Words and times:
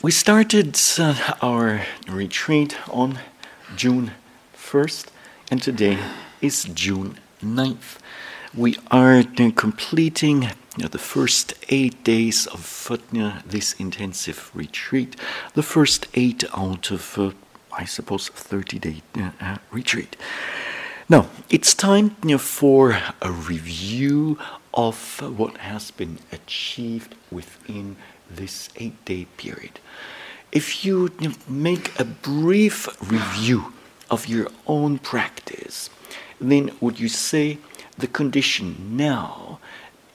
we 0.00 0.12
started 0.12 0.78
uh, 0.98 1.34
our 1.42 1.82
retreat 2.08 2.76
on 2.88 3.18
June 3.74 4.12
1st, 4.56 5.06
and 5.50 5.60
today 5.60 5.98
is 6.40 6.64
June 6.64 7.18
9th. 7.42 7.98
We 8.54 8.76
are 8.92 9.18
uh, 9.18 9.50
completing 9.56 10.46
uh, 10.46 10.88
the 10.88 10.98
first 10.98 11.54
eight 11.68 12.04
days 12.04 12.46
of 12.46 12.90
uh, 12.90 13.40
this 13.44 13.72
intensive 13.74 14.52
retreat, 14.54 15.16
the 15.54 15.64
first 15.64 16.06
eight 16.14 16.44
out 16.56 16.92
of, 16.92 17.18
uh, 17.18 17.32
I 17.76 17.84
suppose, 17.84 18.28
30 18.28 18.78
day 18.78 19.02
uh, 19.16 19.56
retreat. 19.72 20.16
Now, 21.08 21.26
it's 21.50 21.74
time 21.74 22.14
you 22.22 22.32
know, 22.32 22.38
for 22.38 23.00
a 23.20 23.32
review 23.32 24.38
of 24.74 25.20
what 25.36 25.56
has 25.56 25.90
been 25.90 26.18
achieved 26.30 27.16
within 27.32 27.96
this 28.30 28.68
eight 28.76 29.04
day 29.04 29.26
period. 29.36 29.80
If 30.50 30.84
you 30.84 31.10
make 31.48 31.98
a 31.98 32.04
brief 32.04 32.88
review 33.10 33.72
of 34.10 34.26
your 34.26 34.48
own 34.66 34.98
practice, 34.98 35.90
then 36.40 36.70
would 36.80 36.98
you 36.98 37.08
say 37.08 37.58
the 37.98 38.06
condition 38.06 38.96
now 38.96 39.58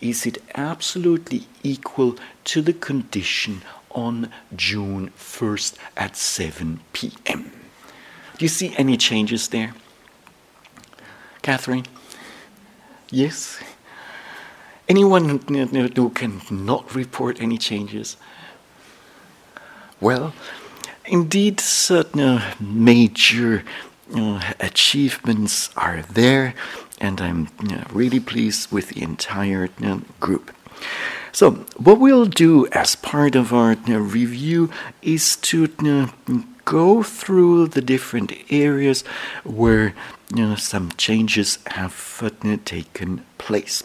is 0.04 0.26
it 0.26 0.38
absolutely 0.54 1.48
equal 1.64 2.18
to 2.44 2.62
the 2.62 2.74
condition 2.74 3.62
on 3.92 4.30
June 4.54 5.12
1st 5.18 5.78
at 5.96 6.18
7 6.18 6.82
p.m.? 6.92 7.52
Do 8.38 8.44
you 8.44 8.50
see 8.50 8.76
any 8.78 8.98
changes 8.98 9.48
there? 9.48 9.74
Catherine? 11.42 11.86
Yes? 13.10 13.60
Anyone 14.90 15.30
who 15.30 16.10
can 16.10 16.42
not 16.52 16.94
report 16.94 17.42
any 17.42 17.58
changes? 17.58 18.18
Well, 20.02 20.34
indeed, 21.06 21.62
certain 21.62 22.42
major 22.60 23.64
uh, 24.14 24.54
achievements 24.60 25.70
are 25.78 26.02
there, 26.02 26.54
and 27.00 27.22
I'm 27.22 27.48
uh, 27.72 27.86
really 27.94 28.20
pleased 28.20 28.72
with 28.72 28.90
the 28.90 29.02
entire 29.02 29.70
uh, 29.82 30.00
group. 30.20 30.52
So, 31.32 31.66
what 31.78 32.00
we'll 32.00 32.26
do 32.26 32.68
as 32.74 32.98
part 32.98 33.36
of 33.36 33.54
our 33.54 33.78
uh, 33.88 34.00
review 34.00 34.70
is 35.02 35.38
to 35.38 35.70
uh, 35.80 36.08
go 36.66 37.02
through 37.02 37.68
the 37.68 37.82
different 37.82 38.34
areas 38.50 39.04
where 39.46 39.96
some 40.58 40.92
changes 40.98 41.60
have 41.68 42.20
uh, 42.22 42.58
taken 42.66 43.26
place. 43.38 43.84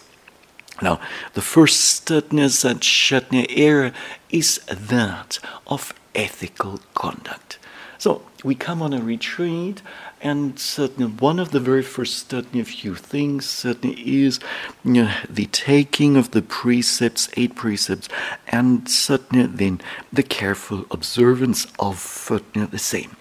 Now, 0.80 1.00
the 1.34 1.42
first 1.42 2.06
Shatner 2.06 3.46
area 3.48 3.92
is 4.30 4.58
that 4.68 5.38
of 5.66 5.92
ethical 6.14 6.80
conduct. 6.94 7.58
So, 7.98 8.22
we 8.44 8.54
come 8.54 8.80
on 8.80 8.92
a 8.92 9.02
retreat, 9.02 9.82
and 10.20 10.56
certainly 10.56 11.10
one 11.10 11.40
of 11.40 11.50
the 11.50 11.58
very 11.58 11.82
first 11.82 12.30
certainly 12.30 12.62
few 12.62 12.94
things 12.94 13.44
certainly 13.44 13.96
is 14.22 14.38
you 14.84 14.92
know, 14.92 15.14
the 15.28 15.46
taking 15.46 16.16
of 16.16 16.30
the 16.30 16.42
precepts, 16.42 17.28
eight 17.36 17.56
precepts, 17.56 18.08
and 18.46 18.88
certainly 18.88 19.46
then 19.46 19.80
the 20.12 20.22
careful 20.22 20.86
observance 20.92 21.66
of 21.80 22.28
uh, 22.30 22.66
the 22.66 22.78
same. 22.78 23.16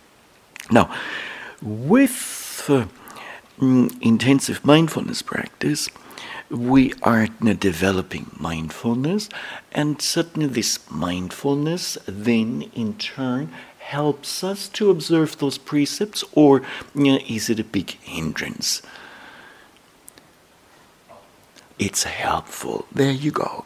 Now, 0.69 0.93
with 1.61 2.65
uh, 2.69 2.85
Mm, 3.59 3.99
intensive 4.03 4.63
mindfulness 4.63 5.23
practice, 5.23 5.89
we 6.47 6.93
are 7.01 7.25
developing 7.41 8.29
mindfulness, 8.37 9.29
and 9.71 9.99
certainly 9.99 10.47
this 10.47 10.79
mindfulness 10.91 11.97
then 12.05 12.69
in 12.75 12.93
turn 12.99 13.51
helps 13.79 14.43
us 14.43 14.67
to 14.69 14.91
observe 14.91 15.39
those 15.39 15.57
precepts, 15.57 16.23
or 16.33 16.61
is 16.95 17.49
it 17.49 17.59
a 17.59 17.63
big 17.63 17.91
hindrance? 18.01 18.83
It's 21.79 22.03
helpful. 22.03 22.87
There 22.91 23.11
you 23.11 23.31
go. 23.31 23.65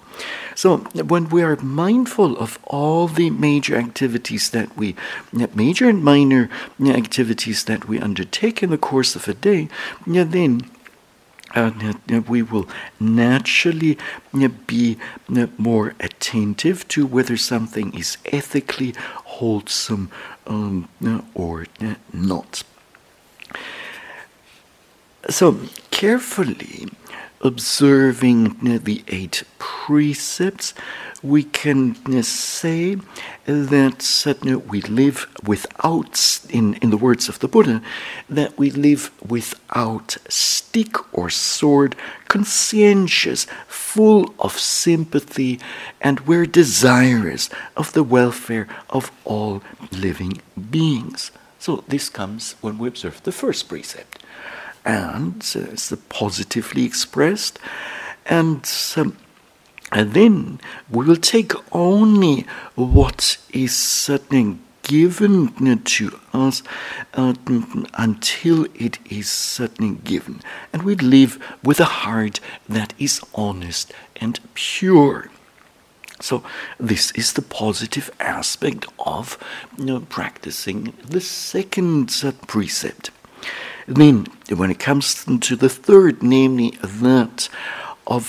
So 0.56 0.78
when 0.78 1.30
we 1.30 1.44
are 1.44 1.56
mindful 1.56 2.38
of 2.38 2.60
all 2.66 3.08
the 3.08 3.30
major 3.30 3.78
activities 3.78 4.50
that 4.50 4.76
we, 4.78 4.96
major 5.56 5.88
and 5.88 6.04
minor 6.04 6.50
activities 6.86 7.64
that 7.66 7.88
we 7.88 8.00
undertake 8.00 8.62
in 8.62 8.70
the 8.70 8.78
course 8.78 9.16
of 9.16 9.28
a 9.28 9.34
day, 9.34 9.70
then 10.06 10.70
uh, 11.56 11.72
we 12.28 12.42
will 12.42 12.68
naturally 13.00 13.98
be 14.68 14.98
more 15.58 15.94
attentive 16.00 16.88
to 16.90 17.06
whether 17.06 17.38
something 17.38 17.94
is 17.98 18.18
ethically 18.26 18.94
wholesome 19.26 20.12
um, 20.48 20.88
or 21.34 21.66
not. 22.14 22.64
So, 25.30 25.60
carefully 25.92 26.88
observing 27.42 28.58
the 28.84 29.04
eight 29.08 29.44
precepts, 29.60 30.74
we 31.24 31.44
can 31.44 31.96
uh, 32.08 32.22
say 32.22 32.98
that 33.46 34.26
uh, 34.26 34.60
we 34.60 34.82
live 34.82 35.28
without, 35.46 36.42
in, 36.50 36.76
in 36.76 36.90
the 36.90 36.98
words 36.98 37.30
of 37.30 37.40
the 37.40 37.48
Buddha, 37.48 37.82
that 38.30 38.58
we 38.58 38.72
live 38.72 39.12
without 39.28 40.18
stick 40.28 40.96
or 41.14 41.30
sword, 41.30 41.96
conscientious, 42.28 43.46
full 43.68 44.34
of 44.40 44.58
sympathy, 44.58 45.60
and 46.00 46.22
we're 46.22 46.46
desirous 46.46 47.50
of 47.78 47.94
the 47.94 48.04
welfare 48.04 48.68
of 48.90 49.12
all 49.26 49.62
living 49.92 50.42
beings. 50.72 51.32
So 51.60 51.84
this 51.88 52.10
comes 52.10 52.56
when 52.62 52.80
we 52.80 52.88
observe 52.88 53.22
the 53.22 53.32
first 53.32 53.70
precept. 53.70 54.24
And 54.86 55.44
uh, 55.56 55.72
it's 55.72 55.94
positively 56.10 56.86
expressed, 56.86 57.60
and 58.26 58.70
um, 58.98 59.18
and 59.92 60.14
then 60.14 60.60
we 60.90 61.06
will 61.06 61.18
take 61.18 61.54
only 61.74 62.46
what 62.76 63.38
is 63.52 63.76
certainly 63.76 64.58
given 64.84 65.84
to 65.84 66.20
us 66.34 66.64
uh, 67.14 67.34
until 67.94 68.66
it 68.76 68.98
is 69.10 69.30
certainly 69.30 69.98
given. 70.04 70.42
And 70.72 70.84
we 70.84 70.96
live 70.96 71.40
with 71.64 71.80
a 71.80 71.86
heart 71.86 72.40
that 72.68 72.94
is 72.98 73.22
honest 73.36 73.94
and 74.16 74.40
pure. 74.54 75.30
So, 76.20 76.44
this 76.80 77.12
is 77.12 77.34
the 77.34 77.42
positive 77.42 78.12
aspect 78.20 78.86
of 79.00 79.38
you 79.78 79.86
know, 79.86 80.00
practicing 80.02 80.94
the 81.04 81.22
second 81.22 82.12
uh, 82.24 82.32
precept. 83.94 84.48
Then, 84.48 84.58
when 84.58 84.72
it 84.72 84.80
comes 84.80 85.26
to 85.26 85.56
the 85.56 85.70
third, 85.70 86.24
namely 86.24 86.78
that 86.84 87.50
of 88.08 88.26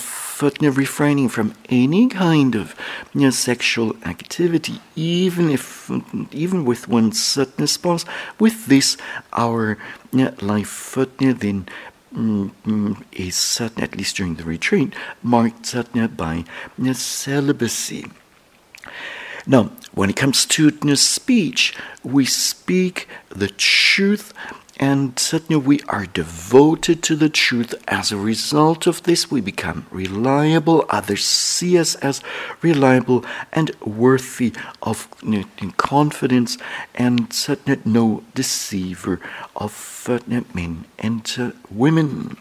refraining 0.77 1.28
from 1.28 1.55
any 1.69 2.09
kind 2.09 2.55
of 2.55 2.75
you 3.15 3.23
know, 3.23 3.31
sexual 3.31 3.95
activity, 4.05 4.81
even 4.97 5.51
if, 5.51 5.91
even 6.33 6.65
with 6.65 6.89
one's 6.89 7.22
certain 7.22 7.67
spouse. 7.67 8.05
With 8.39 8.67
this, 8.67 8.97
our 9.33 9.78
you 10.12 10.25
know, 10.25 10.34
life 10.41 10.69
you 11.21 11.33
then 11.33 11.69
mm, 12.12 13.05
is 13.12 13.37
certain, 13.37 13.83
at 13.83 13.97
least 13.97 14.17
during 14.17 14.34
the 14.34 14.45
retreat, 14.45 14.95
marked 15.22 15.67
by 16.17 16.45
celibacy. 16.93 18.06
Now, 19.47 19.71
when 19.93 20.11
it 20.11 20.17
comes 20.17 20.47
to 20.47 20.71
speech, 20.97 21.75
we 22.05 22.25
speak 22.25 23.09
the 23.28 23.49
truth 23.49 24.33
and 24.78 25.19
certainly, 25.19 25.60
we 25.62 25.81
are 25.88 26.06
devoted 26.06 27.03
to 27.05 27.15
the 27.15 27.28
truth. 27.28 27.75
As 27.87 28.10
a 28.10 28.16
result 28.16 28.87
of 28.87 29.03
this, 29.03 29.31
we 29.31 29.41
become 29.41 29.87
reliable. 29.91 30.87
Others 30.88 31.25
see 31.25 31.78
us 31.78 31.94
as 31.97 32.22
reliable 32.62 33.25
and 33.53 33.71
worthy 33.84 34.53
of 34.83 35.09
confidence, 35.77 36.59
and 36.95 37.33
certainly 37.33 37.80
no 37.84 38.24
deceiver 38.34 39.21
of 39.54 40.09
men 40.54 40.86
and 40.98 41.54
women. 41.71 42.39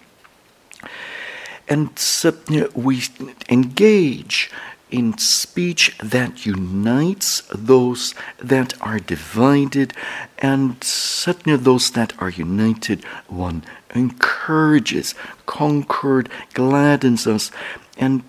And 1.68 1.98
certainly, 1.98 2.68
we 2.74 3.04
engage 3.50 4.50
in 4.92 5.18
speech 5.18 5.98
that 6.00 6.46
unites 6.46 7.42
those 7.50 8.14
that 8.38 8.80
are 8.82 9.00
divided, 9.00 9.94
and 10.40 10.84
certainly 10.84 11.58
those 11.58 11.92
that 11.92 12.14
are 12.22 12.30
united, 12.30 13.04
one 13.28 13.64
encourages, 13.96 15.16
concord, 15.46 16.30
gladdens 16.54 17.26
us, 17.26 17.52
and 17.98 18.24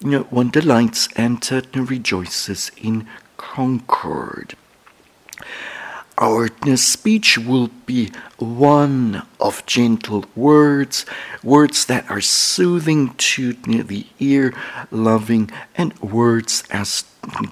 you 0.00 0.10
know, 0.10 0.22
one 0.24 0.50
delights 0.50 1.08
and 1.16 1.46
uh, 1.50 1.62
rejoices 1.74 2.70
in 2.76 3.06
concord. 3.36 4.54
Our 6.18 6.48
speech 6.76 7.38
will 7.38 7.70
be 7.86 8.10
one 8.38 9.22
of 9.40 9.64
gentle 9.66 10.24
words, 10.34 11.06
words 11.42 11.86
that 11.86 12.10
are 12.10 12.20
soothing 12.20 13.14
to 13.14 13.52
the 13.52 14.06
ear, 14.18 14.52
loving, 14.90 15.50
and 15.76 15.96
words 16.00 16.64
as 16.70 17.04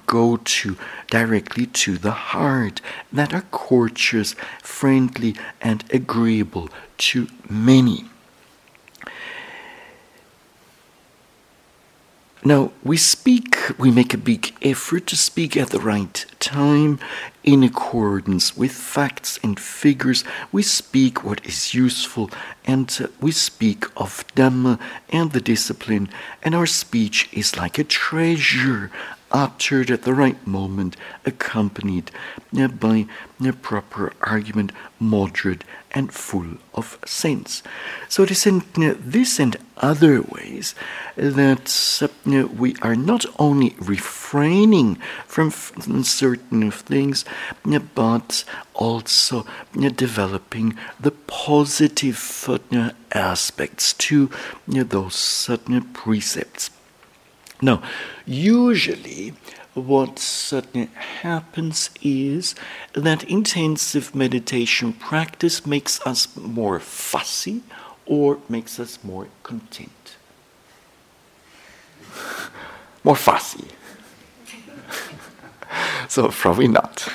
go 0.07 0.37
to 0.39 0.77
directly 1.11 1.67
to 1.67 1.97
the 1.97 2.11
heart, 2.11 2.81
that 3.13 3.33
are 3.33 3.45
courteous, 3.53 4.35
friendly, 4.63 5.37
and 5.61 5.85
agreeable 5.93 6.69
to 6.99 7.29
many. 7.49 8.05
Now, 12.47 12.71
we 12.85 12.97
speak, 12.97 13.57
we 13.77 13.91
make 13.91 14.15
a 14.15 14.29
big 14.33 14.55
effort 14.63 15.09
to 15.09 15.17
speak 15.17 15.57
at 15.57 15.71
the 15.71 15.81
right 15.81 16.25
time 16.39 17.01
in 17.43 17.65
accordance 17.65 18.57
with 18.57 18.71
facts 18.71 19.41
and 19.43 19.59
figures. 19.59 20.23
We 20.53 20.63
speak 20.63 21.25
what 21.25 21.45
is 21.45 21.75
useful 21.75 22.31
and 22.65 22.89
uh, 23.03 23.09
we 23.21 23.33
speak 23.33 23.87
of 23.97 24.25
Dhamma 24.37 24.79
and 25.09 25.33
the 25.33 25.41
discipline, 25.41 26.09
and 26.41 26.55
our 26.55 26.67
speech 26.67 27.29
is 27.33 27.57
like 27.57 27.81
a 27.81 27.85
treasure 27.85 28.93
uttered 29.33 29.91
at 29.91 30.03
the 30.03 30.15
right 30.15 30.47
moment, 30.47 30.97
accompanied 31.25 32.13
by 32.79 33.07
a 33.45 33.53
proper 33.55 34.13
argument, 34.21 34.71
moderate 35.01 35.65
and 35.97 36.13
full 36.13 36.59
of 36.75 36.99
sense. 37.07 37.63
So 38.11 38.23
it 38.25 38.31
is 38.31 38.47
in 38.47 38.61
uh, 38.77 38.95
this 39.01 39.41
and 39.41 39.57
other 39.79 40.21
ways 40.21 40.75
that 41.17 41.69
uh, 42.03 42.47
we 42.49 42.77
are 42.83 42.95
not 42.95 43.25
only 43.39 43.75
refraining 43.81 44.97
from 45.27 45.51
certain 45.51 46.71
things, 46.71 47.25
uh, 47.65 47.79
but 47.95 48.45
also 48.75 49.47
developing 49.73 50.77
the 51.01 51.13
positive 51.13 52.19
aspects 53.13 53.95
to 53.95 54.31
those 54.69 55.15
certain 55.15 55.81
precepts. 55.95 56.71
Now, 57.63 57.81
usually 58.27 59.33
what 59.76 60.19
suddenly 60.19 60.88
happens 61.20 61.90
is 62.02 62.55
that 62.94 63.23
intensive 63.25 64.14
meditation 64.14 64.94
practice 64.94 65.67
makes 65.67 66.00
us 66.06 66.34
more 66.34 66.81
fussy 66.81 67.62
or 68.06 68.38
makes 68.49 68.81
us 68.81 68.99
more 69.05 69.28
content. 69.43 70.17
more 73.05 73.17
fussy. 73.17 73.67
so, 76.08 76.28
probably 76.28 76.69
not. 76.69 77.06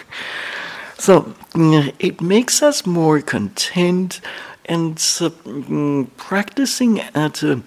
So, 1.00 1.34
it 1.56 2.22
makes 2.22 2.62
us 2.62 2.86
more 2.86 3.22
content 3.22 4.22
and 4.66 5.04
uh, 5.20 6.04
practicing 6.16 7.00
at 7.00 7.42
a 7.42 7.64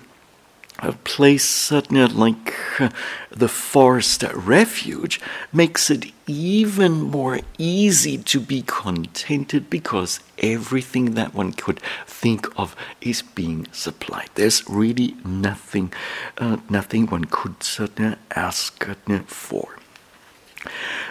a 0.81 0.93
place 0.93 1.71
like 1.71 2.55
uh, 2.81 2.91
the 3.31 3.49
forest 3.49 4.25
refuge 4.35 5.21
makes 5.53 5.91
it 5.91 6.13
even 6.27 7.03
more 7.03 7.41
easy 7.59 8.19
to 8.19 8.41
be 8.41 8.63
contented 8.67 9.71
because 9.71 10.21
everything 10.39 11.15
that 11.15 11.35
one 11.35 11.53
could 11.53 11.81
think 12.07 12.47
of 12.59 12.75
is 13.01 13.23
being 13.23 13.67
supplied. 13.73 14.31
There's 14.35 14.69
really 14.69 15.17
nothing, 15.25 15.93
uh, 16.39 16.57
nothing 16.69 17.07
one 17.07 17.27
could 17.27 17.57
uh, 17.79 18.17
ask 18.35 18.85
for. 19.27 19.79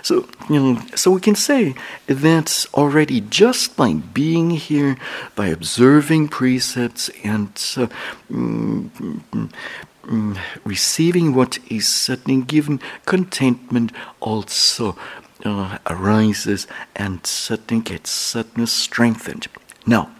So, 0.03 0.27
you 0.49 0.59
know, 0.59 0.81
so 0.95 1.11
we 1.11 1.21
can 1.21 1.33
say 1.35 1.75
that 2.07 2.65
already 2.73 3.21
just 3.21 3.77
by 3.77 3.93
being 3.93 4.49
here, 4.49 4.97
by 5.33 5.47
observing 5.47 6.27
precepts 6.27 7.09
and 7.23 7.47
uh, 7.77 7.87
mm, 8.29 8.89
mm, 8.89 9.51
mm, 10.03 10.37
receiving 10.65 11.33
what 11.33 11.57
is 11.69 11.87
certainly 11.87 12.41
given, 12.41 12.81
contentment 13.05 13.93
also 14.19 14.97
uh, 15.45 15.77
arises 15.87 16.67
and 16.97 17.25
certainly 17.25 17.81
gets 17.81 18.09
certainly 18.09 18.67
strengthened. 18.67 19.47
Now, 19.85 20.11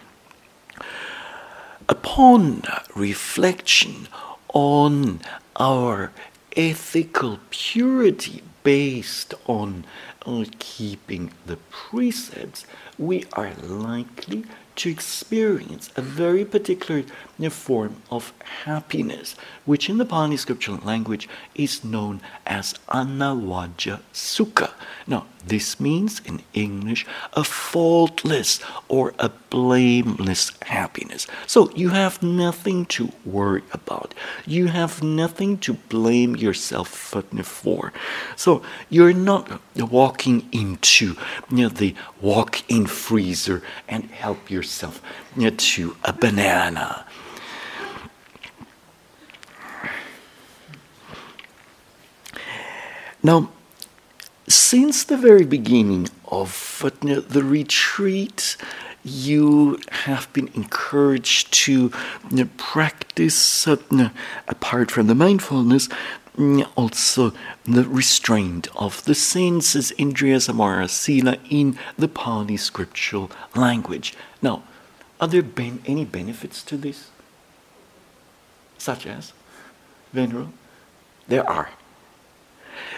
upon 1.90 2.62
reflection 2.96 4.08
on 4.48 5.20
our 5.56 6.10
ethical 6.56 7.38
purity 7.50 8.42
based 8.64 9.34
on 9.46 9.84
uh, 10.26 10.44
keeping 10.58 11.30
the 11.46 11.56
precepts, 11.70 12.66
we 12.98 13.24
are 13.34 13.54
likely 13.62 14.44
to 14.76 14.90
experience 14.90 15.90
a 15.96 16.02
very 16.02 16.44
particular 16.44 17.04
form 17.50 17.96
of 18.10 18.32
happiness, 18.64 19.34
which 19.64 19.88
in 19.90 19.98
the 19.98 20.04
Pali 20.04 20.36
scriptural 20.36 20.78
language 20.84 21.28
is 21.54 21.84
known 21.84 22.20
as 22.46 22.74
anavajja 22.88 24.00
sukha. 24.12 24.70
Now, 25.06 25.26
this 25.46 25.78
means 25.78 26.20
in 26.24 26.42
English 26.54 27.04
a 27.34 27.44
faultless 27.44 28.60
or 28.88 29.12
a 29.18 29.28
blameless 29.50 30.52
happiness. 30.62 31.26
So 31.46 31.70
you 31.74 31.90
have 31.90 32.22
nothing 32.22 32.86
to 32.86 33.12
worry 33.26 33.62
about. 33.72 34.14
You 34.46 34.68
have 34.68 35.02
nothing 35.02 35.58
to 35.58 35.74
blame 35.74 36.34
yourself 36.36 36.88
for. 36.88 37.92
So 38.36 38.62
you're 38.88 39.12
not 39.12 39.60
walking 39.76 40.48
into 40.52 41.16
you 41.50 41.56
know, 41.64 41.68
the 41.68 41.94
walk 42.20 42.62
in 42.70 42.86
freezer 42.86 43.62
and 43.88 44.04
help 44.04 44.50
yourself 44.50 44.63
you 45.36 45.50
know, 45.50 45.50
to 45.50 45.96
a 46.04 46.12
banana. 46.12 47.06
Now, 53.22 53.50
since 54.46 55.04
the 55.04 55.16
very 55.16 55.46
beginning 55.46 56.10
of 56.26 56.50
the 56.82 57.42
retreat, 57.42 58.56
you 59.02 59.78
have 59.90 60.32
been 60.32 60.48
encouraged 60.54 61.52
to 61.52 61.90
practice, 62.56 63.68
uh, 63.68 63.76
apart 64.48 64.90
from 64.90 65.06
the 65.06 65.14
mindfulness, 65.14 65.88
Mm, 66.36 66.68
also 66.74 67.32
the 67.64 67.84
restraint 67.84 68.68
of 68.74 69.04
the 69.04 69.14
senses, 69.14 69.92
indriya 69.98 70.40
samvara 70.40 70.90
sila, 70.90 71.36
in 71.48 71.78
the 71.96 72.08
Pali 72.08 72.56
scriptural 72.56 73.30
language. 73.54 74.14
Now, 74.42 74.64
are 75.20 75.28
there 75.28 75.42
ben- 75.42 75.82
any 75.86 76.04
benefits 76.04 76.62
to 76.64 76.76
this? 76.76 77.10
Such 78.78 79.06
as? 79.06 79.32
Venerable? 80.12 80.52
There 81.28 81.48
are. 81.48 81.70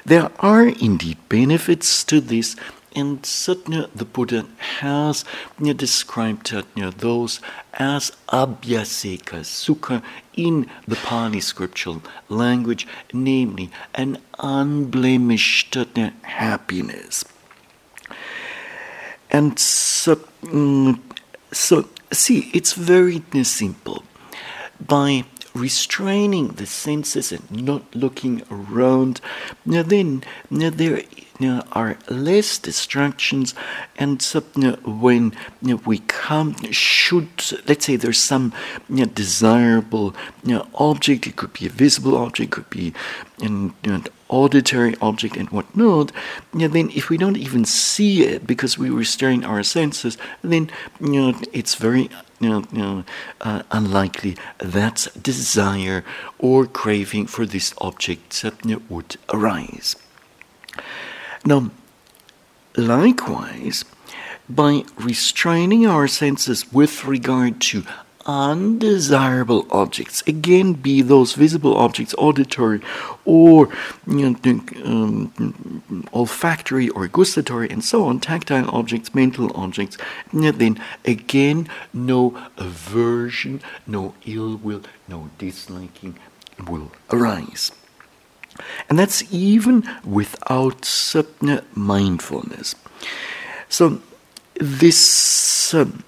There 0.04 0.30
are 0.40 0.66
indeed 0.66 1.18
benefits 1.28 2.04
to 2.04 2.20
this, 2.20 2.56
and 2.96 3.24
Satya 3.26 3.88
the 3.94 4.06
Buddha 4.06 4.46
has 4.80 5.24
described 5.60 6.50
those 6.98 7.40
as 7.74 8.10
abyaseka 8.28 9.44
sukha 9.44 10.02
in 10.34 10.68
the 10.88 10.96
Pali 10.96 11.40
scriptural 11.40 12.02
language, 12.30 12.86
namely 13.12 13.70
an 13.94 14.18
unblemished 14.38 15.76
happiness. 16.22 17.24
And 19.30 19.58
so, 19.58 20.16
mm, 20.42 20.98
so, 21.52 21.88
see, 22.12 22.50
it's 22.54 22.72
very 22.72 23.22
simple. 23.44 24.04
By 24.80 25.24
restraining 25.54 26.48
the 26.48 26.66
senses 26.66 27.32
and 27.32 27.50
not 27.50 27.94
looking 27.94 28.42
around, 28.50 29.20
now 29.64 29.82
then 29.82 30.22
now 30.50 30.70
there 30.70 31.02
are 31.72 31.98
less 32.08 32.58
distractions, 32.58 33.54
and 33.96 34.22
so, 34.22 34.40
when 34.40 35.34
we 35.84 35.98
come, 35.98 36.54
should 36.72 37.28
let's 37.68 37.86
say 37.86 37.96
there's 37.96 38.18
some 38.18 38.52
desirable 38.88 40.14
object, 40.74 41.26
it 41.26 41.36
could 41.36 41.52
be 41.52 41.66
a 41.66 41.70
visible 41.70 42.16
object, 42.16 42.52
it 42.52 42.54
could 42.54 42.70
be 42.70 42.92
an, 43.40 43.74
auditory 44.28 44.96
object 45.00 45.36
and 45.36 45.48
whatnot, 45.50 46.10
then 46.52 46.90
if 46.90 47.08
we 47.10 47.16
don't 47.16 47.36
even 47.36 47.64
see 47.64 48.24
it 48.24 48.44
because 48.44 48.76
we 48.76 48.90
restrain 48.90 49.44
our 49.44 49.62
senses, 49.62 50.18
then 50.42 50.68
you 51.00 51.20
know, 51.20 51.40
it's 51.52 51.76
very 51.76 52.10
you 52.40 52.66
know, 52.72 53.04
uh, 53.40 53.62
unlikely 53.70 54.36
that 54.58 55.06
desire 55.20 56.04
or 56.38 56.66
craving 56.66 57.26
for 57.26 57.46
this 57.46 57.72
object 57.78 58.44
would 58.88 59.16
arise. 59.32 59.96
Now, 61.46 61.70
likewise, 62.76 63.84
by 64.48 64.82
restraining 64.98 65.86
our 65.86 66.08
senses 66.08 66.72
with 66.72 67.04
regard 67.04 67.60
to 67.70 67.84
undesirable 68.26 69.64
objects, 69.70 70.24
again, 70.26 70.72
be 70.72 71.02
those 71.02 71.34
visible 71.34 71.76
objects, 71.76 72.16
auditory 72.18 72.80
or 73.24 73.68
you 74.08 74.30
know, 74.30 74.60
um, 74.84 76.08
olfactory 76.12 76.88
or 76.88 77.06
gustatory, 77.06 77.70
and 77.70 77.84
so 77.84 78.06
on, 78.06 78.18
tactile 78.18 78.68
objects, 78.70 79.14
mental 79.14 79.56
objects, 79.56 79.96
then 80.32 80.82
again, 81.04 81.68
no 81.94 82.36
aversion, 82.56 83.62
no 83.86 84.14
ill 84.24 84.56
will, 84.56 84.82
no 85.06 85.30
disliking 85.38 86.18
will 86.66 86.90
arise. 87.12 87.70
And 88.88 88.98
that's 88.98 89.22
even 89.32 89.88
without 90.04 90.84
mindfulness. 91.74 92.74
So, 93.68 94.00
this 94.54 95.74
um, 95.74 96.04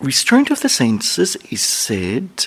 restraint 0.00 0.50
of 0.50 0.60
the 0.60 0.68
senses 0.68 1.36
is 1.50 1.62
said 1.62 2.46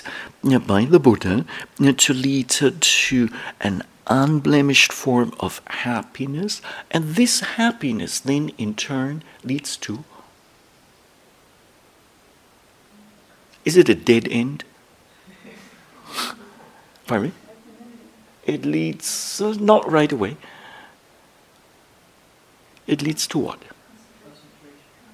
by 0.66 0.84
the 0.84 0.98
Buddha 0.98 1.44
to 1.78 2.12
lead 2.12 2.48
to 2.48 3.28
an 3.60 3.82
unblemished 4.06 4.92
form 4.92 5.32
of 5.40 5.60
happiness, 5.66 6.60
and 6.90 7.14
this 7.14 7.40
happiness 7.40 8.20
then 8.20 8.50
in 8.58 8.74
turn 8.74 9.22
leads 9.42 9.76
to. 9.78 10.04
Is 13.64 13.76
it 13.76 13.88
a 13.88 13.94
dead 13.94 14.28
end? 14.30 14.64
Pardon 17.06 17.28
me? 17.28 17.43
It 18.46 18.64
leads 18.64 19.40
uh, 19.40 19.54
not 19.58 19.90
right 19.90 20.12
away. 20.12 20.36
It 22.86 23.02
leads 23.02 23.26
to 23.28 23.38
what? 23.38 23.58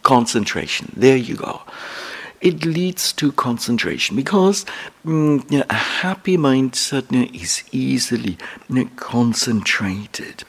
Concentration. 0.03 0.93
There 0.97 1.17
you 1.17 1.37
go. 1.37 1.63
It 2.41 2.65
leads 2.65 3.13
to 3.15 3.33
concentration 3.33 4.17
because 4.17 4.65
mm, 5.05 5.65
a 5.69 5.75
happy 5.75 6.37
mind 6.37 6.75
certainly 6.75 7.27
is 7.27 7.63
easily 7.71 8.39
concentrated. 8.97 10.45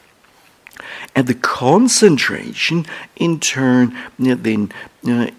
And 1.14 1.26
the 1.26 1.34
concentration, 1.34 2.86
in 3.16 3.40
turn, 3.40 3.96
then 4.18 4.72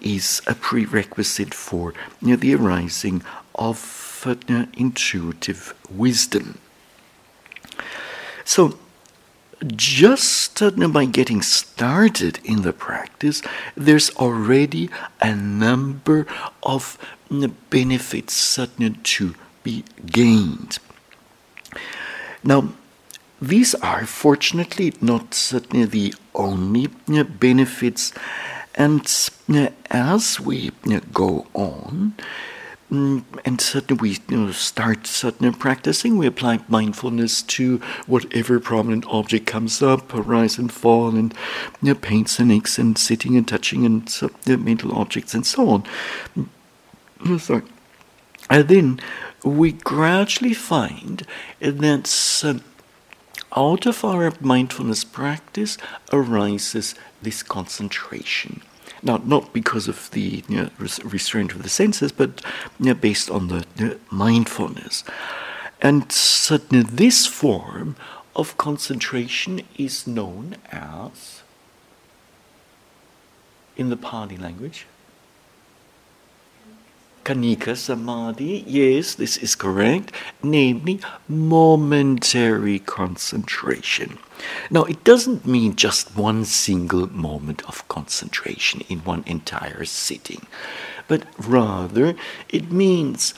is 0.01 0.41
a 0.45 0.53
prerequisite 0.53 1.53
for 1.53 1.93
the 2.21 2.55
arising 2.55 3.23
of 3.55 4.23
uh, 4.25 4.65
intuitive 4.73 5.73
wisdom. 5.89 6.59
So, 8.45 8.77
just 9.65 10.61
uh, 10.61 10.71
by 10.71 11.05
getting 11.05 11.41
started 11.41 12.39
in 12.43 12.63
the 12.63 12.73
practice, 12.73 13.41
there's 13.75 14.09
already 14.17 14.89
a 15.21 15.33
number 15.33 16.27
of 16.61 16.97
mm, 17.29 17.53
benefits 17.69 18.59
to 19.03 19.35
be 19.63 19.83
gained. 20.05 20.79
Now, 22.43 22.73
these 23.41 23.75
are 23.75 24.05
fortunately 24.05 24.93
not 24.99 25.33
certainly 25.33 25.85
the 25.85 26.13
only 26.35 26.87
mm, 26.87 27.39
benefits, 27.39 28.11
and 28.75 29.01
mm, 29.01 29.71
as 29.89 30.39
we 30.39 30.71
go 31.13 31.47
on, 31.53 32.15
Mm, 32.15 32.23
and 32.93 33.59
suddenly 33.59 34.01
we 34.01 34.17
you 34.29 34.45
know, 34.45 34.51
start 34.51 35.07
certainly 35.07 35.51
practicing. 35.55 36.17
We 36.17 36.27
apply 36.27 36.59
mindfulness 36.67 37.41
to 37.41 37.77
whatever 38.05 38.59
prominent 38.59 39.05
object 39.07 39.47
comes 39.47 39.81
up, 39.81 40.13
rise 40.13 40.59
and 40.59 40.71
fall, 40.71 41.15
and 41.15 41.33
you 41.81 41.93
know, 41.93 41.99
paints 41.99 42.37
and 42.37 42.51
aches, 42.51 42.77
and 42.77 42.95
sitting 42.97 43.35
and 43.35 43.47
touching, 43.47 43.85
and 43.85 44.07
mental 44.45 44.93
objects, 44.93 45.33
and 45.33 45.45
so 45.45 45.69
on. 45.69 45.83
Mm, 47.19 47.39
sorry. 47.39 47.63
And 48.49 48.67
then 48.67 48.99
we 49.43 49.71
gradually 49.71 50.53
find 50.53 51.25
that 51.59 52.43
uh, 52.43 52.59
out 53.59 53.85
of 53.87 54.05
our 54.05 54.33
mindfulness 54.39 55.03
practice 55.03 55.77
arises 56.11 56.93
this 57.23 57.41
concentration. 57.41 58.61
Now, 59.01 59.17
not 59.17 59.53
because 59.53 59.87
of 59.87 60.09
the 60.11 60.43
you 60.47 60.57
know, 60.57 60.69
restraint 61.03 61.53
of 61.53 61.63
the 61.63 61.69
senses, 61.69 62.11
but 62.11 62.41
you 62.79 62.87
know, 62.87 62.93
based 62.93 63.29
on 63.29 63.47
the, 63.47 63.65
the 63.75 63.99
mindfulness. 64.09 65.03
And 65.81 66.11
certainly, 66.11 66.83
this 66.83 67.25
form 67.25 67.95
of 68.35 68.57
concentration 68.57 69.61
is 69.77 70.07
known 70.07 70.55
as, 70.71 71.41
in 73.75 73.89
the 73.89 73.97
Pali 73.97 74.37
language, 74.37 74.85
Khanika 77.23 77.77
Samadhi, 77.77 78.65
yes, 78.67 79.15
this 79.15 79.37
is 79.37 79.55
correct, 79.55 80.11
namely 80.43 80.99
momentary 81.27 82.79
concentration. 82.79 84.19
Now, 84.69 84.83
it 84.83 85.03
doesn't 85.05 85.45
mean 85.45 85.75
just 85.75 86.17
one 86.17 86.43
single 86.43 87.07
moment 87.07 87.61
of 87.65 87.87
concentration 87.87 88.81
in 88.89 88.99
one 88.99 89.23
entire 89.25 89.85
sitting, 89.85 90.45
but 91.07 91.23
rather 91.39 92.15
it 92.49 92.71
means 92.71 93.33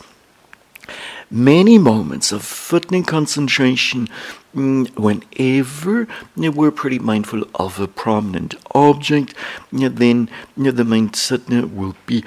many 1.35 1.77
moments 1.77 2.31
of 2.31 2.41
footing 2.41 3.03
concentration 3.03 4.07
mm, 4.55 4.87
whenever 4.97 6.07
we're 6.35 6.71
pretty 6.71 6.97
mindful 6.97 7.43
of 7.55 7.77
a 7.77 7.87
prominent 7.87 8.55
object, 8.73 9.33
then 9.71 10.29
the 10.55 10.85
mind 10.85 11.13
will 11.75 11.95
be 12.05 12.23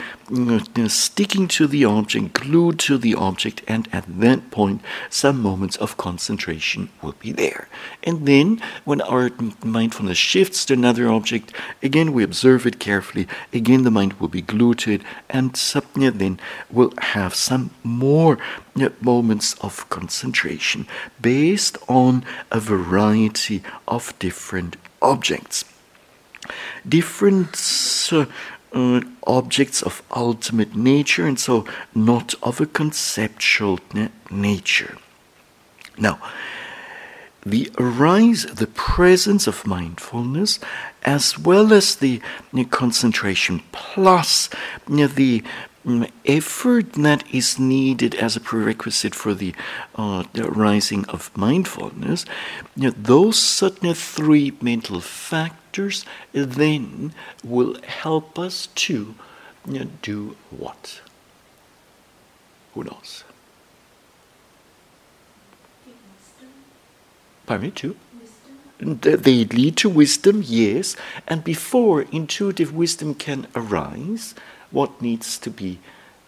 sticking 0.88 1.48
to 1.48 1.66
the 1.66 1.86
object, 1.86 2.34
glued 2.34 2.78
to 2.78 2.98
the 2.98 3.14
object, 3.14 3.62
and 3.66 3.88
at 3.92 4.04
that 4.20 4.50
point, 4.50 4.82
some 5.08 5.40
moments 5.40 5.76
of 5.76 5.96
concentration 5.96 6.90
will 7.00 7.14
be 7.18 7.32
there. 7.32 7.66
And 8.02 8.26
then, 8.26 8.60
when 8.84 9.00
our 9.00 9.30
mindfulness 9.64 10.18
shifts 10.18 10.66
to 10.66 10.74
another 10.74 11.08
object, 11.08 11.54
again 11.82 12.12
we 12.12 12.22
observe 12.22 12.66
it 12.66 12.78
carefully, 12.78 13.26
again 13.54 13.84
the 13.84 13.90
mind 13.90 14.12
will 14.14 14.28
be 14.28 14.42
glued 14.42 14.80
to 14.80 14.92
it, 14.92 15.02
and 15.30 15.56
then 16.18 16.38
will 16.70 16.92
have 16.98 17.34
some 17.34 17.70
more 17.82 18.38
moments 19.02 19.54
of 19.60 19.88
concentration 19.88 20.86
based 21.20 21.78
on 21.88 22.24
a 22.50 22.60
variety 22.60 23.62
of 23.86 24.18
different 24.18 24.76
objects. 25.00 25.64
Different 26.88 27.56
uh, 28.12 28.26
uh, 28.72 29.00
objects 29.26 29.82
of 29.82 30.02
ultimate 30.14 30.74
nature, 30.74 31.26
and 31.26 31.38
so 31.38 31.64
not 31.94 32.34
of 32.42 32.60
a 32.60 32.66
conceptual 32.66 33.78
nature. 34.30 34.96
Now, 35.96 36.20
the 37.44 37.70
arise, 37.78 38.44
the 38.44 38.66
presence 38.66 39.46
of 39.46 39.66
mindfulness, 39.66 40.58
as 41.02 41.38
well 41.38 41.72
as 41.72 41.96
the 41.96 42.20
concentration, 42.70 43.62
plus 43.72 44.50
the 44.86 45.42
effort 46.24 46.92
that 46.94 47.24
is 47.32 47.58
needed 47.58 48.14
as 48.14 48.36
a 48.36 48.40
prerequisite 48.40 49.14
for 49.14 49.34
the, 49.34 49.54
uh, 49.94 50.24
the 50.32 50.44
rising 50.50 51.04
of 51.06 51.36
mindfulness, 51.36 52.24
you 52.76 52.88
know, 52.88 52.94
those 52.96 53.38
certain 53.38 53.94
three 53.94 54.52
mental 54.60 55.00
factors 55.00 56.04
then 56.32 57.12
will 57.44 57.80
help 57.82 58.38
us 58.38 58.68
to 58.74 59.14
you 59.66 59.78
know, 59.80 59.90
do 60.02 60.36
what? 60.50 61.00
Who 62.74 62.84
knows? 62.84 63.24
Pardon 67.46 67.66
me, 67.66 67.70
too? 67.70 67.96
They 68.80 69.44
lead 69.44 69.76
to 69.78 69.88
wisdom, 69.88 70.42
yes, 70.44 70.94
and 71.26 71.42
before 71.42 72.02
intuitive 72.02 72.72
wisdom 72.72 73.14
can 73.14 73.48
arise, 73.56 74.34
what 74.70 75.00
needs 75.00 75.38
to 75.38 75.50
be 75.50 75.78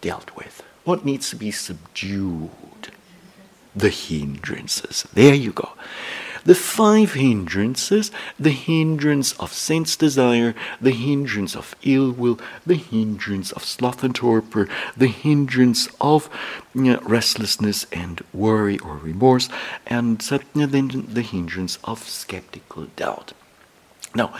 dealt 0.01 0.35
with, 0.37 0.63
what 0.85 1.05
needs 1.05 1.31
to 1.31 1.37
be 1.37 1.51
subdued. 1.51 2.51
The 3.75 3.91
hindrances. 3.91 5.07
There 5.13 5.35
you 5.35 5.53
go. 5.53 5.71
The 6.45 6.55
five 6.55 7.13
hindrances 7.13 8.11
the 8.39 8.51
hindrance 8.51 9.33
of 9.35 9.53
sense 9.53 9.95
desire, 9.95 10.55
the 10.81 10.93
hindrance 10.93 11.55
of 11.55 11.75
ill 11.83 12.13
will, 12.13 12.41
the 12.65 12.77
hindrance 12.77 13.53
of 13.53 13.65
sloth 13.65 14.03
and 14.03 14.15
torpor, 14.15 14.69
the 14.97 15.09
hindrance 15.09 15.89
of 16.01 16.31
you 16.75 16.83
know, 16.83 17.01
restlessness 17.03 17.87
and 17.93 18.25
worry 18.33 18.79
or 18.79 18.97
remorse, 18.97 19.49
and 19.87 20.21
then 20.21 21.07
the 21.13 21.23
hindrance 21.23 21.79
of 21.85 22.09
skeptical 22.09 22.87
doubt. 22.97 23.35
Now, 24.15 24.35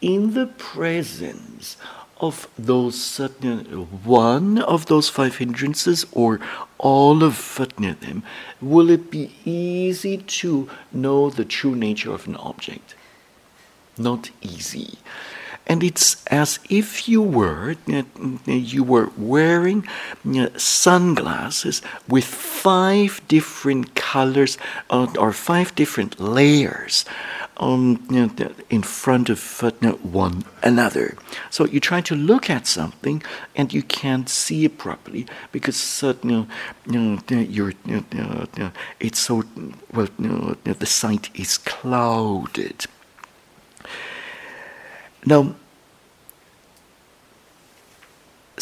in 0.00 0.34
the 0.34 0.46
presence 0.46 1.76
of 2.22 2.48
those 2.56 3.02
certain 3.02 3.64
one 4.04 4.58
of 4.58 4.86
those 4.86 5.08
five 5.08 5.36
hindrances 5.36 6.06
or 6.12 6.40
all 6.78 7.22
of 7.24 7.56
them, 8.00 8.22
will 8.60 8.88
it 8.90 9.10
be 9.10 9.32
easy 9.44 10.18
to 10.18 10.70
know 10.92 11.28
the 11.28 11.44
true 11.44 11.74
nature 11.74 12.12
of 12.12 12.26
an 12.26 12.36
object? 12.36 12.94
Not 13.98 14.30
easy. 14.40 14.98
and 15.66 15.82
it's 15.82 16.24
as 16.26 16.58
if 16.68 17.08
you 17.08 17.22
were 17.22 17.76
you 18.46 18.82
were 18.82 19.10
wearing 19.16 19.86
sunglasses 20.56 21.82
with 22.08 22.24
five 22.24 23.20
different 23.28 23.94
colors 23.94 24.58
uh, 24.90 25.06
or 25.18 25.32
five 25.32 25.74
different 25.74 26.18
layers 26.20 27.04
um, 27.58 28.06
in 28.70 28.82
front 28.82 29.28
of 29.28 29.62
one 30.02 30.44
another. 30.62 31.16
So 31.50 31.66
you 31.66 31.80
try 31.80 32.00
to 32.02 32.14
look 32.14 32.48
at 32.50 32.66
something 32.66 33.22
and 33.54 33.72
you 33.72 33.82
can't 33.82 34.28
see 34.28 34.64
it 34.64 34.78
properly 34.78 35.26
because 35.52 36.02
uh, 36.02 36.14
you 36.24 36.46
know, 36.86 37.18
you're, 37.28 37.72
it's 39.00 39.18
so 39.18 39.44
well 39.92 40.08
the 40.64 40.86
sight 40.86 41.30
is 41.34 41.58
clouded. 41.58 42.86
Now, 45.24 45.54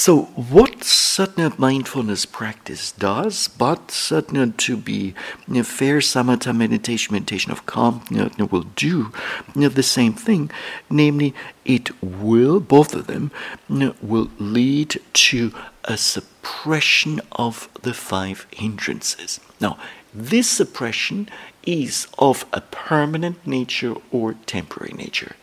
so, 0.01 0.23
what 0.35 0.81
Satna 0.81 1.59
mindfulness 1.59 2.25
practice 2.25 2.91
does, 2.91 3.49
but 3.49 3.89
Satna 3.89 4.57
to 4.57 4.79
be 4.79 5.13
you 5.47 5.55
know, 5.55 5.63
fair 5.63 5.99
samatha 5.99 6.57
meditation, 6.57 7.13
meditation 7.13 7.53
of 7.53 7.67
calm, 7.67 8.01
you 8.09 8.31
know, 8.39 8.47
will 8.47 8.63
do 8.63 9.13
you 9.55 9.61
know, 9.61 9.69
the 9.69 9.83
same 9.83 10.15
thing. 10.15 10.51
Namely, 10.89 11.35
it 11.67 12.03
will, 12.03 12.61
both 12.61 12.95
of 12.95 13.09
them, 13.09 13.31
will 13.69 14.31
lead 14.39 15.03
to 15.13 15.53
a 15.85 15.99
suppression 15.99 17.21
of 17.33 17.69
the 17.83 17.93
five 17.93 18.47
hindrances. 18.55 19.39
Now, 19.61 19.77
this 20.15 20.49
suppression 20.49 21.29
is 21.65 22.09
of 22.19 22.47
a 22.55 22.63
permanent 22.63 23.47
nature 23.47 23.97
or 24.11 24.33
temporary 24.47 24.95
nature. 24.95 25.37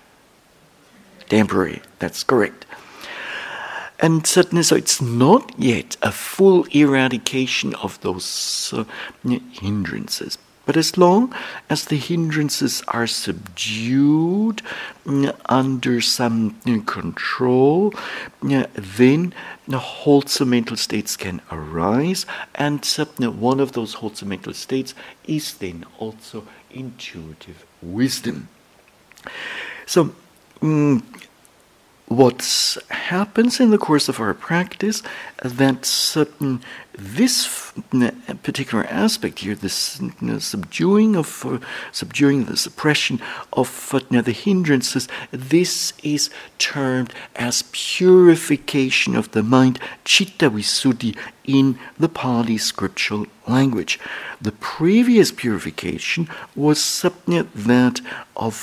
Temporary, 1.29 1.83
that's 1.99 2.23
correct. 2.23 2.65
And 3.99 4.27
certainly, 4.27 4.63
so 4.63 4.75
it's 4.75 5.01
not 5.01 5.51
yet 5.57 5.97
a 6.01 6.11
full 6.11 6.65
eradication 6.65 7.73
of 7.75 7.99
those 8.01 8.73
uh, 8.75 8.83
hindrances. 9.23 10.37
But 10.67 10.75
as 10.75 10.97
long 10.97 11.33
as 11.69 11.85
the 11.85 11.95
hindrances 11.95 12.83
are 12.89 13.07
subdued 13.07 14.61
uh, 15.07 15.31
under 15.45 16.01
some 16.01 16.59
uh, 16.67 16.79
control, 16.85 17.93
uh, 18.43 18.65
then 18.75 19.33
the 19.65 19.79
wholesome 19.79 20.49
mental 20.49 20.75
states 20.75 21.15
can 21.15 21.41
arise, 21.49 22.25
and 22.53 22.85
one 23.39 23.61
of 23.61 23.71
those 23.71 23.95
wholesome 23.95 24.27
mental 24.27 24.53
states 24.53 24.93
is 25.25 25.53
then 25.53 25.85
also 25.99 26.43
intuitive 26.69 27.65
wisdom. 27.81 28.49
So, 29.85 30.13
what 32.07 32.77
happens 32.89 33.59
in 33.59 33.69
the 33.71 33.77
course 33.77 34.07
of 34.07 34.19
our 34.19 34.33
practice 34.33 35.03
that 35.43 35.85
certain 35.85 36.61
this 36.97 37.73
particular 38.41 38.85
aspect 38.85 39.39
here, 39.39 39.53
this 39.53 39.99
you 40.01 40.11
know, 40.21 40.39
subduing 40.39 41.15
of 41.15 41.45
uh, 41.45 41.59
subduing 41.91 42.45
the 42.45 42.57
suppression 42.57 43.21
of 43.53 43.93
uh, 43.93 43.99
you 44.09 44.17
know, 44.17 44.21
the 44.21 44.31
hindrances, 44.31 45.07
this 45.31 45.93
is 46.01 46.29
termed 46.57 47.13
as 47.35 47.63
purification 47.71 49.15
of 49.15 49.31
the 49.31 49.43
mind, 49.43 49.79
chitta 50.05 50.49
visuddhi 50.49 51.15
in 51.43 51.77
the 51.99 52.09
Pali 52.09 52.57
scriptural 52.57 53.27
language. 53.47 53.99
The 54.41 54.53
previous 54.53 55.31
purification 55.31 56.29
was 56.55 57.01
that 57.53 58.01
of 58.35 58.55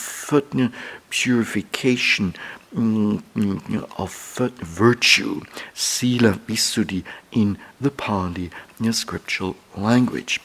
purification 1.10 2.34
Mm, 2.34 2.34
mm, 2.34 2.63
of 2.74 4.12
virtue, 4.58 5.42
sila 5.72 6.32
visuddhi 6.32 7.04
in 7.30 7.58
the 7.80 7.90
Pali 7.90 8.50
scriptural 8.92 9.56
language. 9.76 10.40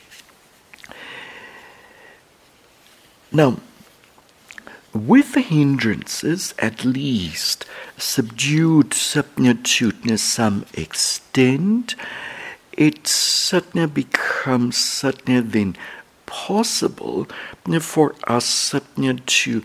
Now, 3.31 3.59
with 4.93 5.33
the 5.33 5.41
hindrances 5.41 6.55
at 6.57 6.83
least 6.83 7.65
subdued 7.97 8.91
to 8.91 10.17
some 10.17 10.65
extent, 10.73 11.95
it 12.73 13.07
suddenly 13.07 13.87
becomes 13.87 14.77
suddenly 14.77 15.41
then 15.41 15.75
possible 16.25 17.27
for 17.81 18.15
us 18.27 18.45
to 18.45 19.17
Mm, 19.27 19.63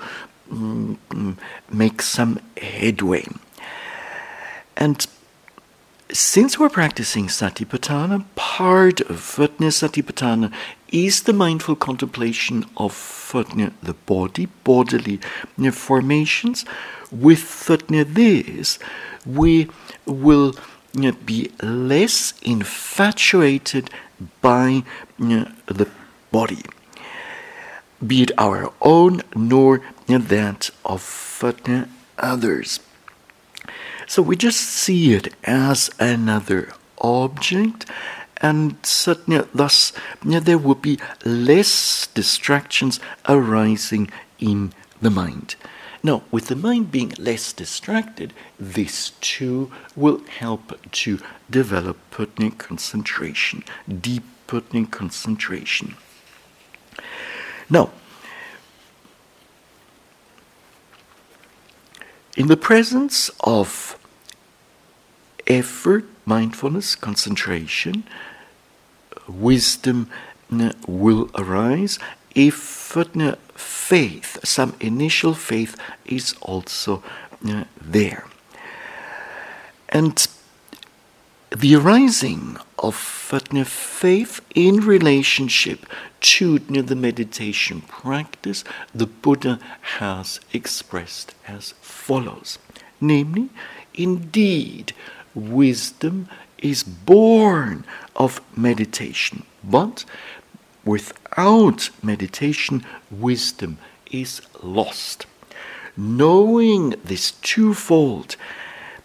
Mm, 0.53 1.37
make 1.71 2.03
some 2.03 2.39
headway. 2.57 3.27
And 4.77 5.07
since 6.11 6.59
we're 6.59 6.69
practicing 6.69 7.27
Satipatthana, 7.29 8.25
part 8.35 9.01
of 9.01 9.37
Satipatthana 9.37 10.53
is 10.93 11.23
the 11.23 11.33
mindful 11.33 11.77
contemplation 11.77 12.67
of 12.77 12.93
the 13.83 13.95
body, 14.07 14.47
bodily 14.63 15.19
formations. 15.73 16.65
With 17.11 17.67
this, 18.05 18.79
we 19.27 19.69
will 20.07 20.55
be 21.25 21.51
less 21.63 22.35
infatuated 22.43 23.91
by 24.41 24.85
the 25.19 25.89
body 26.31 26.63
be 28.07 28.23
it 28.23 28.31
our 28.39 28.73
own 28.81 29.23
nor 29.35 29.81
that 30.07 30.71
of 30.85 31.01
others. 32.19 32.81
So 34.07 34.23
we 34.23 34.37
just 34.37 34.61
see 34.61 35.15
it 35.15 35.35
as 35.45 35.91
another 35.99 36.73
object, 36.99 37.87
and 38.41 38.77
thus 38.83 39.93
there 40.23 40.59
will 40.59 40.75
be 40.75 40.99
less 41.25 42.07
distractions 42.09 43.01
arising 43.29 44.11
in 44.39 44.73
the 45.01 45.11
mind. 45.11 45.57
Now, 46.03 46.23
with 46.31 46.49
the 46.49 46.57
mind 46.57 46.93
being 46.93 47.15
less 47.19 47.55
distracted, 47.55 48.35
this 48.61 49.13
too 49.23 49.73
will 49.97 50.23
help 50.39 50.79
to 50.93 51.19
develop 51.49 51.97
pertinent 52.11 52.59
concentration, 52.59 53.65
deep 53.89 54.25
pertinent 54.47 54.91
concentration. 54.91 55.97
Now, 57.71 57.91
in 62.37 62.49
the 62.49 62.57
presence 62.57 63.31
of 63.41 63.99
effort, 65.47 66.05
mindfulness, 66.27 66.95
concentration, 66.97 68.05
wisdom 69.29 70.09
will 70.87 71.31
arise 71.35 71.99
if 72.35 72.55
faith, 73.55 74.39
some 74.45 74.75
initial 74.81 75.35
faith, 75.35 75.77
is 76.05 76.35
also 76.41 77.03
there. 77.81 78.27
And 79.89 80.27
the 81.57 81.77
arising 81.77 82.57
of 82.81 82.97
Fatna 82.97 83.65
faith 83.65 84.41
in 84.57 84.81
relationship 84.81 85.87
to 86.21 86.59
the 86.59 86.97
meditation 86.97 87.81
practice, 87.83 88.65
the 88.93 89.07
Buddha 89.07 89.61
has 89.99 90.41
expressed 90.53 91.35
as 91.47 91.75
follows. 91.81 92.59
Namely, 93.01 93.51
indeed, 93.95 94.95
wisdom 95.35 96.29
is 96.59 96.83
born 96.83 97.85
of 98.17 98.41
meditation, 98.57 99.45
but 99.63 100.05
without 100.85 101.91
meditation, 102.03 102.85
wisdom 103.11 103.79
is 104.11 104.43
lost. 104.61 105.27
Knowing 105.97 106.91
this 107.05 107.31
twofold 107.31 108.37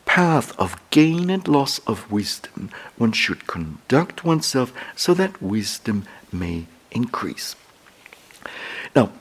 path 0.09 0.57
of 0.57 0.75
gain 0.89 1.29
and 1.29 1.47
loss 1.47 1.77
of 1.85 2.11
wisdom, 2.11 2.71
one 2.97 3.11
should 3.11 3.45
conduct 3.45 4.23
oneself 4.23 4.73
so 4.95 5.13
that 5.13 5.39
wisdom 5.39 6.03
may 6.31 6.65
increase. 6.89 7.55
Now, 8.95 9.11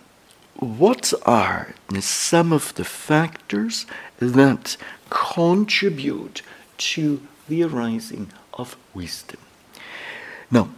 what 0.54 1.12
are 1.26 1.74
some 2.00 2.54
of 2.54 2.74
the 2.76 2.86
factors 2.86 3.84
that 4.18 4.78
contribute 5.10 6.40
to 6.78 7.20
the 7.48 7.62
arising 7.64 8.32
of 8.54 8.74
wisdom? 8.94 9.40
Now, 10.50 10.70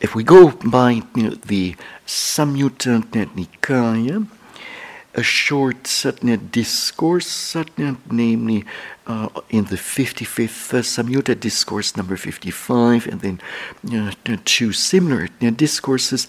if 0.00 0.14
we 0.14 0.24
go 0.24 0.52
by 0.52 1.02
you 1.14 1.22
know, 1.22 1.34
the 1.34 1.76
Samyutta 2.06 3.02
Nikaya, 3.36 4.26
a 5.14 5.22
short 5.22 5.86
Satya 5.86 6.36
discourse, 6.36 7.26
Satya, 7.26 7.96
namely 8.10 8.64
uh, 9.06 9.28
in 9.48 9.64
the 9.66 9.76
55th 9.76 10.74
uh, 10.74 10.82
Samyutta 10.82 11.38
discourse 11.38 11.96
number 11.96 12.16
55, 12.16 13.06
and 13.06 13.20
then 13.20 13.40
uh, 13.92 14.36
two 14.44 14.72
similar 14.72 15.28
discourses. 15.28 16.26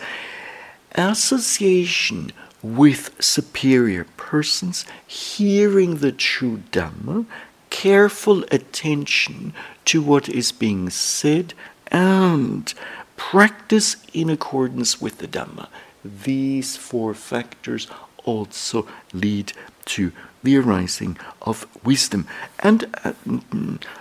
Association 0.93 2.31
with 2.61 3.11
superior 3.19 4.05
persons, 4.17 4.85
hearing 5.05 5.97
the 5.97 6.11
true 6.11 6.61
Dhamma, 6.71 7.25
careful 7.69 8.43
attention 8.51 9.53
to 9.85 10.01
what 10.01 10.29
is 10.29 10.51
being 10.51 10.89
said, 10.89 11.53
and 11.87 12.73
practice 13.17 13.97
in 14.13 14.29
accordance 14.29 15.01
with 15.01 15.17
the 15.17 15.27
Dhamma. 15.27 15.67
These 16.03 16.77
four 16.77 17.13
factors 17.13 17.87
also 18.25 18.87
lead 19.13 19.53
to 19.85 20.11
the 20.43 20.57
arising 20.57 21.17
of 21.41 21.67
wisdom. 21.83 22.27
And 22.59 22.85
uh, 23.03 23.13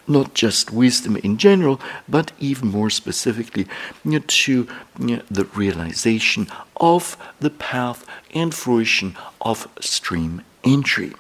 not 0.07 0.35
just 0.35 0.71
wisdom 0.71 1.17
in 1.17 1.39
general, 1.39 1.81
but 2.09 2.33
even 2.39 2.69
more 2.69 2.91
specifically 2.91 3.67
you 4.05 4.13
know, 4.13 4.19
to 4.27 4.69
you 5.01 5.17
know, 5.17 5.23
the 5.31 5.45
realization 5.45 6.47
of 6.77 7.17
the 7.41 7.51
path 7.51 8.07
and 8.33 8.55
fruition 8.55 9.17
of 9.41 9.69
stream 9.81 10.43
entry. 10.63 11.15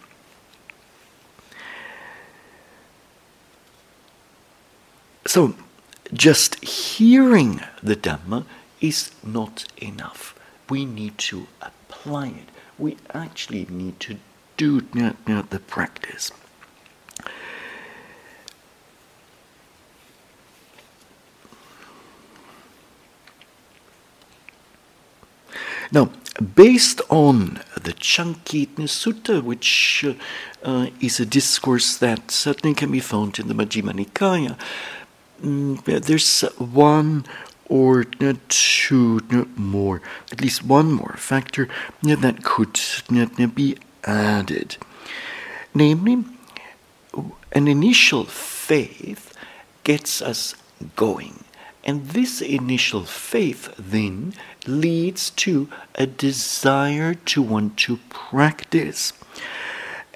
So, 5.26 5.54
just 6.12 6.62
hearing 6.62 7.60
the 7.82 7.96
Dhamma 7.96 8.44
is 8.80 9.10
not 9.24 9.64
enough. 9.78 10.38
We 10.68 10.84
need 10.84 11.16
to 11.30 11.46
apply 11.62 12.28
it. 12.28 12.53
We 12.78 12.96
actually 13.12 13.66
need 13.70 14.00
to 14.00 14.18
do 14.56 14.80
the 15.50 15.60
practice. 15.60 16.32
Now, 25.92 26.10
based 26.54 27.00
on 27.08 27.60
the 27.74 27.92
Chankitna 27.92 28.88
Sutta, 28.88 29.42
which 29.42 30.04
uh, 30.64 30.87
is 31.00 31.20
a 31.20 31.26
discourse 31.26 31.96
that 31.98 32.30
certainly 32.32 32.74
can 32.74 32.90
be 32.90 33.00
found 33.00 33.38
in 33.38 33.46
the 33.46 33.54
Majjhima 33.54 33.92
Nikaya, 33.92 34.58
um, 35.42 35.80
there's 35.84 36.40
one 36.58 37.24
or 37.68 38.05
two 38.48 39.20
more, 39.57 40.03
at 40.31 40.40
least 40.40 40.64
one 40.64 40.92
more 40.92 41.14
factor 41.16 41.68
that 42.03 42.44
could 42.44 42.79
be 43.55 43.77
added. 44.05 44.77
Namely, 45.74 46.24
an 47.53 47.68
initial 47.68 48.24
faith 48.24 49.37
gets 49.83 50.20
us 50.20 50.55
going. 50.96 51.44
And 51.85 52.09
this 52.09 52.40
initial 52.40 53.05
faith 53.05 53.74
then 53.79 54.33
leads 54.66 55.31
to 55.31 55.68
a 55.94 56.07
desire 56.07 57.14
to 57.14 57.42
want 57.42 57.77
to 57.79 57.98
practice. 58.09 59.12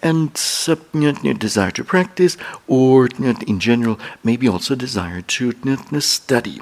And 0.03 0.31
uh, 0.69 0.77
desire 1.35 1.73
to 1.73 1.85
practice, 1.85 2.37
or 2.67 3.09
in 3.19 3.61
general, 3.61 3.99
maybe 4.23 4.49
also 4.49 4.75
desire 4.75 5.21
to 5.23 5.53
study. 6.01 6.61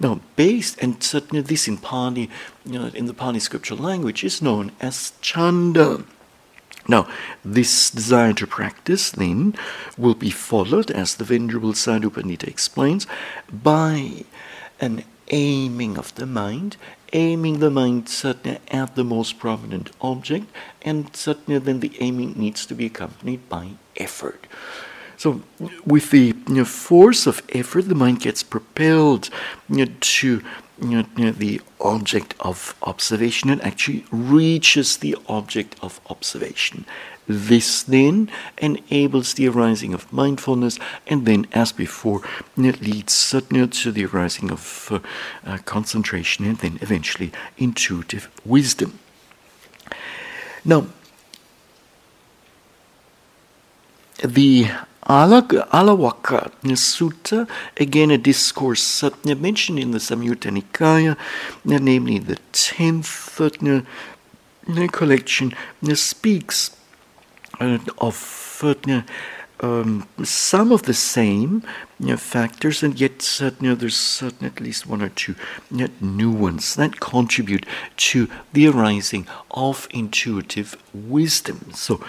Now, 0.00 0.20
based, 0.36 0.78
and 0.80 1.02
certainly 1.02 1.42
this 1.42 1.68
in 1.68 1.78
Pali, 1.78 2.30
you 2.64 2.78
know, 2.78 2.86
in 2.94 3.06
the 3.06 3.14
Pali 3.14 3.40
scriptural 3.40 3.80
language, 3.80 4.24
is 4.24 4.42
known 4.42 4.72
as 4.80 5.12
chanda. 5.20 6.04
Now, 6.86 7.08
this 7.44 7.90
desire 7.90 8.34
to 8.34 8.46
practice 8.46 9.10
then 9.10 9.54
will 9.96 10.14
be 10.14 10.30
followed, 10.30 10.90
as 10.90 11.14
the 11.14 11.24
Venerable 11.24 11.72
Sayadaw 11.72 12.02
U 12.02 12.10
Pandita 12.10 12.46
explains, 12.46 13.06
by 13.50 14.24
an 14.80 15.04
aiming 15.28 15.96
of 15.96 16.14
the 16.16 16.26
mind, 16.26 16.76
aiming 17.12 17.60
the 17.60 17.70
mind 17.70 18.08
certainly 18.08 18.58
at 18.68 18.96
the 18.96 19.04
most 19.04 19.38
prominent 19.38 19.92
object, 20.00 20.46
and 20.82 21.14
certainly 21.16 21.58
then 21.58 21.80
the 21.80 21.96
aiming 22.00 22.34
needs 22.36 22.66
to 22.66 22.74
be 22.74 22.86
accompanied 22.86 23.48
by 23.48 23.70
effort. 23.96 24.46
So, 25.24 25.40
with 25.86 26.10
the 26.10 26.34
you 26.48 26.54
know, 26.54 26.66
force 26.66 27.26
of 27.26 27.40
effort, 27.48 27.88
the 27.88 27.94
mind 27.94 28.20
gets 28.20 28.42
propelled 28.42 29.30
you 29.70 29.86
know, 29.86 29.92
to 29.98 30.42
you 30.82 31.06
know, 31.16 31.30
the 31.30 31.62
object 31.80 32.34
of 32.40 32.76
observation 32.82 33.48
and 33.48 33.62
actually 33.62 34.04
reaches 34.10 34.98
the 34.98 35.16
object 35.26 35.76
of 35.80 35.98
observation. 36.10 36.84
This 37.26 37.82
then 37.82 38.30
enables 38.58 39.32
the 39.32 39.48
arising 39.48 39.94
of 39.94 40.12
mindfulness, 40.12 40.78
and 41.06 41.24
then, 41.24 41.46
as 41.52 41.72
before, 41.72 42.20
it 42.58 42.82
leads 42.82 43.14
certainly 43.14 43.66
to 43.66 43.92
the 43.92 44.04
arising 44.04 44.50
of 44.50 44.88
uh, 44.90 44.98
uh, 45.46 45.56
concentration 45.64 46.44
and 46.44 46.58
then 46.58 46.78
eventually 46.82 47.32
intuitive 47.56 48.28
wisdom. 48.44 48.98
Now, 50.66 50.88
the 54.22 54.66
Alavaka 55.06 56.50
Sutta, 56.62 57.48
again 57.76 58.10
a 58.10 58.18
discourse 58.18 59.04
mentioned 59.24 59.78
in 59.78 59.90
the 59.90 59.98
Samyutta 59.98 60.50
Nikaya, 60.50 61.16
namely 61.64 62.18
the 62.18 62.36
tenth 62.52 63.40
uh, 63.40 63.82
collection, 64.88 65.52
uh, 65.86 65.94
speaks 65.94 66.76
uh, 67.60 67.78
of 67.98 68.60
uh, 68.62 69.02
um, 69.60 70.08
some 70.22 70.72
of 70.72 70.82
the 70.82 70.94
same 70.94 71.62
factors, 72.16 72.82
and 72.82 72.98
yet 73.00 73.18
there's 73.60 74.22
at 74.22 74.60
least 74.60 74.86
one 74.86 75.02
or 75.02 75.10
two 75.10 75.34
new 76.00 76.30
ones 76.30 76.74
that 76.74 77.00
contribute 77.00 77.66
to 77.96 78.28
the 78.52 78.66
arising 78.68 79.26
of 79.50 79.86
intuitive 79.90 80.76
wisdom. 80.92 81.72
So 81.72 82.04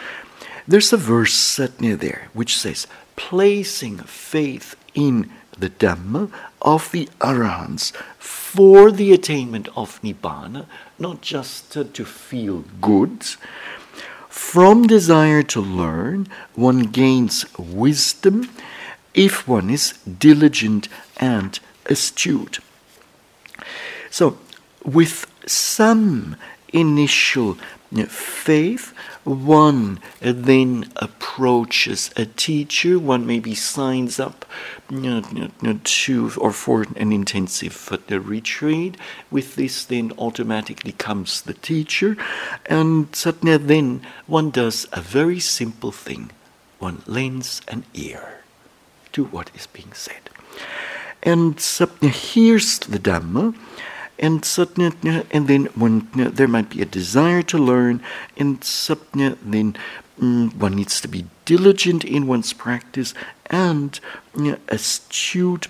there's 0.67 0.93
a 0.93 0.97
verse 0.97 1.34
set 1.34 1.80
near 1.80 1.95
there 1.95 2.30
which 2.34 2.58
says, 2.58 2.88
placing 3.15 3.97
faith 3.99 4.75
in 4.93 5.30
the 5.58 5.69
Dhamma 5.69 6.32
of 6.62 6.91
the 6.91 7.08
Arahants 7.21 7.93
for 8.17 8.91
the 8.91 9.13
attainment 9.13 9.67
of 9.75 10.01
Nibbana, 10.01 10.65
not 10.99 11.21
just 11.21 11.71
to, 11.73 11.84
to 11.86 12.06
feel 12.06 12.65
good. 12.82 13.23
From 14.30 14.86
desire 14.86 15.43
to 15.43 15.62
learn, 15.62 16.28
one 16.56 16.84
gains 16.84 17.45
wisdom 17.58 18.49
if 19.13 19.47
one 19.47 19.69
is 19.69 19.93
diligent 20.19 20.89
and 21.17 21.58
astute. 21.86 22.60
So, 24.10 24.38
with 24.84 25.25
some 25.45 26.36
initial 26.73 27.58
faith, 28.10 28.93
one 29.25 29.99
then 30.21 30.91
approaches 30.95 32.11
a 32.15 32.25
teacher, 32.25 32.97
one 32.97 33.25
maybe 33.25 33.55
signs 33.55 34.19
up 34.19 34.45
you 34.89 35.21
know, 35.61 35.79
to 35.83 36.31
or 36.38 36.51
for 36.51 36.83
an 36.95 37.11
intensive 37.11 37.91
retreat. 38.09 38.95
With 39.31 39.55
this, 39.55 39.83
then 39.83 40.13
automatically 40.17 40.93
comes 40.93 41.41
the 41.41 41.55
teacher, 41.55 42.15
and 42.67 43.13
suddenly 43.15 43.57
then 43.57 44.01
one 44.27 44.51
does 44.51 44.88
a 44.93 45.01
very 45.01 45.39
simple 45.39 45.91
thing 45.91 46.31
one 46.79 47.01
lends 47.07 47.61
an 47.67 47.83
ear 47.93 48.43
to 49.11 49.25
what 49.25 49.49
is 49.55 49.65
being 49.67 49.93
said. 49.93 50.29
And 51.23 51.59
suddenly 51.59 52.13
hears 52.13 52.77
the 52.79 52.99
Dhamma 52.99 53.55
and 54.17 54.41
satna, 54.41 55.25
and 55.32 55.47
then 55.47 55.65
when 55.75 56.08
there 56.13 56.47
might 56.47 56.69
be 56.69 56.82
a 56.82 56.86
desire 56.86 57.41
to 57.43 57.58
learn, 57.58 58.01
and 58.38 58.62
satna, 58.62 59.38
then 59.41 59.75
mm, 60.19 60.54
one 60.56 60.75
needs 60.75 61.01
to 61.01 61.08
be 61.08 61.25
diligent 61.45 62.04
in 62.04 62.28
one's 62.28 62.54
practice 62.54 63.13
and 63.47 63.99
astute 64.67 65.67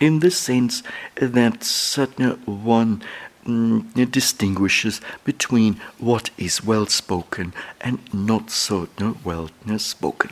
in 0.00 0.20
the 0.20 0.30
sense 0.30 0.82
that 1.16 1.60
satna 1.60 2.38
one 2.46 3.02
mm, 3.44 4.10
distinguishes 4.10 5.00
between 5.24 5.80
what 5.98 6.30
is 6.38 6.64
well 6.64 6.86
spoken 6.86 7.52
and 7.80 7.98
not 8.14 8.50
so 8.50 8.88
well 9.24 9.50
spoken. 9.78 10.30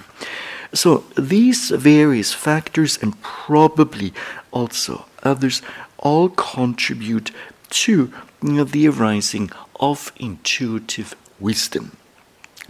So 0.73 1.05
these 1.17 1.71
various 1.71 2.33
factors 2.33 2.99
and 3.01 3.21
probably 3.23 4.13
also 4.51 5.07
others 5.23 5.63
all 5.99 6.29
contribute 6.29 7.31
to 7.71 8.13
the 8.41 8.89
arising 8.89 9.51
of 9.81 10.13
intuitive 10.17 11.15
wisdom. 11.41 11.97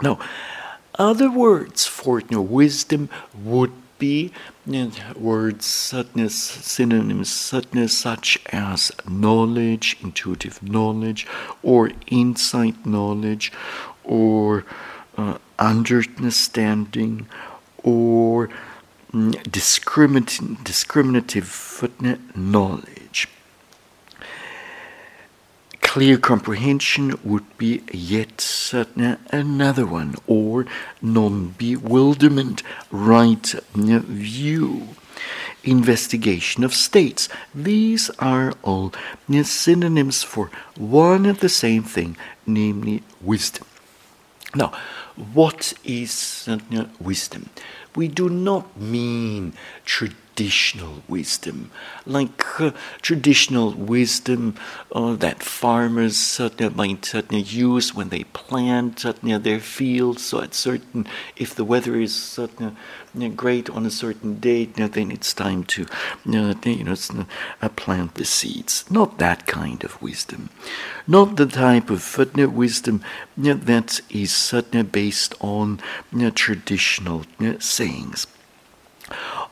Now, 0.02 0.18
other 0.98 1.30
words 1.30 1.86
for 1.86 2.20
you 2.20 2.26
know, 2.30 2.42
wisdom 2.42 3.08
would 3.34 3.72
be 3.98 4.32
words 5.16 5.64
such 5.64 6.34
synonyms 6.34 7.30
suddenness 7.30 7.96
such 7.96 8.38
as 8.52 8.92
knowledge, 9.08 9.96
intuitive 10.02 10.62
knowledge, 10.62 11.26
or 11.62 11.90
insight 12.08 12.84
knowledge, 12.84 13.52
or 14.04 14.64
uh, 15.16 15.38
understanding, 15.58 17.26
or 17.82 18.50
mm, 19.12 19.52
discriminative 20.64 21.46
knowledge 22.34 23.05
clear 25.96 26.18
comprehension 26.18 27.18
would 27.24 27.56
be 27.56 27.82
yet 27.90 28.42
another 29.30 29.86
one, 29.86 30.14
or 30.26 30.66
non 31.00 31.54
bewilderment, 31.56 32.62
right 32.90 33.54
view 33.74 34.88
investigation 35.64 36.64
of 36.64 36.74
states. 36.74 37.30
These 37.54 38.10
are 38.18 38.52
all 38.62 38.92
synonyms 39.42 40.22
for 40.22 40.50
one 40.76 41.24
and 41.24 41.38
the 41.38 41.48
same 41.48 41.82
thing, 41.82 42.18
namely 42.46 43.02
wisdom. 43.22 43.66
Now, 44.54 44.72
what 45.32 45.72
is 45.82 46.46
wisdom? 47.00 47.48
We 47.94 48.08
do 48.08 48.28
not 48.28 48.78
mean 48.78 49.54
tradition 49.86 50.25
traditional 50.36 51.02
wisdom, 51.08 51.70
like 52.04 52.60
uh, 52.60 52.70
traditional 53.00 53.72
wisdom 53.72 54.54
uh, 54.92 55.14
that 55.14 55.42
farmers 55.42 56.38
uh, 56.38 56.50
might 56.74 57.10
use 57.32 57.94
when 57.94 58.10
they 58.10 58.24
plant 58.24 58.98
their 59.22 59.60
fields. 59.60 60.26
So, 60.26 60.42
at 60.42 60.52
certain, 60.52 61.06
if 61.36 61.54
the 61.54 61.64
weather 61.64 61.98
is 61.98 62.38
great 63.34 63.70
on 63.70 63.86
a 63.86 63.90
certain 63.90 64.38
date, 64.38 64.74
then 64.76 65.10
it's 65.10 65.32
time 65.32 65.64
to 65.64 65.86
you 66.26 66.84
know 66.84 66.96
uh, 67.62 67.68
plant 67.70 68.16
the 68.16 68.26
seeds. 68.26 68.84
Not 68.90 69.16
that 69.16 69.46
kind 69.46 69.82
of 69.84 70.02
wisdom, 70.02 70.50
not 71.06 71.36
the 71.36 71.46
type 71.46 71.88
of 71.88 72.02
wisdom 72.54 73.02
that 73.38 74.00
is 74.10 74.52
based 74.92 75.34
on 75.40 75.80
traditional 76.34 77.24
sayings 77.58 78.26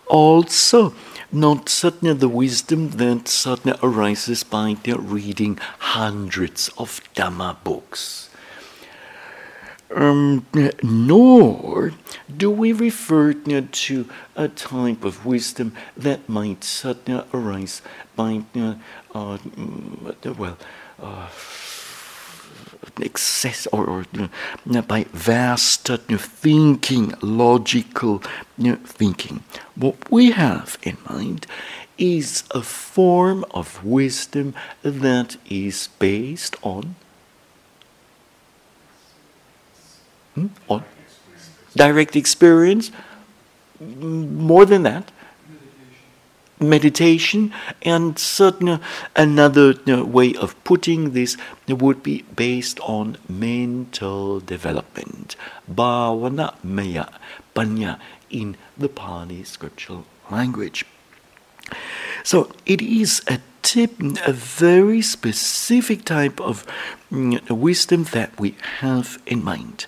also 0.06 0.94
not 1.32 1.68
certainly 1.68 2.14
the 2.14 2.28
wisdom 2.28 2.90
that 2.90 3.28
certainly 3.28 3.78
arises 3.82 4.44
by 4.44 4.76
reading 4.84 5.58
hundreds 5.78 6.70
of 6.78 7.00
Dhamma 7.14 7.56
books. 7.64 8.30
Um, 9.94 10.46
nor 10.82 11.92
do 12.36 12.50
we 12.50 12.72
refer 12.72 13.32
to 13.32 14.08
a 14.34 14.48
type 14.48 15.04
of 15.04 15.24
wisdom 15.24 15.74
that 15.96 16.28
might 16.28 16.64
certainly 16.64 17.24
arise 17.32 17.82
by, 18.16 18.42
uh, 18.56 18.74
uh, 19.14 19.38
well, 20.36 20.58
uh, 21.00 21.28
excess 23.00 23.66
or, 23.68 23.86
or 23.86 24.04
by 24.82 25.04
vast 25.12 25.86
thinking, 25.86 27.14
logical 27.20 28.22
thinking. 28.58 29.42
What 29.74 30.10
we 30.10 30.32
have 30.32 30.78
in 30.82 30.98
mind 31.08 31.46
is 31.98 32.44
a 32.50 32.62
form 32.62 33.44
of 33.52 33.84
wisdom 33.84 34.54
that 34.82 35.36
is 35.48 35.88
based 35.98 36.56
on 36.62 36.96
hmm? 40.34 40.48
on 40.68 40.84
direct 41.76 42.16
experience. 42.16 42.90
More 43.80 44.64
than 44.64 44.84
that, 44.84 45.10
meditation 46.60 47.52
and 47.82 48.18
certain 48.18 48.80
another 49.16 49.74
way 50.04 50.34
of 50.34 50.62
putting 50.64 51.12
this 51.12 51.36
would 51.68 52.02
be 52.02 52.22
based 52.34 52.80
on 52.80 53.16
mental 53.28 54.40
development. 54.40 55.36
Bhavana 55.70 56.54
maya 56.62 57.06
panna 57.54 57.98
in 58.30 58.56
the 58.76 58.88
Pali 58.88 59.44
scriptural 59.44 60.04
language. 60.30 60.84
So 62.22 62.52
it 62.66 62.80
is 62.82 63.22
a 63.26 63.40
tip 63.62 63.98
a 64.26 64.32
very 64.32 65.00
specific 65.00 66.04
type 66.04 66.38
of 66.40 66.66
mm, 67.10 67.50
wisdom 67.50 68.04
that 68.12 68.38
we 68.38 68.54
have 68.80 69.18
in 69.26 69.42
mind 69.42 69.86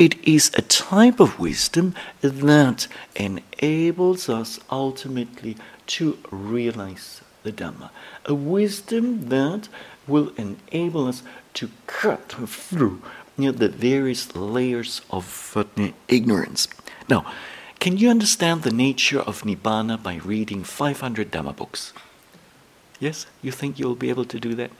it 0.00 0.16
is 0.26 0.50
a 0.56 0.62
type 0.62 1.20
of 1.20 1.38
wisdom 1.38 1.94
that 2.22 2.88
enables 3.14 4.30
us 4.30 4.58
ultimately 4.70 5.58
to 5.86 6.16
realize 6.30 7.20
the 7.42 7.52
Dhamma. 7.52 7.90
A 8.24 8.32
wisdom 8.32 9.28
that 9.28 9.68
will 10.08 10.32
enable 10.38 11.06
us 11.06 11.22
to 11.52 11.70
cut 11.86 12.32
through 12.32 13.02
you 13.36 13.52
know, 13.52 13.52
the 13.52 13.68
various 13.68 14.34
layers 14.34 15.02
of 15.10 15.52
uh, 15.54 15.64
ignorance. 16.08 16.66
Now, 17.10 17.30
can 17.78 17.98
you 17.98 18.08
understand 18.08 18.62
the 18.62 18.72
nature 18.72 19.20
of 19.20 19.42
Nibbana 19.42 20.02
by 20.02 20.16
reading 20.16 20.64
500 20.64 21.30
Dhamma 21.30 21.54
books? 21.54 21.92
Yes? 22.98 23.26
You 23.42 23.52
think 23.52 23.78
you'll 23.78 23.96
be 23.96 24.08
able 24.08 24.26
to 24.26 24.40
do 24.40 24.54
that? 24.54 24.70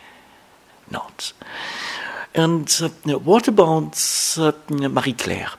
And 2.34 2.80
uh, 2.82 3.18
what 3.18 3.48
about 3.48 4.00
uh, 4.38 4.52
Marie 4.68 5.12
Claire? 5.12 5.50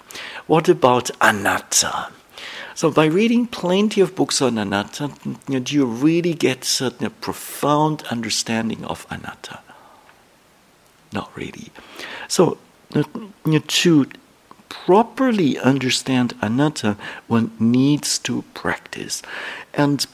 What 0.47 0.69
about 0.69 1.11
anatta? 1.19 2.09
So 2.75 2.89
by 2.89 3.05
reading 3.05 3.47
plenty 3.47 4.01
of 4.01 4.15
books 4.15 4.41
on 4.41 4.57
anatta, 4.57 5.11
do 5.47 5.75
you 5.75 5.85
really 5.85 6.33
get 6.33 6.63
certain 6.63 7.05
a 7.05 7.09
profound 7.09 8.03
understanding 8.09 8.85
of 8.85 9.05
anatta? 9.11 9.59
Not 11.11 11.35
really. 11.35 11.71
So 12.27 12.57
to 13.67 14.05
properly 14.69 15.59
understand 15.59 16.33
anatta, 16.41 16.97
one 17.27 17.51
needs 17.59 18.17
to 18.19 18.43
practice. 18.53 19.21
And 19.73 20.07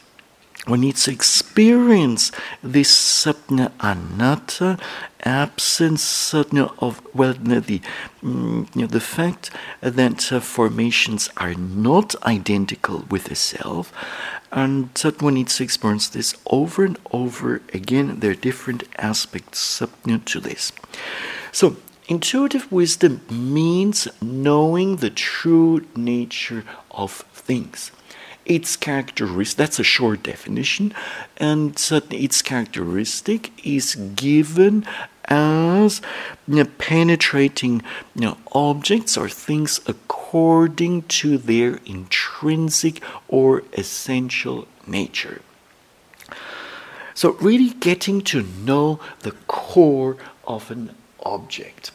one 0.68 0.82
needs 0.82 1.06
to 1.06 1.12
experience 1.12 2.32
this 2.62 2.92
sapna 2.92 3.72
anatta 3.80 4.78
absence 5.24 6.34
of 6.34 7.02
well 7.14 7.34
the 7.34 7.82
mm, 8.22 8.76
you 8.76 8.82
know, 8.82 8.88
the 8.88 9.00
fact 9.00 9.50
that 9.82 10.32
uh, 10.32 10.40
formations 10.40 11.30
are 11.38 11.54
not 11.54 12.16
identical 12.24 13.06
with 13.10 13.26
the 13.26 13.36
self 13.36 13.92
and 14.52 14.94
that 14.96 15.22
one 15.22 15.36
needs 15.36 15.58
to 15.58 15.64
experience 15.64 16.08
this 16.10 16.36
over 16.50 16.86
and 16.86 16.98
over 17.12 17.62
again. 17.74 18.20
There 18.20 18.32
are 18.32 18.36
different 18.36 18.84
aspects 18.98 19.82
to 20.26 20.40
this. 20.40 20.72
So 21.52 21.76
intuitive 22.08 22.72
wisdom 22.72 23.22
means 23.30 24.08
knowing 24.22 24.98
the 24.98 25.10
true 25.10 25.86
nature 25.96 26.64
of 26.92 27.12
things 27.34 27.92
its 28.48 28.76
characteristic 28.76 29.58
that's 29.58 29.80
a 29.80 29.84
short 29.84 30.24
definition 30.24 30.94
and 31.38 31.78
certainly 31.78 32.24
its 32.24 32.42
characteristic 32.42 33.52
is 33.66 33.96
given 34.16 34.86
as 35.26 36.02
you 36.48 36.56
know, 36.56 36.66
penetrating 36.78 37.82
you 38.16 38.22
know, 38.22 38.38
objects 38.54 39.18
or 39.18 39.28
things 39.28 39.82
according 39.86 41.02
to 41.04 41.38
their 41.38 41.80
intrinsic 41.86 43.02
or 43.28 43.64
essential 43.74 44.68
nature. 44.86 45.42
So, 47.14 47.32
really 47.34 47.70
getting 47.72 48.22
to 48.24 48.44
know 48.44 49.00
the 49.22 49.32
core 49.48 50.18
of 50.46 50.70
an 50.72 50.96
object. 51.26 51.92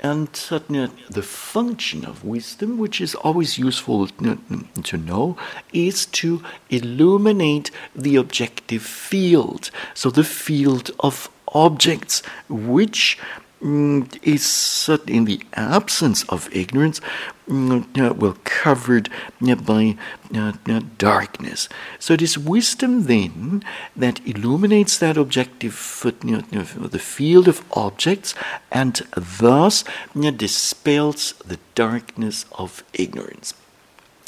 And 0.00 0.34
certainly 0.34 0.90
the 1.10 1.22
function 1.22 2.04
of 2.04 2.24
wisdom, 2.24 2.78
which 2.78 3.00
is 3.00 3.16
always 3.16 3.58
useful 3.58 4.06
to 4.06 4.96
know, 4.96 5.36
is 5.72 6.06
to 6.06 6.42
illuminate 6.70 7.70
the 7.96 8.14
objective 8.16 8.82
field. 8.82 9.70
So 9.94 10.10
the 10.10 10.22
field 10.22 10.92
of 11.00 11.28
objects, 11.48 12.22
which 12.48 13.18
mm, 13.62 14.18
is 14.22 14.88
in 15.06 15.24
the 15.24 15.40
absence 15.54 16.24
of 16.24 16.48
ignorance, 16.54 17.00
mm, 17.48 17.84
uh, 17.98 18.14
well 18.14 18.36
covered 18.44 19.08
uh, 19.46 19.54
by 19.56 19.96
uh, 20.34 20.52
darkness. 20.98 21.68
So 21.98 22.14
it 22.14 22.22
is 22.22 22.38
wisdom 22.38 23.04
then 23.04 23.62
that 23.96 24.26
illuminates 24.26 24.98
that 24.98 25.16
objective, 25.16 25.74
the 26.02 26.98
field 26.98 27.48
of 27.48 27.64
objects, 27.72 28.34
and 28.70 29.00
thus 29.16 29.84
dispels 30.14 31.32
the 31.44 31.58
darkness 31.74 32.44
of 32.52 32.82
ignorance. 32.92 33.54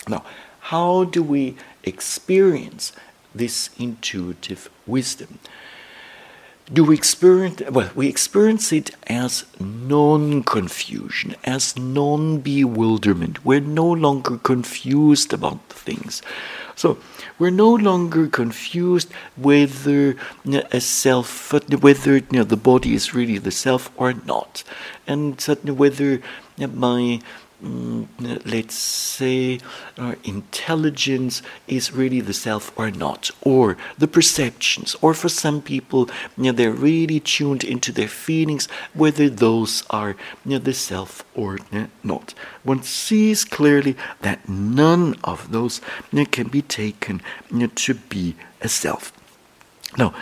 Now, 0.08 0.24
how 0.60 1.04
do 1.04 1.22
we 1.22 1.56
experience 1.84 2.92
this 3.34 3.70
intuitive 3.78 4.70
wisdom? 4.86 5.38
Do 6.72 6.84
we 6.84 6.94
experience 6.94 7.60
well 7.70 7.90
we 7.94 8.08
experience 8.08 8.72
it 8.72 8.90
as 9.08 9.44
non-confusion 9.58 11.34
as 11.44 11.76
non-bewilderment. 11.76 13.44
We're 13.44 13.60
no 13.60 13.90
longer 13.90 14.38
confused 14.38 15.32
about 15.32 15.68
things. 15.68 16.22
So 16.76 16.98
we're 17.38 17.50
no 17.50 17.74
longer 17.74 18.26
confused 18.28 19.10
whether 19.36 20.16
a 20.46 20.80
self 20.80 21.52
whether 21.52 22.16
you 22.16 22.26
know, 22.30 22.44
the 22.44 22.56
body 22.56 22.94
is 22.94 23.14
really 23.14 23.38
the 23.38 23.50
self 23.50 23.90
or 23.96 24.12
not. 24.12 24.62
And 25.06 25.40
certainly 25.40 25.72
whether 25.72 26.22
my 26.56 27.20
let's 27.60 28.74
say, 28.74 29.60
our 29.98 30.16
intelligence 30.24 31.42
is 31.68 31.92
really 31.92 32.20
the 32.20 32.32
self 32.32 32.72
or 32.78 32.90
not, 32.90 33.30
or 33.42 33.76
the 33.98 34.08
perceptions, 34.08 34.96
or 35.02 35.14
for 35.14 35.28
some 35.28 35.60
people, 35.60 36.08
you 36.36 36.44
know, 36.44 36.52
they're 36.52 36.72
really 36.72 37.20
tuned 37.20 37.64
into 37.64 37.92
their 37.92 38.08
feelings, 38.08 38.66
whether 38.94 39.28
those 39.28 39.84
are 39.90 40.16
you 40.44 40.52
know, 40.52 40.58
the 40.58 40.74
self 40.74 41.24
or 41.34 41.58
not. 42.02 42.34
One 42.62 42.82
sees 42.82 43.44
clearly 43.44 43.96
that 44.22 44.48
none 44.48 45.16
of 45.24 45.52
those 45.52 45.80
can 46.30 46.48
be 46.48 46.62
taken 46.62 47.20
to 47.74 47.94
be 47.94 48.36
a 48.60 48.68
self. 48.68 49.12
Now, 49.98 50.14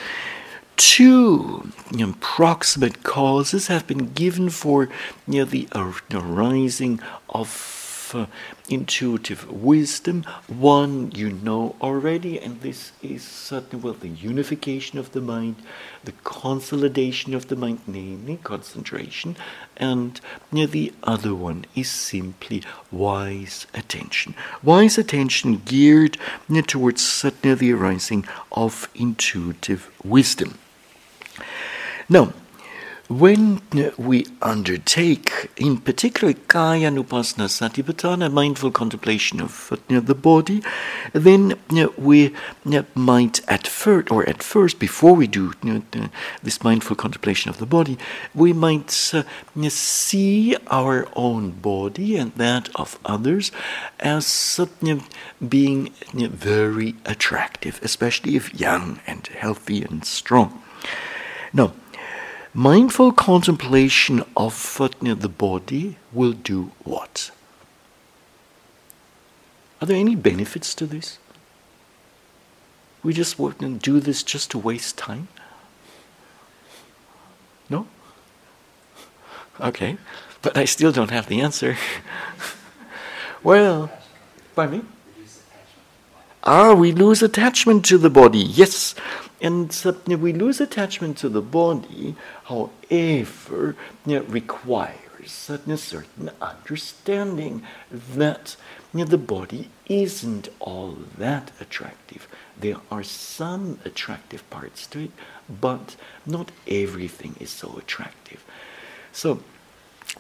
two 0.79 1.73
you 1.91 2.07
know, 2.07 2.15
proximate 2.21 3.03
causes 3.03 3.67
have 3.67 3.87
been 3.87 4.13
given 4.13 4.49
for 4.49 4.89
you 5.27 5.41
know, 5.41 5.45
the 5.45 5.69
arising 5.75 7.01
of 7.29 8.13
uh, 8.15 8.27
intuitive 8.69 9.51
wisdom. 9.51 10.25
One 10.47 11.11
you 11.15 11.31
know 11.31 11.75
already, 11.83 12.39
and 12.39 12.61
this 12.61 12.93
is 13.03 13.23
certainly 13.23 13.85
well 13.85 13.95
the 13.95 14.09
unification 14.09 14.99
of 14.99 15.13
the 15.13 15.21
mind, 15.21 15.57
the 16.05 16.13
consolidation 16.25 17.35
of 17.35 17.49
the 17.49 17.57
mind, 17.57 17.81
namely 17.87 18.39
concentration, 18.43 19.37
and 19.77 20.21
you 20.53 20.61
know, 20.61 20.67
the 20.67 20.93
other 21.03 21.35
one 21.35 21.65
is 21.75 21.91
simply 21.91 22.63
wise 22.91 23.67
attention. 23.75 24.35
Wise 24.63 24.97
attention 24.97 25.63
geared 25.65 26.17
you 26.49 26.57
know, 26.57 26.61
towards 26.63 27.07
certainly 27.07 27.57
the 27.57 27.73
arising 27.73 28.27
of 28.53 28.89
intuitive 28.95 29.91
wisdom. 30.05 30.59
Now, 32.11 32.33
when 33.09 33.63
we 33.99 34.27
undertake, 34.41 35.51
in 35.57 35.79
particular, 35.79 36.35
Kaya 36.35 36.91
Nupassana 36.91 37.49
Satipatthana, 37.49 38.31
mindful 38.31 38.71
contemplation 38.71 39.41
of 39.41 39.73
the 39.89 40.15
body, 40.15 40.63
then 41.13 41.55
we 41.99 42.35
might 42.95 43.41
at 43.49 43.67
first, 43.67 44.11
or 44.11 44.29
at 44.29 44.43
first, 44.43 44.79
before 44.79 45.15
we 45.15 45.27
do 45.27 45.53
this 46.43 46.63
mindful 46.63 46.97
contemplation 46.97 47.51
of 47.51 47.59
the 47.59 47.67
body, 47.67 47.99
we 48.35 48.53
might 48.53 49.15
uh, 49.15 49.23
see 49.69 50.57
our 50.67 51.09
own 51.15 51.51
body 51.51 52.17
and 52.17 52.35
that 52.35 52.69
of 52.75 52.99
others 53.05 53.53
as 54.01 54.59
uh, 54.59 54.99
being 55.47 55.93
very 56.15 56.95
attractive, 57.07 57.81
especially 57.83 58.37
if 58.37 58.55
young 58.59 59.01
and 59.07 59.27
healthy 59.29 59.83
and 59.83 60.05
strong. 60.05 60.63
Now, 61.55 61.73
mindful 62.55 63.13
contemplation 63.13 64.25
of 64.37 64.55
the 65.21 65.29
body 65.29 65.97
will 66.13 66.33
do 66.33 66.73
what? 66.85 67.31
Are 69.81 69.87
there 69.87 69.97
any 69.97 70.17
benefits 70.17 70.75
to 70.75 70.87
this? 70.87 71.19
We 73.03 73.13
just 73.13 73.39
wouldn't 73.39 73.83
do 73.83 74.01
this 74.01 74.23
just 74.23 74.51
to 74.51 74.59
waste 74.59 74.99
time? 74.99 75.29
No? 77.71 77.87
Okay, 79.61 79.99
but 80.43 80.57
I 80.57 80.65
still 80.65 80.93
don't 80.93 81.11
have 81.11 81.29
the 81.29 81.41
answer. 81.41 81.77
well, 83.43 83.91
by 84.55 84.67
me? 84.67 84.83
Ah, 86.45 86.75
we 86.75 86.93
lose 86.93 87.23
attachment 87.23 87.85
to 87.87 87.99
the 87.99 88.11
body. 88.11 88.39
Yes, 88.39 88.95
and 89.41 89.73
we 90.07 90.33
lose 90.33 90.61
attachment 90.61 91.17
to 91.19 91.29
the 91.29 91.43
body, 91.43 92.17
however, 92.45 93.77
requires 94.07 95.51
a 95.51 95.77
certain 95.77 96.31
understanding 96.41 97.63
that 97.93 98.57
the 98.93 99.19
body 99.19 99.69
isn't 99.87 100.49
all 100.59 100.97
that 101.19 101.53
attractive. 101.61 102.27
There 102.59 102.79
are 102.91 103.03
some 103.03 103.79
attractive 103.85 104.49
parts 104.51 104.87
to 104.89 105.05
it, 105.05 105.11
but 105.49 105.97
not 106.27 106.51
everything 106.67 107.37
is 107.39 107.51
so 107.51 107.77
attractive. 107.79 108.45
So, 109.13 109.41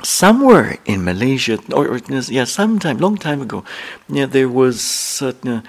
somewhere 0.02 0.78
in 0.84 1.04
Malaysia, 1.04 1.58
or, 1.72 1.88
or 1.88 2.00
yeah, 2.28 2.44
sometime, 2.44 2.98
long 2.98 3.16
time 3.16 3.42
ago, 3.42 3.64
yeah, 4.08 4.26
there 4.26 4.48
was 4.48 5.22
uh, 5.22 5.32
certain 5.42 5.62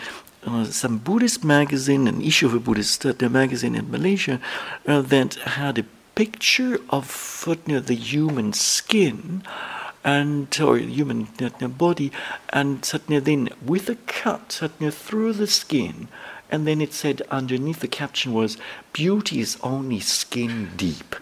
uh, 0.46 0.66
some 0.66 0.98
Buddhist 0.98 1.44
magazine, 1.44 2.08
an 2.08 2.22
issue 2.22 2.48
of 2.48 2.54
a 2.54 2.60
Buddhist 2.60 3.06
magazine 3.22 3.76
in 3.76 3.92
Malaysia, 3.92 4.40
uh, 4.88 5.02
that 5.02 5.36
had 5.36 5.78
a 5.78 5.86
picture 6.16 6.80
of 6.90 7.06
you 7.48 7.76
know, 7.76 7.80
the 7.80 7.96
human 7.96 8.54
skin 8.54 9.44
and 10.04 10.60
or 10.62 10.78
human 10.78 11.28
body, 11.78 12.12
and 12.50 12.82
then 12.82 13.50
with 13.66 13.90
a 13.90 13.96
cut 13.96 14.62
through 14.92 15.34
the 15.34 15.48
skin, 15.48 16.08
and 16.50 16.66
then 16.66 16.82
it 16.82 16.94
said 16.94 17.22
underneath 17.30 17.82
the 17.82 17.88
caption 17.88 18.34
was 18.34 18.58
"Beauty 18.94 19.40
is 19.40 19.58
only 19.62 20.00
skin 20.00 20.72
deep." 20.78 21.16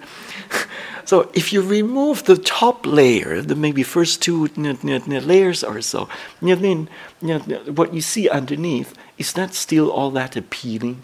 So 1.08 1.32
if 1.34 1.54
you 1.54 1.62
remove 1.62 2.26
the 2.26 2.36
top 2.36 2.86
layer, 2.86 3.42
the 3.42 3.56
maybe 3.56 3.82
first 3.82 4.22
two 4.22 4.50
layers 4.58 5.64
or 5.64 5.82
so, 5.82 6.10
then 6.42 6.90
what 7.74 7.94
you 7.94 8.02
see 8.02 8.28
underneath 8.28 8.94
is 9.18 9.34
that 9.34 9.54
still 9.54 9.90
all 9.90 10.12
that 10.12 10.36
appealing? 10.36 11.04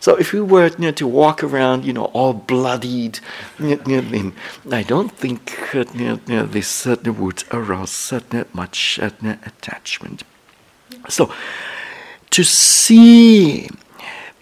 So 0.00 0.16
if 0.16 0.32
we 0.32 0.40
were 0.40 0.68
you 0.68 0.78
know, 0.78 0.90
to 0.92 1.06
walk 1.06 1.42
around, 1.42 1.84
you 1.84 1.92
know, 1.92 2.06
all 2.06 2.32
bloodied, 2.32 3.18
you 3.58 3.76
know, 3.84 4.32
I 4.70 4.82
don't 4.82 5.12
think 5.12 5.74
uh, 5.74 5.84
you 5.94 6.20
know, 6.28 6.46
this 6.46 6.68
certainly 6.68 7.18
would 7.18 7.42
arouse 7.50 7.90
much 8.54 8.98
attachment. 8.98 10.22
So 11.08 11.32
to 12.30 12.44
see 12.44 13.68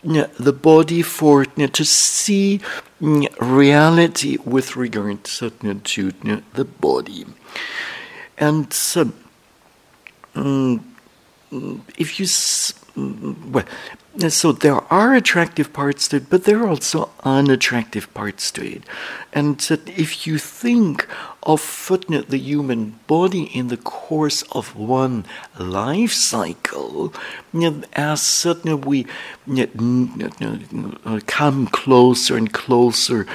the 0.04 0.52
body 0.52 1.02
for 1.02 1.44
to 1.44 1.84
see 1.84 2.60
reality 3.00 4.38
with 4.44 4.76
regard 4.76 5.24
to 5.24 5.50
the 5.50 6.64
body. 6.64 7.24
And 8.38 8.76
um, 10.34 10.95
Mm, 11.52 11.80
if 11.96 12.18
you 12.18 12.26
mm, 12.26 13.50
well, 13.50 13.64
so 14.30 14.50
there 14.50 14.80
are 14.92 15.14
attractive 15.14 15.72
parts 15.72 16.08
to 16.08 16.16
it, 16.16 16.30
but 16.30 16.44
there 16.44 16.62
are 16.62 16.68
also 16.68 17.10
unattractive 17.22 18.12
parts 18.14 18.50
to 18.52 18.66
it. 18.66 18.82
And 19.32 19.60
if 19.86 20.26
you 20.26 20.38
think 20.38 21.06
of 21.42 21.60
footnote 21.60 22.28
the 22.30 22.38
human 22.38 22.98
body 23.06 23.44
in 23.44 23.68
the 23.68 23.76
course 23.76 24.42
of 24.52 24.74
one 24.74 25.26
life 25.58 26.12
cycle, 26.12 27.12
as 27.92 28.22
certainly 28.22 28.74
we 28.74 29.06
come 31.26 31.66
closer 31.66 32.36
and 32.36 32.52
closer 32.52 33.26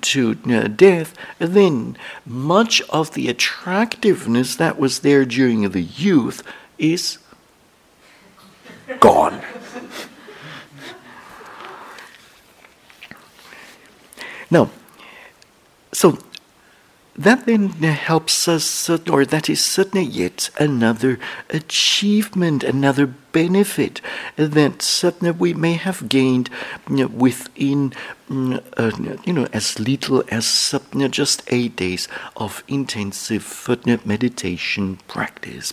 to 0.00 0.34
death, 0.68 1.14
then 1.38 1.96
much 2.26 2.82
of 2.88 3.14
the 3.14 3.28
attractiveness 3.28 4.56
that 4.56 4.78
was 4.78 5.00
there 5.00 5.24
during 5.24 5.68
the 5.70 5.82
youth 5.82 6.42
is 6.78 7.18
gone. 9.00 9.40
Now, 14.50 14.70
so 15.92 16.18
that 17.16 17.46
then 17.46 17.68
helps 17.68 18.48
us, 18.48 18.90
or 18.90 19.24
that 19.24 19.48
is 19.48 19.64
certainly 19.64 20.06
yet 20.06 20.50
another 20.58 21.20
achievement, 21.48 22.64
another 22.64 23.06
benefit 23.06 24.00
that 24.36 24.82
certainly 24.82 25.30
we 25.30 25.54
may 25.54 25.74
have 25.74 26.08
gained 26.08 26.50
within, 26.88 27.92
mm, 28.28 28.62
uh, 28.76 29.16
you 29.24 29.32
know, 29.32 29.46
as 29.52 29.78
little 29.78 30.24
as 30.30 30.74
just 31.10 31.42
eight 31.48 31.76
days 31.76 32.08
of 32.36 32.64
intensive 32.66 33.44
meditation 34.04 34.98
practice. 35.06 35.72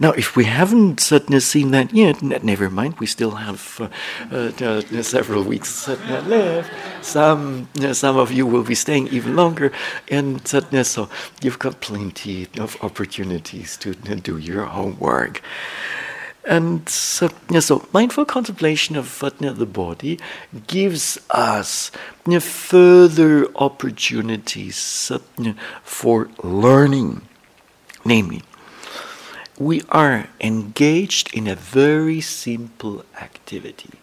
Now, 0.00 0.12
if 0.12 0.36
we 0.36 0.44
haven't 0.44 1.00
certainly 1.00 1.40
seen 1.40 1.70
that 1.70 1.94
yet, 1.94 2.22
never 2.22 2.68
mind, 2.70 2.98
we 2.98 3.06
still 3.06 3.32
have 3.32 3.90
uh, 4.30 4.36
uh, 4.36 5.02
several 5.02 5.44
weeks 5.44 5.88
left. 5.88 6.72
Some, 7.04 7.68
some 7.92 8.16
of 8.16 8.32
you 8.32 8.46
will 8.46 8.64
be 8.64 8.74
staying 8.74 9.08
even 9.08 9.36
longer, 9.36 9.72
and 10.08 10.46
so 10.46 11.08
you've 11.42 11.58
got 11.58 11.80
plenty 11.80 12.48
of 12.58 12.76
opportunities 12.82 13.76
to 13.78 13.94
do 13.94 14.38
your 14.38 14.64
homework. 14.64 15.42
And 16.46 16.86
so, 16.88 17.30
so, 17.60 17.88
mindful 17.92 18.26
contemplation 18.26 18.96
of 18.96 19.18
the 19.18 19.66
body 19.66 20.20
gives 20.66 21.18
us 21.30 21.90
further 22.40 23.46
opportunities 23.56 25.10
for 25.82 26.28
learning. 26.42 27.22
Namely, 28.04 28.42
we 29.58 29.82
are 29.88 30.28
engaged 30.40 31.32
in 31.34 31.46
a 31.46 31.54
very 31.54 32.20
simple 32.20 33.04
activity. 33.20 33.98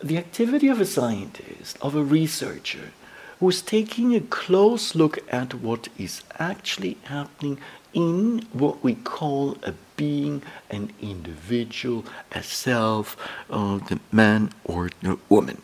The 0.00 0.18
activity 0.18 0.68
of 0.68 0.80
a 0.80 0.86
scientist, 0.86 1.76
of 1.82 1.96
a 1.96 2.04
researcher, 2.04 2.92
who's 3.40 3.62
taking 3.62 4.14
a 4.14 4.20
close 4.20 4.94
look 4.94 5.18
at 5.32 5.54
what 5.54 5.88
is 5.98 6.22
actually 6.38 6.98
happening 7.04 7.58
in 7.92 8.46
what 8.52 8.82
we 8.82 8.94
call 8.94 9.56
a 9.62 9.74
being, 9.96 10.42
an 10.70 10.92
individual, 11.00 12.04
a 12.32 12.42
self, 12.42 13.16
uh, 13.50 13.78
the 13.78 13.98
man 14.12 14.52
or 14.64 14.90
the 15.02 15.18
woman. 15.28 15.62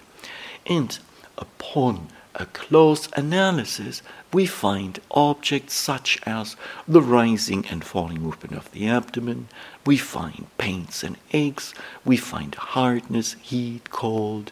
And 0.67 0.99
upon 1.39 2.09
a 2.37 2.47
close 2.47 3.09
analysis, 3.17 4.03
we 4.33 4.47
find 4.47 4.99
objects 5.13 5.75
such 5.75 6.19
as 6.27 6.57
the 6.89 7.01
rising 7.01 7.65
and 7.71 7.85
falling 7.85 8.21
movement 8.21 8.57
of 8.57 8.71
the 8.73 8.89
abdomen, 8.89 9.49
we 9.87 9.97
find 9.97 10.47
pains 10.59 11.05
and 11.05 11.17
aches, 11.33 11.73
we 12.05 12.17
find 12.17 12.55
hardness, 12.57 13.35
heat, 13.35 13.91
cold, 13.91 14.51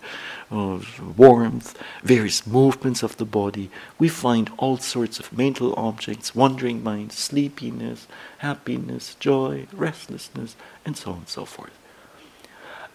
uh, 0.51 0.79
warmth, 1.17 1.77
various 2.05 2.47
movements 2.47 3.03
of 3.03 3.17
the 3.17 3.25
body, 3.25 3.71
we 3.99 4.09
find 4.09 4.51
all 4.59 4.77
sorts 4.79 5.19
of 5.19 5.37
mental 5.37 5.75
objects, 5.75 6.35
wandering 6.35 6.83
mind, 6.83 7.11
sleepiness, 7.11 8.07
happiness, 8.39 9.17
joy, 9.19 9.67
restlessness, 9.73 10.55
and 10.85 10.97
so 10.97 11.11
on 11.11 11.19
and 11.19 11.29
so 11.29 11.45
forth. 11.45 11.77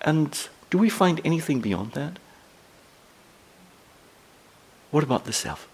And 0.01 0.47
do 0.69 0.77
we 0.77 0.89
find 0.89 1.19
anything 1.25 1.59
beyond 1.59 1.91
that? 1.93 2.19
What 4.91 5.03
about 5.03 5.25
the 5.25 5.33
self? 5.33 5.67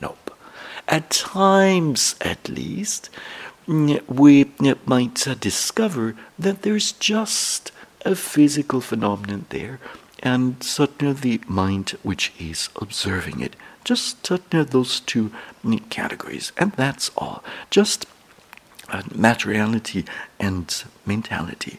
Nope. 0.00 0.36
At 0.88 1.10
times, 1.10 2.16
at 2.20 2.48
least, 2.48 3.10
we 3.66 4.50
might 4.86 5.26
discover 5.40 6.16
that 6.38 6.62
there's 6.62 6.92
just 6.92 7.72
a 8.04 8.14
physical 8.14 8.80
phenomenon 8.80 9.46
there, 9.50 9.78
and 10.22 10.62
suddenly 10.62 11.14
the 11.14 11.40
mind 11.46 11.90
which 12.02 12.32
is 12.38 12.68
observing 12.80 13.40
it. 13.40 13.56
Just 13.84 14.22
those 14.50 15.00
two 15.00 15.32
categories, 15.90 16.52
and 16.56 16.72
that's 16.72 17.10
all. 17.16 17.42
Just 17.70 18.06
uh, 18.88 19.02
materiality 19.14 20.04
and 20.38 20.84
mentality. 21.06 21.78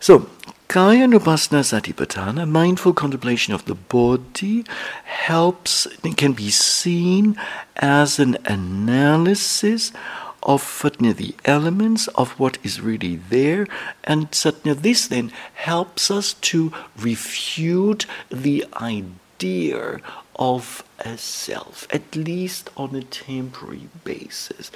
So, 0.00 0.28
Kaya 0.68 1.06
Nupassana 1.06 1.64
Satipatthana, 1.64 2.46
mindful 2.46 2.92
contemplation 2.92 3.54
of 3.54 3.64
the 3.64 3.74
body, 3.74 4.66
helps, 5.04 5.86
can 6.18 6.34
be 6.34 6.50
seen 6.50 7.38
as 7.76 8.18
an 8.18 8.36
analysis 8.44 9.92
of 10.42 10.62
Satna, 10.62 11.16
the 11.16 11.34
elements 11.46 12.06
of 12.08 12.38
what 12.38 12.58
is 12.62 12.82
really 12.82 13.16
there, 13.16 13.66
and 14.04 14.30
Satna, 14.30 14.74
this 14.74 15.06
then 15.08 15.32
helps 15.54 16.10
us 16.10 16.34
to 16.34 16.70
refute 16.98 18.04
the 18.28 18.66
idea 18.74 20.02
of 20.36 20.84
a 20.98 21.16
self, 21.16 21.86
at 21.90 22.14
least 22.14 22.68
on 22.76 22.94
a 22.94 23.02
temporary 23.02 23.88
basis. 24.04 24.70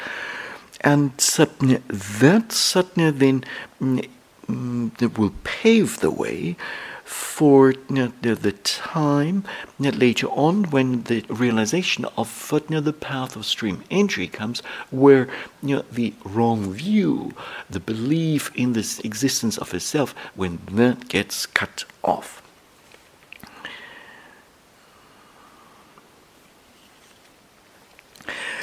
And 0.80 1.14
Satna, 1.18 1.82
that 2.20 2.49
Satna 2.49 3.12
then 3.12 3.45
mm, 3.78 4.09
That 4.49 5.18
will 5.18 5.34
pave 5.45 6.01
the 6.01 6.11
way 6.11 6.57
for 7.05 7.72
you 7.72 7.78
know, 7.90 8.12
the, 8.20 8.53
time 8.53 9.45
you 9.78 9.90
know, 9.90 9.97
later 9.97 10.26
on 10.28 10.64
when 10.64 11.03
the 11.05 11.24
realization 11.28 12.07
of 12.16 12.53
you 12.53 12.61
know, 12.68 12.80
the 12.80 12.93
path 12.93 13.36
of 13.36 13.45
stream 13.45 13.84
entry 13.90 14.26
comes, 14.26 14.61
where 14.90 15.28
the 15.62 16.14
wrong 16.24 16.72
view, 16.72 17.32
the 17.68 17.80
belief 17.80 18.51
in 18.55 18.72
this 18.72 18.99
existence 19.01 19.59
of 19.59 19.74
a 19.74 19.80
self, 19.80 20.14
when 20.34 20.59
that 20.70 21.09
gets 21.09 21.47
cut 21.47 21.84
off. 22.03 22.43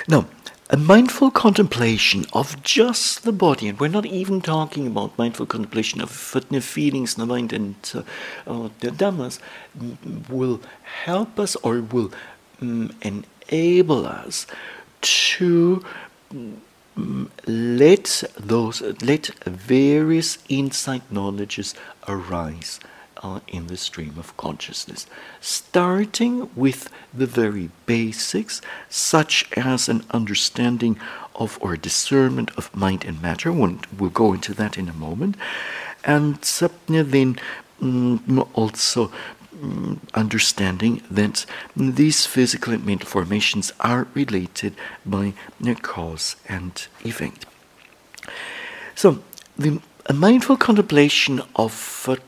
Now, 0.07 0.25
a 0.71 0.77
mindful 0.77 1.31
contemplation 1.31 2.25
of 2.31 2.61
just 2.61 3.23
the 3.23 3.31
body, 3.31 3.67
and 3.67 3.79
we're 3.79 3.87
not 3.87 4.05
even 4.05 4.39
talking 4.39 4.85
about 4.85 5.17
mindful 5.17 5.47
contemplation 5.47 5.99
of 5.99 6.35
the 6.49 6.61
feelings, 6.61 7.15
in 7.15 7.21
the 7.21 7.25
mind, 7.25 7.51
and 7.51 7.75
uh, 7.95 8.03
uh, 8.45 8.69
the 8.79 8.89
dhammas, 8.89 9.39
will 10.29 10.61
help 11.05 11.39
us 11.39 11.55
or 11.57 11.81
will 11.81 12.11
um, 12.61 12.91
enable 13.01 14.05
us 14.05 14.45
to 15.01 15.83
um, 16.95 17.31
let 17.47 18.23
those 18.37 18.81
let 19.01 19.27
various 19.45 20.37
insight 20.49 21.01
knowledges 21.11 21.73
arise 22.07 22.79
uh, 23.21 23.39
in 23.47 23.67
the 23.67 23.77
stream 23.77 24.15
of 24.17 24.35
consciousness, 24.37 25.05
starting 25.41 26.49
with 26.55 26.89
the 27.13 27.25
very 27.25 27.69
basics, 27.85 28.61
such 28.89 29.49
as 29.57 29.89
an 29.89 30.03
understanding 30.11 30.99
of 31.35 31.57
or 31.61 31.77
discernment 31.77 32.51
of 32.57 32.75
mind 32.75 33.05
and 33.05 33.21
matter. 33.21 33.51
We'll, 33.51 33.79
go 34.09 34.33
into 34.33 34.53
that 34.55 34.77
in 34.77 34.89
a 34.89 34.93
moment. 34.93 35.35
And 36.03 36.41
then 37.03 37.39
um, 37.81 38.47
also 38.53 39.11
um, 39.61 40.01
understanding 40.13 41.01
that 41.09 41.45
these 41.75 42.25
physical 42.25 42.73
and 42.73 42.85
mental 42.85 43.07
formations 43.07 43.71
are 43.79 44.07
related 44.13 44.75
by 45.05 45.33
cause 45.81 46.35
and 46.47 46.87
effect. 47.03 47.45
So, 48.95 49.23
the 49.57 49.81
a 50.09 50.13
mindful 50.13 50.57
contemplation 50.57 51.39
of 51.55 51.71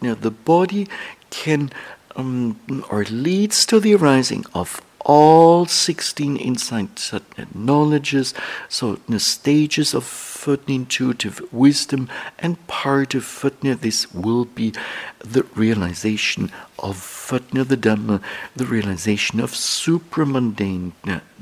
know, 0.01 0.13
the 0.13 0.29
body 0.29 0.87
can 1.31 1.71
um, 2.15 2.85
or 2.89 3.03
leads 3.05 3.65
to 3.65 3.79
the 3.79 3.95
arising 3.95 4.45
of 4.53 4.81
all 5.03 5.65
16 5.65 6.37
insight 6.37 7.11
knowledges, 7.55 8.35
so 8.69 8.97
the 9.09 9.19
stages 9.19 9.95
of 9.95 10.03
fatna 10.03 10.75
intuitive 10.75 11.41
wisdom, 11.51 12.07
and 12.37 12.67
part 12.67 13.15
of 13.15 13.23
fatna, 13.23 13.73
this 13.79 14.13
will 14.13 14.45
be 14.45 14.73
the 15.17 15.41
realization 15.55 16.51
of 16.77 16.97
fatna 16.97 17.67
the 17.67 17.77
Dhamma, 17.77 18.21
the 18.55 18.67
realization 18.67 19.39
of 19.39 19.53
supramundane 19.53 20.91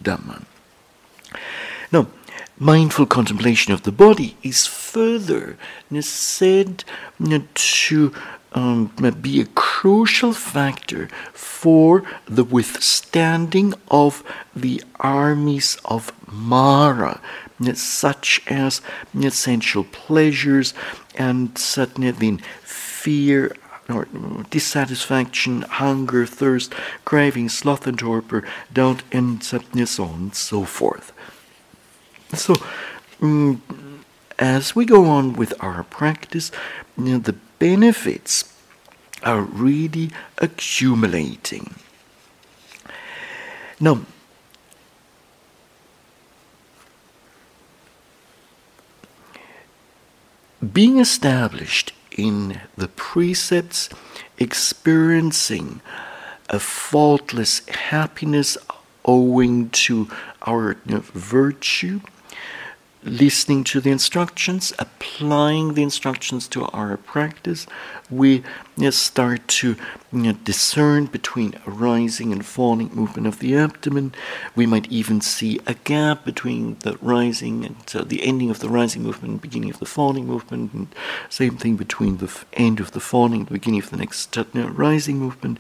Dhamma. 0.01 0.45
Now, 1.91 2.07
mindful 2.59 3.05
contemplation 3.05 3.73
of 3.73 3.83
the 3.83 3.91
body 3.91 4.35
is 4.43 4.67
further 4.67 5.57
said 6.01 6.83
to 7.53 8.13
um, 8.53 8.87
be 9.21 9.41
a 9.41 9.45
crucial 9.45 10.33
factor 10.33 11.07
for 11.31 12.03
the 12.25 12.43
withstanding 12.43 13.73
of 13.89 14.23
the 14.55 14.83
armies 14.99 15.77
of 15.85 16.11
Mara, 16.31 17.21
such 17.73 18.41
as 18.47 18.81
sensual 19.29 19.83
pleasures 19.85 20.73
and 21.15 21.57
sudden 21.57 22.03
fear 22.63 23.55
or 23.87 24.07
dissatisfaction, 24.49 25.63
hunger, 25.63 26.25
thirst, 26.25 26.73
craving, 27.05 27.49
sloth, 27.49 27.87
and 27.87 27.97
torpor, 27.97 28.43
doubt, 28.71 29.01
and 29.11 29.43
so 29.43 30.03
on 30.03 30.13
and 30.15 30.35
so 30.35 30.63
forth. 30.63 31.11
So, 32.33 32.55
um, 33.21 33.61
as 34.37 34.75
we 34.75 34.85
go 34.85 35.05
on 35.05 35.33
with 35.33 35.53
our 35.59 35.83
practice, 35.83 36.51
you 36.97 37.03
know, 37.05 37.17
the 37.17 37.35
benefits 37.57 38.53
are 39.23 39.41
really 39.41 40.11
accumulating. 40.37 41.75
Now, 43.79 44.01
being 50.73 50.99
established 50.99 51.93
in 52.11 52.61
the 52.77 52.89
precepts, 52.89 53.89
experiencing 54.37 55.81
a 56.49 56.59
faultless 56.59 57.65
happiness 57.67 58.57
owing 59.05 59.69
to 59.69 60.09
our 60.41 60.77
you 60.85 60.95
know, 60.95 60.99
virtue, 60.99 62.01
listening 63.01 63.63
to 63.63 63.79
the 63.79 63.89
instructions, 63.89 64.73
applying 64.77 65.73
the 65.73 65.83
instructions 65.83 66.49
to 66.49 66.65
our 66.65 66.97
practice, 66.97 67.65
we 68.09 68.43
start 68.89 69.47
to 69.47 69.77
discern 70.43 71.05
between 71.05 71.57
rising 71.65 72.33
and 72.33 72.45
falling 72.45 72.89
movement 72.93 73.25
of 73.25 73.39
the 73.39 73.55
abdomen. 73.55 74.13
We 74.55 74.65
might 74.65 74.91
even 74.91 75.21
see 75.21 75.61
a 75.65 75.75
gap 75.75 76.25
between 76.25 76.77
the 76.79 76.97
rising 77.01 77.65
and 77.65 77.77
uh, 77.93 78.03
the 78.03 78.23
ending 78.23 78.49
of 78.49 78.59
the 78.59 78.69
rising 78.69 79.03
movement 79.03 79.31
and 79.31 79.41
beginning 79.41 79.69
of 79.69 79.79
the 79.79 79.85
falling 79.85 80.25
movement, 80.25 80.73
and 80.73 80.87
same 81.29 81.55
thing 81.57 81.77
between 81.77 82.17
the 82.17 82.37
end 82.53 82.79
of 82.81 82.91
the 82.91 82.99
falling 82.99 83.41
and 83.41 83.47
the 83.47 83.53
beginning 83.53 83.79
of 83.79 83.91
the 83.91 83.97
next 83.97 84.37
uh, 84.37 84.43
rising 84.53 85.19
movement. 85.19 85.57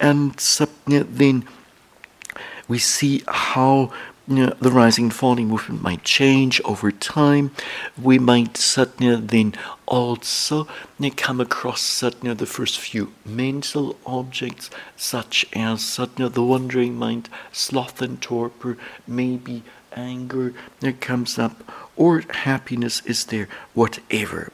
And 0.00 0.34
then 0.86 1.44
we 2.66 2.78
see 2.78 3.22
how 3.28 3.92
you 4.28 4.46
know, 4.46 4.54
the 4.60 4.70
rising 4.70 5.04
and 5.06 5.14
falling 5.14 5.48
movement 5.48 5.82
might 5.82 6.04
change 6.04 6.60
over 6.64 6.92
time. 6.92 7.50
We 8.00 8.18
might 8.18 8.56
suddenly 8.56 9.16
then 9.16 9.54
also 9.86 10.68
you 10.98 11.08
know, 11.08 11.14
come 11.16 11.40
across 11.40 11.80
suddenly 11.82 12.34
the 12.34 12.46
first 12.46 12.78
few 12.78 13.12
mental 13.24 13.96
objects, 14.06 14.70
such 14.96 15.44
as 15.54 15.84
suddenly 15.84 16.30
the 16.30 16.42
wandering 16.42 16.96
mind, 16.96 17.28
sloth 17.50 18.00
and 18.00 18.20
torpor, 18.20 18.78
maybe 19.06 19.62
anger 19.94 20.54
that 20.80 21.00
comes 21.00 21.38
up, 21.38 21.62
or 21.96 22.20
happiness 22.30 23.02
is 23.04 23.26
there, 23.26 23.48
whatever. 23.74 24.52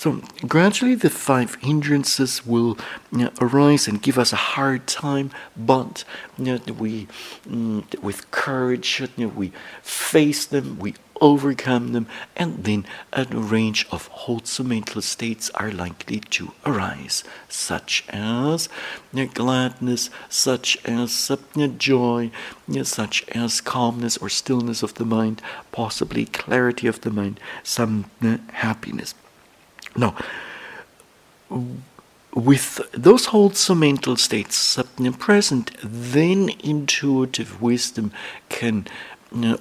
So 0.00 0.22
gradually, 0.48 0.94
the 0.94 1.10
five 1.10 1.56
hindrances 1.56 2.46
will 2.46 2.78
you 3.12 3.24
know, 3.24 3.30
arise 3.38 3.86
and 3.86 4.00
give 4.00 4.18
us 4.18 4.32
a 4.32 4.46
hard 4.56 4.86
time, 4.86 5.30
but 5.54 6.04
you 6.38 6.44
know, 6.46 6.72
we, 6.72 7.06
mm, 7.46 7.84
with 8.00 8.30
courage, 8.30 9.00
you 9.00 9.08
know, 9.18 9.28
we 9.28 9.52
face 9.82 10.46
them, 10.46 10.78
we 10.78 10.94
overcome 11.20 11.92
them, 11.92 12.06
and 12.34 12.64
then 12.64 12.86
a 13.12 13.26
range 13.26 13.86
of 13.92 14.06
wholesome 14.06 14.68
mental 14.68 15.02
states 15.02 15.50
are 15.50 15.70
likely 15.70 16.20
to 16.20 16.52
arise, 16.64 17.22
such 17.50 18.02
as 18.08 18.70
gladness, 19.34 20.08
such 20.30 20.78
as 20.86 21.30
you 21.54 21.68
joy, 21.68 22.30
such 22.84 23.28
as 23.32 23.60
calmness 23.60 24.16
or 24.16 24.30
stillness 24.30 24.82
of 24.82 24.94
the 24.94 25.04
mind, 25.04 25.42
possibly 25.72 26.24
clarity 26.24 26.86
of 26.86 27.02
the 27.02 27.10
mind, 27.10 27.38
some 27.62 28.10
happiness. 28.54 29.14
Now, 29.96 30.14
with 32.34 32.80
those 32.92 33.26
wholesome 33.26 33.80
mental 33.80 34.16
states 34.16 34.78
present, 35.18 35.72
then 35.82 36.50
intuitive 36.62 37.60
wisdom 37.60 38.12
can, 38.48 38.86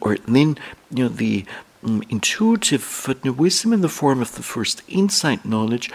or 0.01 0.17
then 0.27 0.57
you 0.91 1.03
know, 1.03 1.09
the 1.09 1.45
um, 1.84 2.03
intuitive 2.09 3.07
wisdom 3.38 3.73
in 3.73 3.82
the 3.82 3.89
form 3.89 4.21
of 4.21 4.36
the 4.36 4.43
first 4.43 4.84
insight 4.88 5.45
knowledge 5.45 5.89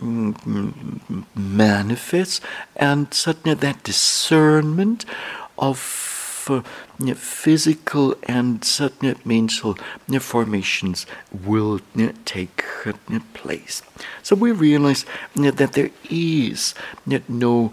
um, 0.00 1.26
manifests, 1.34 2.40
and 2.76 3.12
suddenly 3.14 3.54
that 3.54 3.82
discernment 3.84 5.04
of 5.56 6.17
uh, 6.50 6.62
physical 7.14 8.14
and 8.24 8.64
certain 8.64 9.16
mental 9.24 9.76
formations 10.20 11.06
will 11.32 11.80
take 12.24 12.62
place. 13.34 13.82
So 14.22 14.36
we 14.36 14.52
realize 14.52 15.04
that 15.34 15.72
there 15.72 15.90
is 16.08 16.74
no 17.28 17.72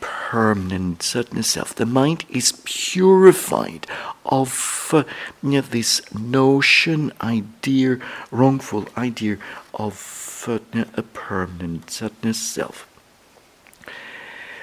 permanent 0.00 1.02
certain 1.02 1.42
self. 1.42 1.74
The 1.74 1.86
mind 1.86 2.24
is 2.28 2.52
purified 2.64 3.86
of 4.24 4.94
this 5.42 6.02
notion, 6.14 7.12
idea, 7.20 7.98
wrongful 8.30 8.88
idea 8.96 9.38
of 9.74 9.94
a 10.46 11.02
permanent 11.02 11.90
certain 11.90 12.34
self. 12.34 12.87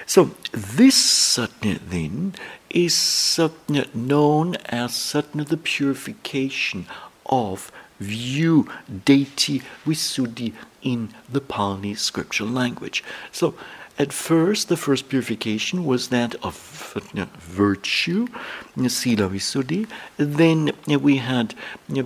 So 0.06 0.30
this 0.52 0.94
certain 0.94 1.80
then 1.88 2.34
is 2.70 3.40
known 3.92 4.54
as 4.66 4.94
certain 4.94 5.40
the 5.48 5.56
purification 5.56 6.86
of 7.26 7.72
view, 7.98 8.68
ditthi, 8.88 9.62
visuddhi 9.84 10.52
in 10.82 11.12
the 11.28 11.40
Pali 11.40 11.94
scriptural 11.94 12.50
language. 12.50 13.02
So 13.32 13.54
at 13.98 14.12
first, 14.12 14.68
the 14.68 14.76
first 14.76 15.08
purification 15.08 15.84
was 15.86 16.08
that 16.08 16.34
of 16.44 16.54
virtue, 17.40 18.26
sila 18.88 19.28
visuddhi. 19.28 19.88
Then 20.18 20.72
we 20.86 21.16
had 21.16 21.54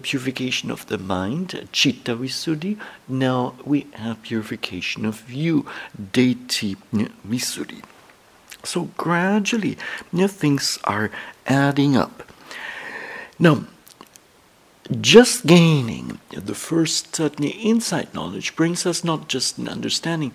purification 0.03 0.71
of 0.71 0.87
the 0.87 0.99
mind, 0.99 1.69
chitta 1.73 2.17
visuddhi. 2.17 2.79
Now 3.09 3.55
we 3.65 3.87
have 3.95 4.23
purification 4.23 5.05
of 5.05 5.21
view, 5.21 5.67
ditthi 5.99 6.77
visuddhi. 7.27 7.83
So 8.63 8.91
gradually, 8.97 9.77
things 10.13 10.79
are 10.85 11.11
adding 11.47 11.97
up. 11.97 12.23
Now, 13.39 13.65
just 15.01 15.47
gaining 15.47 16.19
the 16.31 16.55
first 16.55 17.21
uh, 17.21 17.31
insight 17.41 18.13
knowledge 18.13 18.57
brings 18.57 18.87
us 18.87 19.05
not 19.05 19.29
just 19.29 19.57
an 19.59 19.69
understanding 19.69 20.33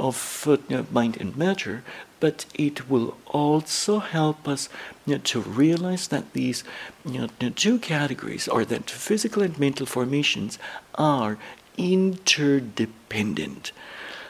of 0.00 0.46
uh, 0.48 0.82
mind 0.90 1.16
and 1.20 1.36
matter, 1.36 1.84
but 2.18 2.46
it 2.54 2.88
will 2.90 3.16
also 3.26 3.98
help 3.98 4.48
us 4.48 4.68
you 5.06 5.14
know, 5.14 5.20
to 5.24 5.40
realize 5.40 6.08
that 6.08 6.32
these 6.32 6.64
you 7.04 7.28
know, 7.40 7.50
two 7.50 7.78
categories, 7.78 8.48
or 8.48 8.64
that 8.64 8.90
physical 8.90 9.42
and 9.42 9.58
mental 9.58 9.86
formations, 9.86 10.58
are 10.94 11.38
interdependent. 11.76 13.72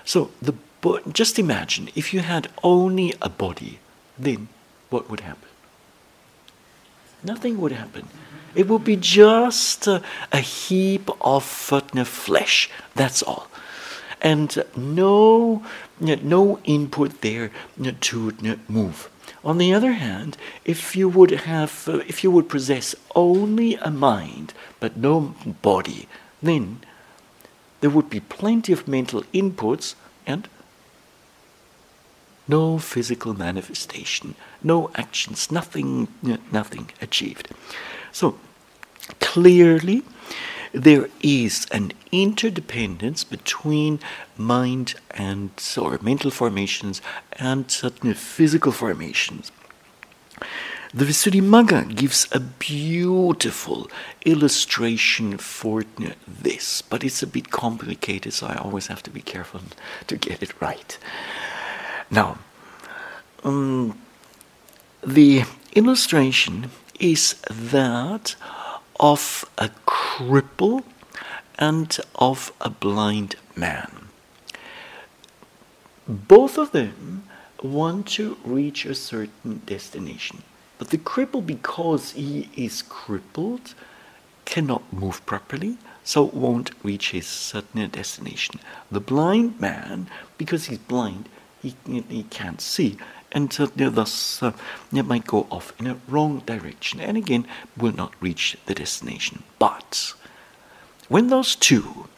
So 0.05 0.31
the 0.43 0.55
but 0.81 1.13
just 1.13 1.39
imagine 1.39 1.91
if 1.95 2.15
you 2.15 2.21
had 2.21 2.49
only 2.63 3.15
a 3.21 3.29
body, 3.29 3.81
then 4.19 4.49
what 4.89 5.11
would 5.11 5.21
happen? 5.21 5.49
Nothing 7.23 7.61
would 7.61 7.73
happen. 7.73 8.09
It 8.55 8.67
would 8.69 8.85
be 8.85 8.97
just 8.97 9.87
a, 9.87 10.03
a 10.33 10.39
heap 10.39 11.11
of 11.21 11.45
flesh. 11.45 12.71
That's 12.95 13.23
all, 13.23 13.47
and 14.23 14.65
no, 14.77 15.63
no 15.99 16.59
input 16.65 17.21
there 17.21 17.51
to 18.01 18.59
move. 18.69 19.11
On 19.43 19.59
the 19.59 19.73
other 19.73 19.93
hand, 19.93 20.37
if 20.65 20.95
you 20.95 21.09
would 21.09 21.31
have, 21.31 21.89
if 22.07 22.23
you 22.23 22.31
would 22.31 22.49
possess 22.49 22.95
only 23.15 23.77
a 23.77 23.91
mind 23.91 24.53
but 24.81 24.97
no 24.97 25.35
body, 25.63 26.09
then 26.43 26.81
there 27.81 27.91
would 27.91 28.11
be 28.11 28.21
plenty 28.21 28.73
of 28.73 28.87
mental 28.87 29.23
inputs 29.33 29.95
and 30.27 30.49
no 32.47 32.79
physical 32.79 33.33
manifestation, 33.33 34.35
no 34.63 34.91
actions, 34.97 35.51
nothing, 35.51 36.09
nothing 36.53 36.91
achieved. 37.01 37.49
So 38.13 38.39
clearly, 39.21 40.03
there 40.73 41.09
is 41.21 41.67
an 41.73 41.93
interdependence 42.13 43.25
between 43.25 44.01
mind 44.37 44.95
and 45.11 45.51
or 45.77 45.99
mental 46.03 46.31
formations 46.31 47.03
and 47.33 47.71
certain 47.71 48.15
physical 48.15 48.73
formations. 48.73 49.51
The 50.93 51.05
Visuddhimagga 51.05 51.95
gives 51.95 52.27
a 52.33 52.41
beautiful 52.41 53.89
illustration 54.27 55.39
for 55.39 55.85
this, 56.27 56.83
but 56.83 57.05
it's 57.05 57.23
a 57.23 57.29
bit 57.29 57.53
complicated, 57.53 58.33
so 58.33 58.49
I 58.49 58.57
always 58.57 58.89
have 58.89 59.01
to 59.05 59.11
be 59.11 59.21
careful 59.21 59.61
to 60.09 60.17
get 60.17 60.43
it 60.43 60.61
right. 60.61 60.99
Now, 62.11 62.39
um, 63.45 64.01
the 65.07 65.45
illustration 65.77 66.71
is 66.99 67.35
that 67.49 68.35
of 69.01 69.47
a 69.57 69.71
cripple 69.87 70.85
and 71.59 71.99
of 72.15 72.53
a 72.61 72.71
blind 72.71 73.35
man. 73.57 74.09
Both 76.07 76.59
of 76.59 76.73
them 76.73 77.25
want 77.63 78.07
to 78.09 78.37
reach 78.45 78.85
a 78.85 78.95
certain 78.95 79.63
destination. 79.65 80.43
But 80.79 80.91
the 80.91 80.99
cripple, 80.99 81.45
because 81.45 82.13
he 82.13 82.49
is 82.57 82.83
crippled, 82.83 83.75
cannot 84.45 84.93
move 84.93 85.25
properly, 85.27 85.79
so 86.05 86.23
won't 86.23 86.73
reach 86.83 87.11
his 87.11 87.27
certain 87.27 87.89
destination. 87.89 88.61
The 88.91 89.01
blind 89.01 89.61
man, 89.61 90.09
because 90.37 90.67
he's 90.67 90.79
blind, 90.79 91.29
he, 91.63 91.75
he 91.87 92.25
can't 92.25 92.61
see, 92.61 92.97
and 93.33 93.53
so 93.53 93.67
thus 93.67 94.43
uh, 94.43 94.53
it 94.93 95.07
might 95.07 95.27
go 95.27 95.47
off 95.51 95.73
in 95.79 95.87
a 95.87 95.99
wrong 96.09 96.41
direction 96.47 97.01
and 97.01 97.17
again 97.17 97.47
will 97.77 97.93
not 97.93 98.13
reach 98.21 98.57
the 98.67 98.75
destination. 98.75 99.43
But 99.59 100.15
when 101.09 101.29
those 101.29 101.55
two, 101.57 102.09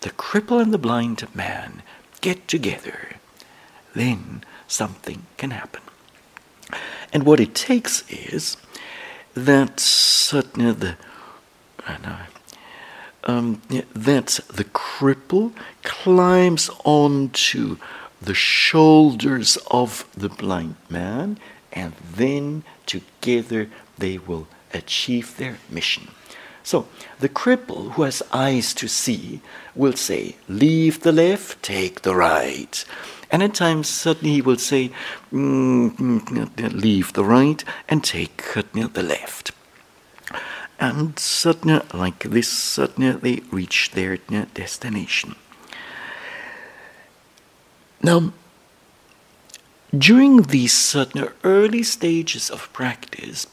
the 0.00 0.10
cripple 0.10 0.60
and 0.60 0.72
the 0.72 0.78
blind 0.78 1.26
man, 1.34 1.82
get 2.20 2.48
together, 2.48 3.16
then 3.94 4.42
something 4.66 5.26
can 5.36 5.50
happen. 5.50 5.82
And 7.12 7.24
what 7.24 7.40
it 7.40 7.54
takes 7.54 8.04
is 8.10 8.56
that 9.34 9.76
the 9.76 10.96
uh, 11.86 12.26
um, 13.24 13.60
that 13.94 14.40
the 14.48 14.64
cripple 14.64 15.52
climbs 15.82 16.70
onto 16.84 17.76
the 18.20 18.34
shoulders 18.34 19.58
of 19.70 20.06
the 20.16 20.28
blind 20.28 20.76
man, 20.88 21.38
and 21.72 21.92
then 22.14 22.64
together 22.86 23.68
they 23.98 24.18
will 24.18 24.48
achieve 24.72 25.36
their 25.36 25.58
mission. 25.68 26.08
So, 26.62 26.88
the 27.20 27.28
cripple 27.28 27.92
who 27.92 28.02
has 28.02 28.24
eyes 28.32 28.74
to 28.74 28.88
see 28.88 29.40
will 29.76 29.92
say, 29.92 30.36
Leave 30.48 31.02
the 31.02 31.12
left, 31.12 31.62
take 31.62 32.02
the 32.02 32.16
right. 32.16 32.84
And 33.30 33.42
at 33.42 33.54
times, 33.54 33.88
suddenly 33.88 34.34
he 34.34 34.42
will 34.42 34.58
say, 34.58 34.90
mm, 35.32 35.96
mm, 35.96 36.72
Leave 36.72 37.12
the 37.12 37.24
right 37.24 37.62
and 37.88 38.02
take 38.02 38.42
the 38.54 39.02
left. 39.02 39.52
and 40.80 41.18
suddenly, 41.18 41.82
like 41.94 42.24
this, 42.24 42.48
suddenly 42.48 43.12
they 43.12 43.42
reach 43.50 43.92
their 43.92 44.16
destination. 44.16 45.36
Now, 48.02 48.32
during 49.96 50.42
these 50.42 50.72
certain 50.72 51.28
early 51.44 51.82
stages 51.82 52.50
of 52.50 52.72
practice, 52.72 53.46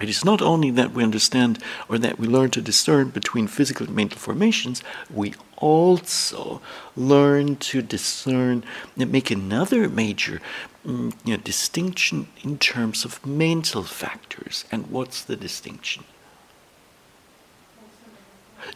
it 0.00 0.08
is 0.08 0.24
not 0.24 0.42
only 0.42 0.70
that 0.72 0.92
we 0.92 1.02
understand 1.02 1.58
or 1.88 1.98
that 1.98 2.18
we 2.18 2.26
learn 2.26 2.50
to 2.50 2.60
discern 2.60 3.08
between 3.08 3.46
physical 3.46 3.86
and 3.86 3.96
mental 3.96 4.18
formations, 4.18 4.82
we 5.10 5.34
also 5.56 6.60
learn 6.94 7.56
to 7.56 7.80
discern 7.80 8.62
and 8.98 9.10
make 9.10 9.30
another 9.30 9.88
major 9.88 10.42
mm, 10.86 11.14
you 11.24 11.36
know, 11.36 11.42
distinction 11.42 12.28
in 12.42 12.58
terms 12.58 13.06
of 13.06 13.24
mental 13.24 13.82
factors. 13.82 14.66
And 14.70 14.88
what's 14.88 15.22
the 15.22 15.36
distinction? 15.36 16.04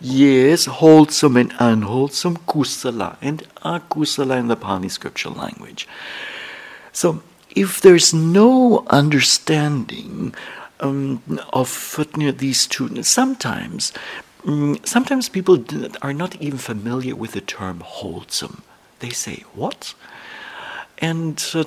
Yes, 0.01 0.66
wholesome 0.66 1.36
and 1.36 1.53
unwholesome, 1.59 2.36
kusala 2.38 3.16
and 3.20 3.47
akusala 3.64 4.38
in 4.38 4.49
the 4.49 4.57
Pali 4.57 4.88
scriptural 4.88 5.34
language. 5.34 5.88
So, 6.93 7.22
if 7.51 7.80
there's 7.80 8.14
no 8.14 8.84
understanding 8.88 10.34
um, 10.80 11.22
of 11.53 11.99
you 12.16 12.26
know, 12.26 12.30
these 12.30 12.66
two, 12.66 13.03
sometimes, 13.03 13.93
um, 14.47 14.78
sometimes 14.84 15.28
people 15.28 15.62
are 16.01 16.12
not 16.12 16.36
even 16.41 16.59
familiar 16.59 17.14
with 17.14 17.32
the 17.32 17.41
term 17.41 17.80
wholesome. 17.80 18.62
They 19.01 19.11
say, 19.11 19.45
"What?" 19.55 19.95
And 20.99 21.43
uh, 21.55 21.64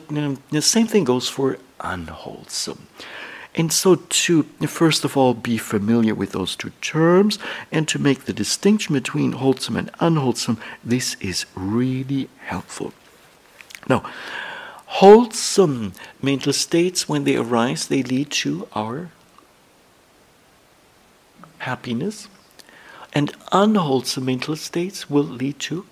the 0.51 0.61
same 0.61 0.88
thing 0.88 1.03
goes 1.03 1.30
for 1.30 1.57
unwholesome. 1.80 2.88
And 3.56 3.72
so, 3.72 3.95
to 3.95 4.43
first 4.68 5.06
of 5.06 5.16
all 5.16 5.34
be 5.34 5.58
familiar 5.58 6.16
with 6.16 6.32
those 6.32 6.56
two 6.56 6.72
terms 6.82 7.38
and 7.72 7.88
to 7.88 7.99
make 7.99 8.26
the 8.26 8.34
distinction 8.34 8.93
between 8.93 9.34
wholesome 9.34 9.78
and 9.78 9.91
unwholesome, 9.99 10.60
this 10.84 11.16
is 11.20 11.45
really 11.56 12.30
helpful. 12.39 12.93
Now, 13.88 14.04
wholesome 14.86 15.93
mental 16.22 16.54
states, 16.54 17.08
when 17.08 17.26
they 17.26 17.36
arise, 17.36 17.88
they 17.88 18.01
lead 18.01 18.32
to 18.32 18.68
our 18.74 19.12
happiness, 21.60 22.28
and 23.14 23.36
unwholesome 23.51 24.26
mental 24.26 24.56
states 24.56 25.10
will 25.12 25.24
lead 25.24 25.60
to 25.60 25.86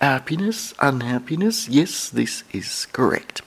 happiness, 0.00 0.72
unhappiness. 0.80 1.68
Yes, 1.68 2.08
this 2.08 2.42
is 2.52 2.86
correct 2.86 3.42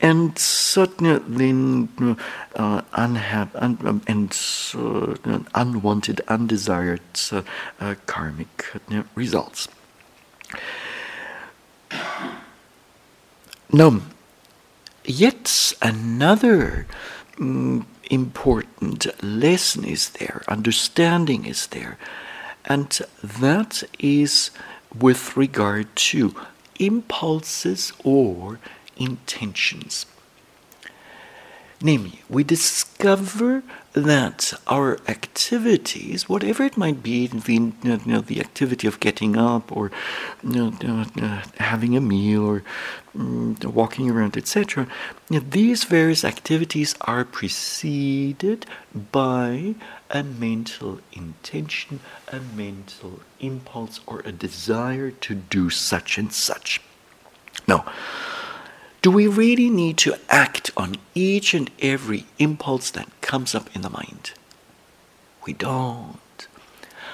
and 0.00 0.38
certainly 0.38 1.16
uh, 1.16 2.82
unhap- 2.92 3.54
un- 3.54 3.78
um, 3.84 4.02
and 4.06 4.36
uh, 4.74 5.38
unwanted, 5.54 6.20
undesired 6.28 7.00
uh, 7.32 7.42
uh 7.80 7.94
karmic 8.06 8.66
uh, 8.90 9.02
results. 9.14 9.68
Now, 13.72 14.00
yet 15.04 15.72
another 15.82 16.86
um, 17.40 17.86
important 18.10 19.06
lesson 19.22 19.84
is 19.84 20.10
there, 20.10 20.42
understanding 20.48 21.44
is 21.46 21.66
there, 21.68 21.98
and 22.66 23.00
that 23.22 23.82
is 23.98 24.50
with 24.96 25.36
regard 25.36 25.94
to 25.96 26.34
impulses 26.78 27.92
or 28.04 28.58
intentions. 28.96 30.06
Namely, 31.82 32.22
we 32.30 32.44
discover 32.44 33.62
that 33.92 34.54
our 34.66 34.98
activities, 35.06 36.28
whatever 36.28 36.64
it 36.64 36.76
might 36.76 37.02
be, 37.02 37.26
the, 37.26 37.52
you 37.52 38.00
know, 38.06 38.20
the 38.20 38.40
activity 38.40 38.86
of 38.86 39.00
getting 39.00 39.36
up 39.36 39.70
or 39.70 39.90
you 40.42 40.70
know, 40.82 41.04
uh, 41.20 41.42
having 41.58 41.96
a 41.96 42.00
meal 42.00 42.44
or 42.46 42.62
um, 43.14 43.56
walking 43.62 44.10
around, 44.10 44.36
etc., 44.36 44.86
these 45.28 45.84
various 45.84 46.24
activities 46.24 46.94
are 47.02 47.24
preceded 47.24 48.66
by 49.12 49.74
a 50.10 50.22
mental 50.22 51.00
intention, 51.12 52.00
a 52.28 52.40
mental 52.40 53.20
impulse, 53.40 54.00
or 54.06 54.20
a 54.20 54.32
desire 54.32 55.10
to 55.10 55.34
do 55.34 55.68
such 55.70 56.18
and 56.18 56.32
such. 56.32 56.80
Now, 57.68 57.84
do 59.04 59.10
we 59.10 59.26
really 59.26 59.68
need 59.68 59.98
to 59.98 60.16
act 60.30 60.70
on 60.78 60.96
each 61.14 61.52
and 61.52 61.70
every 61.82 62.24
impulse 62.38 62.90
that 62.92 63.06
comes 63.20 63.54
up 63.54 63.68
in 63.76 63.82
the 63.82 63.90
mind? 63.90 64.32
We 65.44 65.52
don't. 65.52 66.16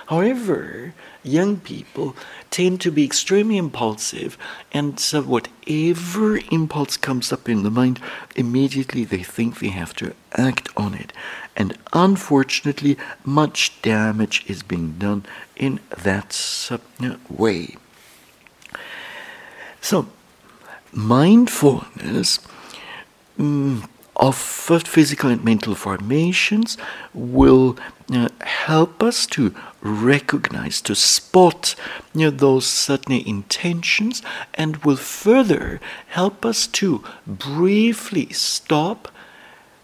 However, 0.06 0.94
young 1.24 1.56
people 1.56 2.14
tend 2.48 2.80
to 2.82 2.92
be 2.92 3.04
extremely 3.04 3.56
impulsive, 3.56 4.38
and 4.70 5.00
so 5.00 5.22
whatever 5.22 6.38
impulse 6.52 6.96
comes 6.96 7.32
up 7.32 7.48
in 7.48 7.64
the 7.64 7.72
mind, 7.72 7.98
immediately 8.36 9.02
they 9.02 9.24
think 9.24 9.58
they 9.58 9.70
have 9.70 9.92
to 9.96 10.14
act 10.34 10.68
on 10.76 10.94
it. 10.94 11.12
And 11.56 11.76
unfortunately, 11.92 12.98
much 13.24 13.82
damage 13.82 14.44
is 14.46 14.62
being 14.62 14.92
done 14.96 15.24
in 15.56 15.80
that 15.90 16.80
way. 17.28 17.74
So, 19.80 20.06
mindfulness 20.92 22.40
mm, 23.38 23.88
of 24.16 24.36
physical 24.36 25.30
and 25.30 25.42
mental 25.42 25.74
formations 25.74 26.76
will 27.14 27.78
uh, 28.12 28.28
help 28.42 29.02
us 29.02 29.26
to 29.26 29.54
recognize, 29.80 30.82
to 30.82 30.94
spot 30.94 31.74
you 32.12 32.26
know, 32.26 32.30
those 32.30 32.66
certain 32.66 33.14
intentions, 33.14 34.22
and 34.54 34.84
will 34.84 34.96
further 34.96 35.80
help 36.08 36.44
us 36.44 36.66
to 36.66 37.02
briefly 37.26 38.30
stop, 38.30 39.08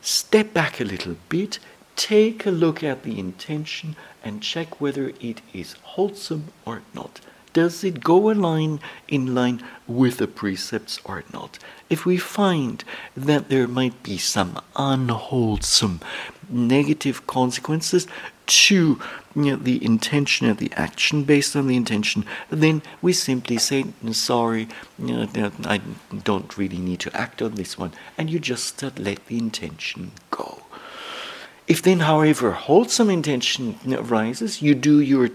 step 0.02 0.52
back 0.52 0.80
a 0.80 0.84
little 0.84 1.16
bit, 1.30 1.58
take 1.94 2.44
a 2.44 2.50
look 2.50 2.82
at 2.82 3.04
the 3.04 3.18
intention, 3.18 3.96
and 4.22 4.42
check 4.42 4.80
whether 4.80 5.12
it 5.20 5.40
is 5.54 5.74
wholesome 5.82 6.48
or 6.66 6.82
not 6.92 7.20
does 7.56 7.82
it 7.82 8.04
go 8.04 8.28
in 8.28 8.42
line 8.42 9.62
with 9.86 10.18
the 10.18 10.28
precepts 10.28 11.00
or 11.06 11.24
not? 11.32 11.58
If 11.88 12.04
we 12.04 12.18
find 12.18 12.84
that 13.16 13.48
there 13.48 13.66
might 13.66 14.02
be 14.02 14.18
some 14.18 14.60
unwholesome 14.76 16.00
negative 16.50 17.26
consequences 17.26 18.06
to 18.46 19.00
you 19.34 19.50
know, 19.50 19.56
the 19.56 19.82
intention 19.82 20.46
and 20.46 20.58
the 20.58 20.70
action 20.76 21.24
based 21.24 21.56
on 21.56 21.66
the 21.66 21.76
intention, 21.76 22.26
then 22.50 22.82
we 23.00 23.14
simply 23.14 23.56
say, 23.56 23.86
sorry, 24.12 24.68
you 24.98 25.06
know, 25.06 25.50
I 25.64 25.80
don't 26.24 26.58
really 26.58 26.76
need 26.76 27.00
to 27.00 27.16
act 27.16 27.40
on 27.40 27.54
this 27.54 27.78
one, 27.78 27.92
and 28.18 28.28
you 28.28 28.38
just 28.38 28.82
let 28.82 29.24
the 29.28 29.38
intention 29.38 30.12
go. 30.30 30.65
If 31.66 31.82
then, 31.82 32.00
however, 32.00 32.52
wholesome 32.52 33.10
intention 33.10 33.78
arises, 33.90 34.62
you 34.62 34.74
do 34.74 35.00
your, 35.00 35.28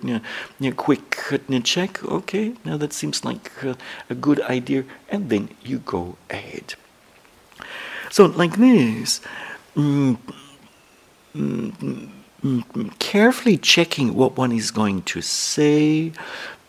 your 0.60 0.72
quick 0.74 1.18
check, 1.64 2.04
okay, 2.06 2.54
now 2.64 2.78
that 2.78 2.94
seems 2.94 3.26
like 3.26 3.52
a, 3.64 3.76
a 4.10 4.16
good 4.16 4.40
idea, 4.42 4.86
and 5.10 5.30
then 5.30 5.50
you 5.62 5.80
go 5.80 6.16
ahead. 6.30 6.76
So, 8.10 8.28
like 8.28 8.56
this, 8.56 9.20
mm, 9.76 10.18
mm, 11.36 12.10
mm, 12.44 13.00
carefully 13.00 13.58
checking 13.58 14.14
what 14.14 14.38
one 14.38 14.54
is 14.54 14.72
going 14.72 15.02
to 15.04 15.22
say, 15.22 16.14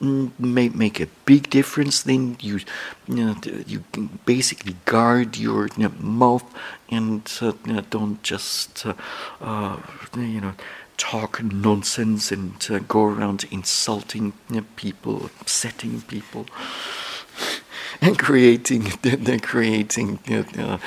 may 0.02 0.68
make 0.68 1.00
a 1.00 1.06
big 1.24 1.48
difference. 1.50 2.02
Then 2.02 2.36
you, 2.40 2.60
you, 3.06 3.14
know, 3.14 3.36
you 3.66 3.84
basically 4.26 4.76
guard 4.84 5.36
your 5.36 5.68
you 5.76 5.84
know, 5.84 5.94
mouth 6.00 6.44
and 6.90 7.30
uh, 7.40 7.52
you 7.64 7.74
know, 7.74 7.80
don't 7.90 8.22
just 8.22 8.84
uh, 8.84 8.94
uh, 9.40 9.78
you 10.16 10.40
know 10.40 10.54
talk 10.96 11.42
nonsense 11.42 12.30
and 12.30 12.66
uh, 12.70 12.78
go 12.80 13.04
around 13.04 13.44
insulting 13.50 14.32
people, 14.76 15.30
upsetting 15.40 16.02
people. 16.02 16.46
and 18.00 18.18
creating, 18.18 18.82
creating 19.42 20.18
uh, 20.58 20.78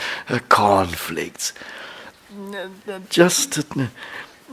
conflicts. 0.49 1.53
Just 3.09 3.63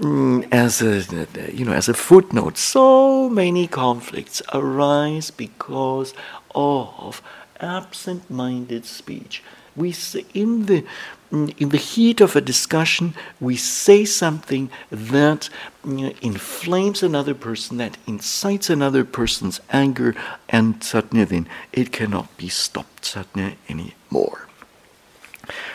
Mm, 0.03 0.49
as 0.51 0.83
a 0.83 1.05
you 1.53 1.65
know 1.65 1.73
as 1.73 1.89
a 1.89 1.95
footnote 1.95 2.59
so 2.59 3.29
many 3.31 3.69
conflicts 3.69 4.43
arise 4.53 5.31
because 5.31 6.13
of 6.57 7.23
absent-minded 7.61 8.85
speech. 8.85 9.45
We 9.77 9.93
say 9.93 10.25
in 10.35 10.67
the 10.67 10.85
in 11.31 11.69
the 11.69 11.77
heat 11.77 12.21
of 12.21 12.35
a 12.35 12.41
discussion 12.41 13.15
we 13.41 13.55
say 13.55 14.05
something 14.05 14.71
that 14.91 15.49
you 15.85 16.09
know, 16.09 16.13
inflames 16.21 17.05
another 17.05 17.35
person 17.35 17.77
that 17.77 17.97
incites 18.05 18.69
another 18.69 19.05
person's 19.05 19.61
anger 19.71 20.17
and 20.49 20.83
suddenly 20.83 21.25
then 21.25 21.49
it 21.73 21.93
cannot 21.93 22.37
be 22.37 22.49
stopped 22.49 23.05
suddenly 23.05 23.57
anymore. 23.69 24.49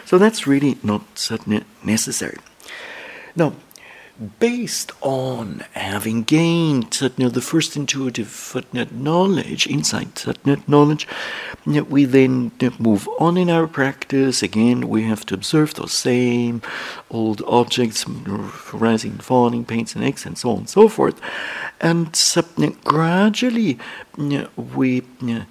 So 0.03 0.17
that's 0.17 0.45
really 0.45 0.77
not 0.83 1.17
suddenly 1.17 1.63
necessary. 1.81 2.39
Now 3.33 3.53
based 4.39 4.91
on 5.01 5.63
having 5.73 6.23
gained 6.23 6.99
you 7.01 7.11
know, 7.17 7.29
the 7.29 7.41
first 7.41 7.75
intuitive 7.75 8.55
knowledge, 8.91 9.67
insight 9.67 10.25
knowledge, 10.67 11.07
we 11.65 12.05
then 12.05 12.51
move 12.79 13.07
on 13.19 13.37
in 13.37 13.49
our 13.49 13.67
practice. 13.67 14.41
Again, 14.41 14.89
we 14.89 15.03
have 15.03 15.25
to 15.27 15.35
observe 15.35 15.75
those 15.75 15.93
same 15.93 16.61
old 17.11 17.41
objects, 17.45 18.07
rising, 18.73 19.11
and 19.11 19.23
falling, 19.23 19.65
paints 19.65 19.95
and 19.95 20.03
aches, 20.03 20.25
and 20.25 20.37
so 20.37 20.51
on 20.51 20.57
and 20.59 20.69
so 20.69 20.87
forth. 20.89 21.19
And 21.79 22.15
gradually, 22.83 23.77
uh, 24.17 24.47
we 24.55 25.03
uh, 25.21 25.41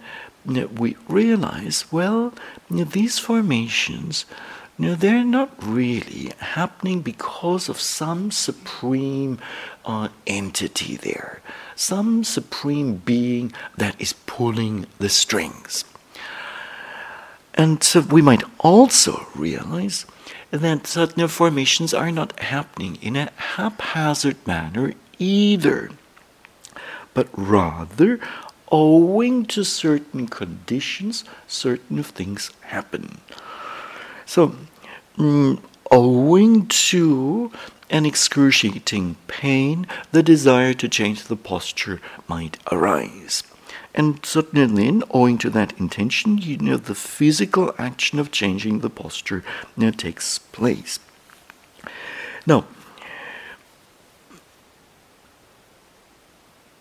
uh, 0.49 0.67
we 0.69 0.97
realize, 1.09 1.91
well, 1.91 2.33
these 2.71 3.19
formations 3.19 4.27
no, 4.79 4.95
they're 4.95 5.25
not 5.25 5.51
really 5.63 6.33
happening 6.39 7.01
because 7.01 7.69
of 7.69 7.81
some 7.81 8.31
supreme 8.31 9.39
uh, 9.87 10.09
entity 10.27 10.97
there, 10.97 11.41
some 11.75 12.25
supreme 12.25 12.97
being 12.97 13.53
that 13.77 13.99
is 13.99 14.13
pulling 14.27 14.87
the 14.99 15.09
strings. 15.09 15.85
And 17.55 17.83
so 17.83 18.03
we 18.03 18.21
might 18.21 18.43
also 18.59 19.27
realize 19.35 20.05
that 20.51 20.87
certain 20.87 21.27
formations 21.29 21.95
are 21.95 22.13
not 22.13 22.39
happening 22.39 22.99
in 23.01 23.17
a 23.17 23.33
haphazard 23.37 24.37
manner 24.47 24.93
either, 25.19 25.91
but 27.15 27.29
rather 27.33 28.21
owing 28.71 29.47
to 29.47 29.65
certain 29.65 30.29
conditions, 30.29 31.25
certain 31.47 32.03
things 32.03 32.51
happen. 32.61 33.23
So, 34.27 34.57
mm, 35.17 35.61
owing 35.91 36.67
to 36.67 37.53
an 37.89 38.05
excruciating 38.05 39.17
pain, 39.29 39.87
the 40.11 40.23
desire 40.23 40.75
to 40.75 40.89
change 40.89 41.25
the 41.25 41.37
posture 41.37 42.01
might 42.29 42.59
arise. 42.71 43.45
And 43.95 44.25
certainly, 44.27 45.01
owing 45.11 45.39
to 45.39 45.51
that 45.51 45.79
intention, 45.79 46.39
you 46.39 46.59
know, 46.59 46.77
the 46.77 46.95
physical 46.95 47.75
action 47.79 48.19
of 48.19 48.31
changing 48.31 48.81
the 48.81 48.91
posture 48.91 49.43
you 49.77 49.87
know, 49.87 49.91
takes 49.91 50.39
place. 50.39 50.99
Now, 52.47 52.67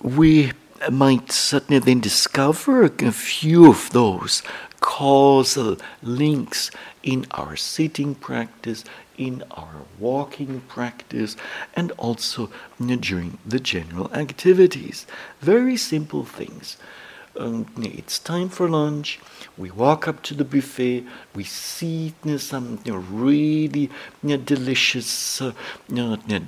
we 0.02 0.52
might 0.92 1.32
certainly 1.32 1.80
then 1.80 2.00
discover 2.00 2.84
a 2.84 3.12
few 3.12 3.70
of 3.70 3.90
those 3.92 4.44
causal 4.86 5.76
links 6.04 6.70
in 7.02 7.26
our 7.32 7.56
sitting 7.56 8.14
practice, 8.14 8.86
in 9.18 9.44
our 9.50 9.82
walking 9.98 10.62
practice, 10.68 11.36
and 11.76 11.92
also 11.94 12.52
during 12.78 13.40
the 13.44 13.60
general 13.60 14.14
activities. 14.14 15.08
Very 15.42 15.76
simple 15.76 16.24
things 16.24 16.78
um, 17.38 17.66
it's 17.78 18.20
time 18.20 18.50
for 18.50 18.70
lunch. 18.70 19.20
We 19.58 19.72
walk 19.72 20.08
up 20.08 20.22
to 20.24 20.34
the 20.34 20.44
buffet. 20.44 21.06
We 21.34 21.44
see 21.44 22.14
you 22.24 22.32
know, 22.32 22.38
some 22.38 22.80
you 22.84 22.94
know, 22.94 23.00
really 23.00 23.90
you 24.24 24.30
know, 24.30 24.38
delicious 24.38 25.42
uh, 25.42 25.54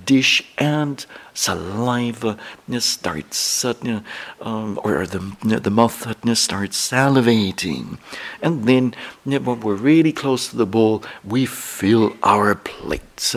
dish, 0.06 0.44
and 0.58 1.06
saliva 1.34 2.38
starts, 2.80 3.66
uh, 3.66 4.02
um, 4.42 4.80
or 4.84 5.06
the 5.06 5.20
the 5.42 5.70
mouth 5.70 5.96
starts 6.38 6.92
salivating, 6.92 7.98
and 8.42 8.66
then 8.66 8.94
when 9.24 9.60
we're 9.62 9.76
really 9.76 10.12
close 10.12 10.50
to 10.50 10.58
the 10.58 10.66
bowl, 10.66 11.04
we 11.24 11.46
fill 11.46 12.16
our 12.24 12.56
plates 12.56 13.36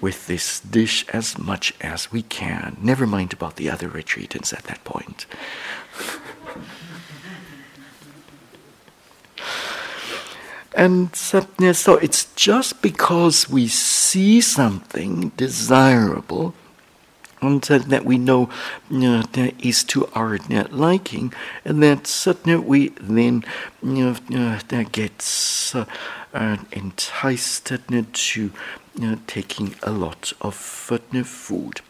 with 0.00 0.26
this 0.26 0.60
dish 0.60 1.06
as 1.08 1.38
much 1.38 1.74
as 1.80 2.12
we 2.12 2.22
can. 2.22 2.76
Never 2.80 3.06
mind 3.06 3.32
about 3.32 3.56
the 3.56 3.70
other 3.70 3.88
retreatants 3.88 4.52
at 4.52 4.64
that 4.64 4.84
point. 4.84 5.26
And 10.74 11.14
so, 11.14 11.46
so 11.72 11.96
it's 11.96 12.24
just 12.34 12.80
because 12.80 13.48
we 13.48 13.68
see 13.68 14.40
something 14.40 15.30
desirable 15.36 16.54
and 17.42 17.62
that 17.62 18.04
we 18.04 18.18
know 18.18 18.48
uh, 18.90 19.22
is 19.58 19.84
to 19.84 20.06
our 20.14 20.38
uh, 20.50 20.64
liking, 20.70 21.32
and 21.64 21.82
that 21.82 22.06
suddenly 22.06 22.56
we 22.56 22.88
then 23.00 23.44
uh, 23.84 24.60
that 24.68 24.92
gets 24.92 25.74
enticed 26.72 27.72
to 28.12 28.52
taking 29.26 29.74
a 29.82 29.90
lot 29.90 30.32
of 30.40 30.54
food. 31.24 31.80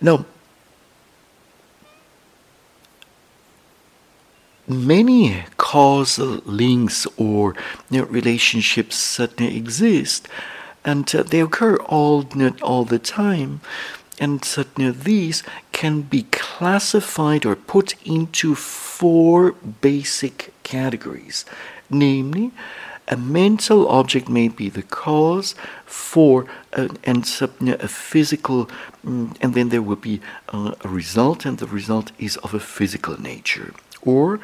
Now, 0.00 0.26
many 4.66 5.44
causal 5.56 6.40
links 6.44 7.06
or 7.16 7.54
you 7.90 8.00
know, 8.00 8.06
relationships 8.06 8.96
certainly 8.96 9.56
exist, 9.56 10.28
and 10.84 11.12
uh, 11.14 11.22
they 11.22 11.40
occur 11.40 11.76
all 11.76 12.26
you 12.34 12.50
know, 12.50 12.56
all 12.62 12.84
the 12.84 12.98
time. 12.98 13.60
And 14.20 14.44
certainly 14.44 14.92
these 14.92 15.42
can 15.72 16.02
be 16.02 16.22
classified 16.30 17.44
or 17.44 17.56
put 17.56 17.94
into 18.06 18.54
four 18.54 19.52
basic 19.80 20.52
categories, 20.62 21.44
namely. 21.90 22.52
A 23.08 23.18
mental 23.18 23.86
object 23.88 24.30
may 24.30 24.48
be 24.48 24.70
the 24.70 24.82
cause 24.82 25.54
for 25.84 26.46
a, 26.72 26.88
and 27.04 27.22
a 27.42 27.88
physical, 27.88 28.70
mm, 29.04 29.36
and 29.42 29.52
then 29.52 29.68
there 29.68 29.82
will 29.82 29.96
be 29.96 30.20
a 30.48 30.74
result, 30.84 31.44
and 31.44 31.58
the 31.58 31.66
result 31.66 32.12
is 32.18 32.38
of 32.38 32.54
a 32.54 32.60
physical 32.60 33.20
nature. 33.20 33.74
Or 34.04 34.40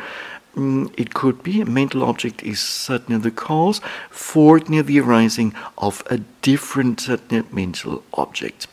mm, 0.54 0.92
it 0.96 1.14
could 1.14 1.42
be. 1.42 1.60
A 1.60 1.66
mental 1.66 2.02
object 2.02 2.42
is 2.42 2.60
certainly 2.60 3.20
the 3.20 3.30
cause. 3.30 3.80
For 4.10 4.60
the 4.60 5.00
arising 5.00 5.54
of 5.78 6.02
a 6.10 6.18
different 6.42 7.08
mental 7.52 8.02
object. 8.14 8.66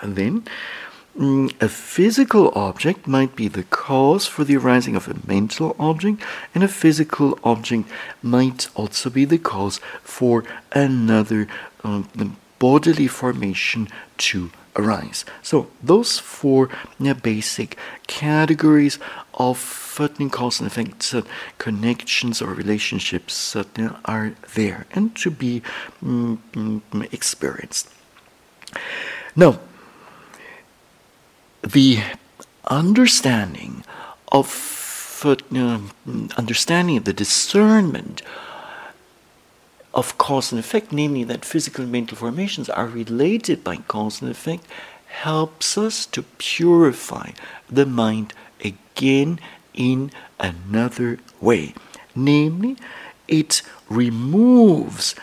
And 0.00 0.16
then 0.16 0.44
mm, 1.18 1.52
a 1.60 1.68
physical 1.68 2.52
object 2.54 3.06
might 3.06 3.34
be 3.36 3.48
the 3.48 3.64
cause 3.64 4.26
for 4.26 4.44
the 4.44 4.56
arising 4.56 4.96
of 4.96 5.08
a 5.08 5.26
mental 5.26 5.74
object, 5.78 6.22
and 6.54 6.62
a 6.62 6.68
physical 6.68 7.38
object 7.42 7.88
might 8.22 8.68
also 8.74 9.10
be 9.10 9.24
the 9.24 9.38
cause 9.38 9.80
for 10.02 10.44
another 10.72 11.48
um, 11.84 12.08
bodily 12.58 13.06
formation 13.06 13.88
to 14.16 14.50
arise. 14.78 15.24
So, 15.42 15.66
those 15.82 16.18
four 16.18 16.70
basic 17.22 17.76
categories 18.06 18.98
of 19.34 19.58
certain 19.58 20.30
cause 20.30 20.60
and 20.60 20.68
effect 20.68 21.12
uh, 21.12 21.22
connections 21.58 22.40
or 22.40 22.54
relationships 22.54 23.56
uh, 23.56 23.64
are 24.04 24.34
there 24.54 24.86
and 24.92 25.14
to 25.16 25.30
be 25.30 25.62
mm, 26.02 26.38
mm, 26.52 27.12
experienced. 27.12 27.88
Now, 29.34 29.58
the 31.62 31.98
understanding 32.66 33.84
of 34.30 35.22
uh, 35.24 35.34
understanding 36.36 37.00
the 37.00 37.12
discernment 37.12 38.22
of 39.94 40.18
cause 40.18 40.52
and 40.52 40.58
effect, 40.58 40.92
namely 40.92 41.24
that 41.24 41.44
physical 41.44 41.82
and 41.82 41.92
mental 41.92 42.16
formations 42.16 42.68
are 42.68 42.86
related 42.86 43.64
by 43.64 43.76
cause 43.76 44.20
and 44.20 44.30
effect, 44.30 44.66
helps 45.06 45.78
us 45.78 46.06
to 46.06 46.22
purify 46.22 47.30
the 47.68 47.86
mind 47.86 48.32
again 48.62 49.40
in 49.74 50.10
another 50.38 51.18
way. 51.40 51.74
Namely, 52.14 52.76
it 53.26 53.62
removes 53.88 55.14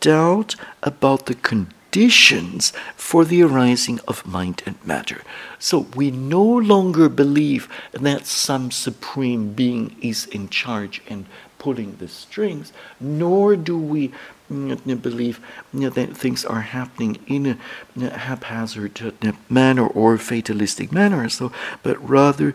doubt 0.00 0.54
about 0.82 1.26
the 1.26 1.34
conditions 1.34 2.72
for 2.96 3.24
the 3.24 3.42
arising 3.42 4.00
of 4.08 4.26
mind 4.26 4.62
and 4.66 4.84
matter. 4.84 5.22
So 5.58 5.86
we 5.94 6.10
no 6.10 6.42
longer 6.42 7.08
believe 7.08 7.68
that 7.92 8.26
some 8.26 8.70
supreme 8.70 9.52
being 9.52 9.96
is 10.00 10.26
in 10.26 10.48
charge 10.48 11.00
and 11.08 11.26
pulling 11.64 11.96
the 11.96 12.08
strings, 12.08 12.74
nor 13.00 13.56
do 13.56 13.78
we 13.78 14.08
mm, 14.52 14.76
mm, 14.76 15.00
believe 15.00 15.40
mm, 15.74 15.94
that 15.94 16.14
things 16.14 16.44
are 16.44 16.60
happening 16.60 17.16
in 17.26 17.42
a 17.46 18.18
haphazard 18.26 19.00
uh, 19.00 19.32
manner 19.48 19.86
or 19.86 20.18
fatalistic 20.18 20.92
manner. 20.92 21.26
So, 21.30 21.50
but 21.82 21.96
rather 22.06 22.54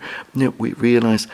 we 0.59 0.73
realize 0.73 1.25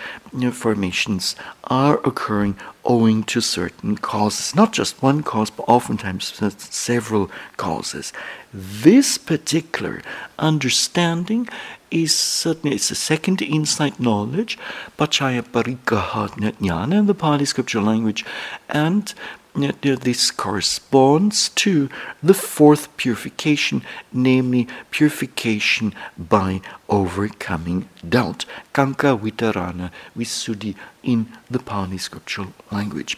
formations 0.54 1.36
are 1.66 1.98
occurring 2.08 2.56
owing 2.86 3.24
to 3.24 3.42
certain 3.42 3.98
causes, 3.98 4.56
not 4.56 4.72
just 4.72 5.02
one 5.02 5.22
cause, 5.22 5.50
but 5.50 5.68
oftentimes 5.68 6.24
several 6.58 7.30
causes. 7.58 8.14
This 8.54 9.18
particular 9.18 10.02
understanding 10.40 11.50
is 11.96 12.14
certainly 12.14 12.76
it's 12.76 12.92
a 12.92 12.96
second 12.96 13.42
insight 13.42 14.00
knowledge, 14.00 14.58
Pachaya 14.98 15.42
Pariggaha 15.42 16.30
Jnana 16.30 17.00
in 17.00 17.06
the 17.06 17.16
Pali 17.16 17.46
scripture 17.46 17.82
language, 17.82 18.26
and 18.68 19.14
this 19.56 20.32
corresponds 20.32 21.48
to 21.50 21.90
the 22.22 22.34
fourth 22.34 22.96
purification, 22.98 23.82
namely 24.12 24.68
purification 24.92 25.94
by 26.18 26.60
overcoming 26.90 27.88
doubt. 28.08 28.44
Kanka 28.74 29.16
Vitarana 29.16 29.92
Visuddhi 30.18 30.76
in 31.04 31.32
the 31.50 31.60
Pali 31.60 31.98
scriptural 31.98 32.54
language. 32.70 33.18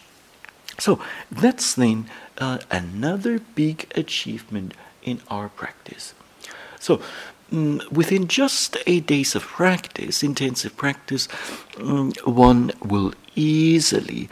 So 0.77 0.99
that's 1.31 1.73
then 1.73 2.05
uh, 2.37 2.59
another 2.69 3.39
big 3.55 3.91
achievement 3.95 4.75
in 5.01 5.21
our 5.31 5.49
practice. 5.49 6.13
So 6.79 7.01
Mm, 7.51 7.89
within 7.91 8.27
just 8.27 8.75
eight 8.85 9.07
days 9.07 9.33
of 9.35 9.43
practice, 9.43 10.21
intensive 10.21 10.75
practice, 10.75 11.27
mm, 11.75 12.15
one 12.27 12.71
will 12.83 13.13
easily 13.35 14.27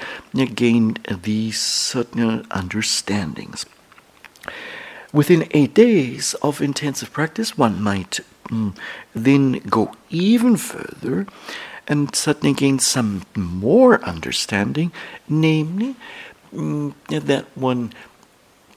gain 0.54 0.98
these 1.24 1.60
certain 1.60 2.46
understandings. 2.52 3.66
Within 5.14 5.48
eight 5.52 5.74
days 5.74 6.34
of 6.42 6.62
intensive 6.62 7.14
practice, 7.14 7.58
one 7.58 7.82
might 7.82 8.20
mm, 8.50 8.76
then 9.14 9.60
go 9.70 9.94
even 10.10 10.58
further 10.58 11.26
and 11.88 12.14
suddenly 12.14 12.54
gain 12.54 12.80
some 12.80 13.24
more 13.36 14.04
understanding, 14.04 14.92
namely 15.30 15.96
that 16.52 17.46
one 17.56 17.94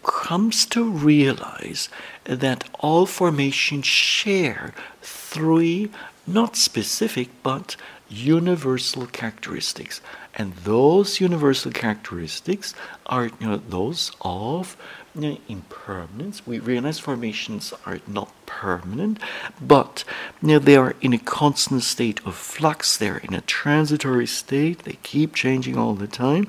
comes 0.09 0.65
to 0.65 0.83
realize 0.83 1.91
that 2.25 2.65
all 2.81 3.05
formations 3.05 3.87
share 3.87 4.73
three, 5.03 5.91
not 6.27 6.57
specific, 6.57 7.29
but 7.43 7.77
universal 8.09 9.07
characteristics. 9.07 10.01
And 10.35 10.55
those 10.65 11.21
universal 11.21 11.73
characteristics 11.73 12.75
are 13.07 13.27
you 13.27 13.33
know, 13.41 13.57
those 13.57 14.13
of 14.23 14.77
you 15.15 15.21
know, 15.21 15.39
impermanence. 15.47 16.47
We 16.47 16.59
realize 16.59 16.99
formations 16.99 17.75
are 17.85 18.01
not 18.07 18.33
permanent, 18.47 19.19
but 19.61 20.05
you 20.41 20.49
know, 20.49 20.59
they 20.59 20.77
are 20.77 20.95
in 21.03 21.13
a 21.13 21.19
constant 21.19 21.83
state 21.83 22.25
of 22.25 22.35
flux. 22.35 22.97
They're 22.97 23.19
in 23.19 23.35
a 23.35 23.43
transitory 23.43 24.27
state. 24.27 24.85
They 24.85 24.99
keep 25.03 25.35
changing 25.35 25.77
all 25.77 25.95
the 25.95 26.07
time. 26.09 26.47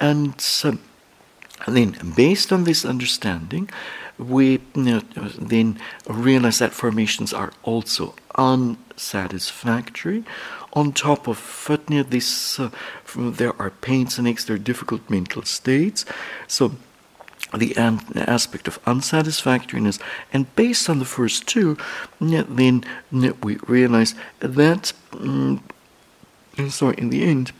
And 0.00 0.40
so, 0.40 0.78
and 1.66 1.76
then, 1.76 1.96
based 2.16 2.52
on 2.52 2.64
this 2.64 2.84
understanding, 2.84 3.70
we 4.18 4.60
you 4.74 4.82
know, 4.82 5.00
then 5.38 5.78
realize 6.08 6.58
that 6.58 6.72
formations 6.72 7.32
are 7.32 7.52
also 7.62 8.14
unsatisfactory. 8.36 10.24
On 10.74 10.92
top 10.92 11.28
of 11.28 11.38
Fatnia, 11.38 12.08
this 12.08 12.58
uh, 12.58 12.70
there 13.14 13.54
are 13.60 13.70
pains 13.70 14.18
and 14.18 14.26
aches, 14.26 14.44
there 14.44 14.56
are 14.56 14.58
difficult 14.58 15.08
mental 15.10 15.42
states. 15.42 16.04
So 16.48 16.72
the 17.54 17.76
aspect 17.76 18.66
of 18.66 18.82
unsatisfactoriness, 18.84 19.98
and 20.32 20.54
based 20.56 20.88
on 20.88 20.98
the 20.98 21.04
first 21.04 21.46
two, 21.46 21.76
then 22.20 22.84
we 23.42 23.56
realize 23.66 24.14
that. 24.40 24.92
Um, 25.12 25.62
sorry, 26.68 26.94
in 26.98 27.10
the 27.10 27.24
end, 27.24 27.52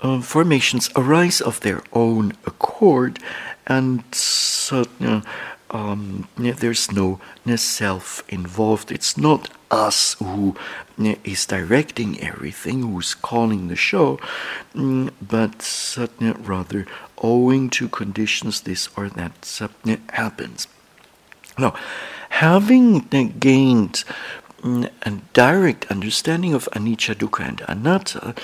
uh, 0.00 0.20
formations 0.20 0.90
arise 0.96 1.40
of 1.40 1.60
their 1.60 1.82
own 1.92 2.32
accord, 2.46 3.18
and 3.66 4.02
so 4.14 4.84
uh, 5.00 5.20
um, 5.70 6.28
there's 6.36 6.90
no 6.92 7.20
self 7.56 8.22
involved. 8.28 8.90
It's 8.90 9.16
not 9.16 9.50
us 9.70 10.14
who 10.14 10.56
is 10.98 11.46
directing 11.46 12.20
everything, 12.20 12.82
who's 12.82 13.14
calling 13.14 13.68
the 13.68 13.76
show, 13.76 14.18
mm, 14.74 15.10
but 15.20 15.62
rather 16.46 16.86
owing 17.18 17.70
to 17.70 17.88
conditions 17.88 18.62
this 18.62 18.88
or 18.96 19.08
that 19.10 19.46
happens. 20.10 20.68
Now, 21.58 21.74
having 22.30 23.00
gained 23.40 24.04
mm, 24.62 24.90
a 25.02 25.10
direct 25.32 25.86
understanding 25.90 26.54
of 26.54 26.68
anicca, 26.72 27.14
dukkha, 27.14 27.48
and 27.48 27.62
anatta, 27.68 28.34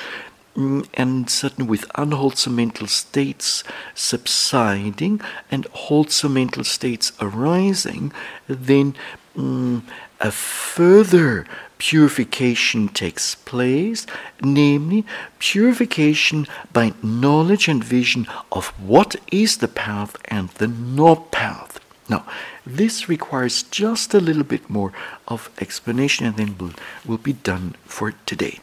and 0.57 1.29
certain 1.29 1.67
with 1.67 1.85
unwholesome 1.97 2.57
mental 2.57 2.87
states 2.87 3.65
subsiding 3.95 5.21
and 5.51 5.67
wholesome 5.67 6.35
mental 6.35 6.65
states 6.65 7.13
arising, 7.21 8.13
then 8.47 8.95
um, 9.37 9.85
a 10.21 10.31
further 10.31 11.47
purification 11.79 12.89
takes 12.89 13.35
place, 13.35 14.07
namely 14.41 15.05
purification 15.39 16.47
by 16.73 16.95
knowledge 17.03 17.69
and 17.69 17.83
vision 17.83 18.27
of 18.53 18.69
what 18.81 19.17
is 19.33 19.59
the 19.59 19.69
path 19.69 20.17
and 20.27 20.49
the 20.51 20.69
not 20.69 21.31
path. 21.31 21.81
Now, 22.09 22.25
this 22.67 23.09
requires 23.09 23.63
just 23.65 24.15
a 24.15 24.21
little 24.21 24.45
bit 24.45 24.69
more 24.71 24.93
of 25.27 25.51
explanation 25.59 26.27
and 26.27 26.37
then 26.37 26.57
will 26.59 26.73
will 27.05 27.19
be 27.19 27.33
done 27.33 27.75
for 27.85 28.13
today. 28.27 28.61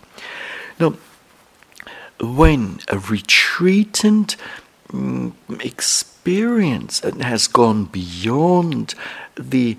Now, 0.80 0.94
when 2.22 2.80
a 2.88 2.97
retreatant 2.97 4.36
mm, 4.89 5.34
experience 5.63 6.99
has 6.99 7.47
gone 7.47 7.86
beyond 7.86 8.93
the 9.36 9.78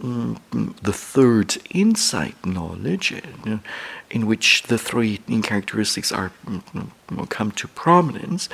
mm, 0.00 0.38
the 0.82 0.92
third 0.92 1.58
insight 1.70 2.34
knowledge, 2.44 3.12
uh, 3.46 3.58
in 4.10 4.26
which 4.26 4.64
the 4.64 4.78
three 4.78 5.18
characteristics 5.42 6.10
are 6.10 6.32
mm, 6.46 7.28
come 7.28 7.50
to 7.52 7.68
prominence, 7.68 8.48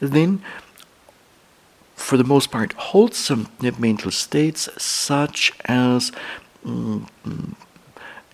then 0.00 0.42
for 1.96 2.16
the 2.16 2.24
most 2.24 2.50
part, 2.50 2.72
wholesome 2.74 3.48
mental 3.78 4.10
states 4.10 4.68
such 4.76 5.52
as 5.64 6.12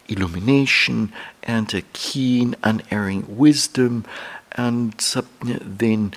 illumination 0.08 1.12
and 1.42 1.72
a 1.74 1.82
keen, 1.92 2.56
unerring 2.62 3.24
wisdom 3.36 4.04
and 4.53 4.92
then 5.38 6.12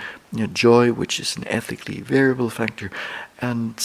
joy, 0.53 0.91
which 0.91 1.19
is 1.19 1.35
an 1.37 1.47
ethically 1.47 2.01
variable 2.01 2.49
factor, 2.49 2.89
and 3.39 3.75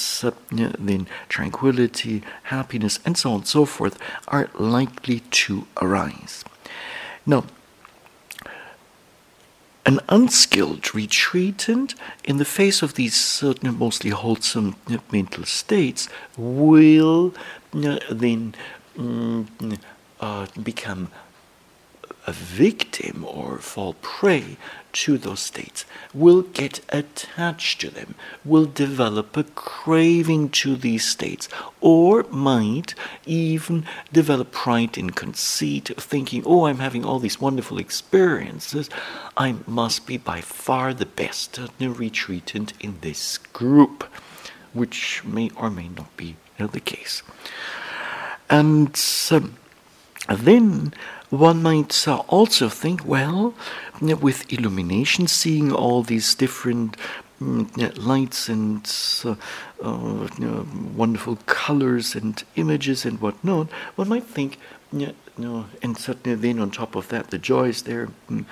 then 0.50 1.06
tranquility, 1.28 2.22
happiness, 2.44 3.00
and 3.04 3.18
so 3.18 3.30
on 3.30 3.36
and 3.36 3.48
so 3.48 3.64
forth 3.64 3.98
are 4.28 4.48
likely 4.54 5.20
to 5.30 5.66
arise. 5.82 6.44
Now, 7.26 7.44
an 9.84 10.00
unskilled 10.08 10.82
retreatant, 10.82 11.94
in 12.22 12.36
the 12.36 12.44
face 12.44 12.82
of 12.82 12.94
these 12.94 13.14
certain 13.14 13.78
mostly 13.78 14.10
wholesome 14.10 14.76
mental 15.10 15.44
states, 15.44 16.08
will 16.36 17.34
then 17.72 18.54
mm, 18.96 19.78
uh, 20.20 20.46
become 20.62 21.10
a 22.28 22.32
victim 22.32 23.24
or 23.26 23.56
fall 23.56 23.94
prey 24.02 24.58
to 24.92 25.16
those 25.16 25.40
states, 25.40 25.86
will 26.12 26.42
get 26.42 26.80
attached 26.90 27.80
to 27.80 27.88
them, 27.88 28.14
will 28.44 28.66
develop 28.66 29.34
a 29.34 29.44
craving 29.44 30.50
to 30.50 30.76
these 30.76 31.06
states, 31.06 31.48
or 31.80 32.24
might 32.24 32.94
even 33.24 33.86
develop 34.12 34.52
pride 34.52 34.98
and 34.98 35.16
conceit, 35.16 35.88
thinking, 35.96 36.42
oh, 36.44 36.66
I'm 36.66 36.80
having 36.80 37.02
all 37.02 37.18
these 37.18 37.40
wonderful 37.40 37.78
experiences. 37.78 38.90
I 39.36 39.56
must 39.66 40.06
be 40.06 40.18
by 40.18 40.42
far 40.42 40.92
the 40.92 41.06
best 41.06 41.58
retreatant 41.80 42.74
in 42.78 42.98
this 43.00 43.38
group, 43.38 44.04
which 44.74 45.22
may 45.24 45.48
or 45.56 45.70
may 45.70 45.88
not 45.88 46.14
be 46.18 46.36
the 46.58 46.80
case. 46.80 47.22
And 48.50 49.00
um, 49.30 49.56
then 50.28 50.92
one 51.30 51.62
might 51.62 52.06
also 52.08 52.68
think, 52.68 53.04
well, 53.04 53.54
with 54.00 54.50
illumination, 54.52 55.26
seeing 55.26 55.72
all 55.72 56.02
these 56.02 56.34
different 56.34 56.96
mm, 57.40 57.98
lights 57.98 58.48
and 58.48 58.90
uh, 59.24 59.34
uh, 59.82 60.28
you 60.38 60.46
know, 60.46 60.66
wonderful 60.94 61.36
colors 61.46 62.14
and 62.14 62.44
images 62.56 63.04
and 63.04 63.20
whatnot, 63.20 63.70
one 63.96 64.08
might 64.08 64.24
think, 64.24 64.58
you 64.92 65.14
know, 65.36 65.66
and 65.82 65.96
then 65.96 66.58
on 66.58 66.70
top 66.70 66.94
of 66.94 67.08
that, 67.08 67.30
the 67.30 67.38
joys 67.38 67.82
there, 67.82 68.08
mm, 68.30 68.44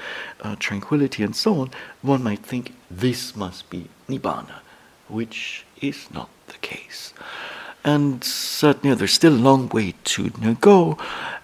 uh, 0.43 0.57
tranquility 0.59 1.23
and 1.23 1.37
so 1.37 1.61
on, 1.61 1.71
one 2.03 2.23
might 2.23 2.45
think 2.45 2.75
this 2.91 3.35
must 3.37 3.69
be 3.71 3.89
Nibbana, 4.09 4.61
which 5.09 5.65
is 5.81 6.11
not 6.11 6.29
the 6.49 6.59
case. 6.59 7.13
And 7.87 8.25
certainly 8.25 8.97
there's 8.97 9.13
still 9.13 9.33
a 9.33 9.47
long 9.49 9.69
way 9.69 9.95
to 10.17 10.31
go, 10.61 10.99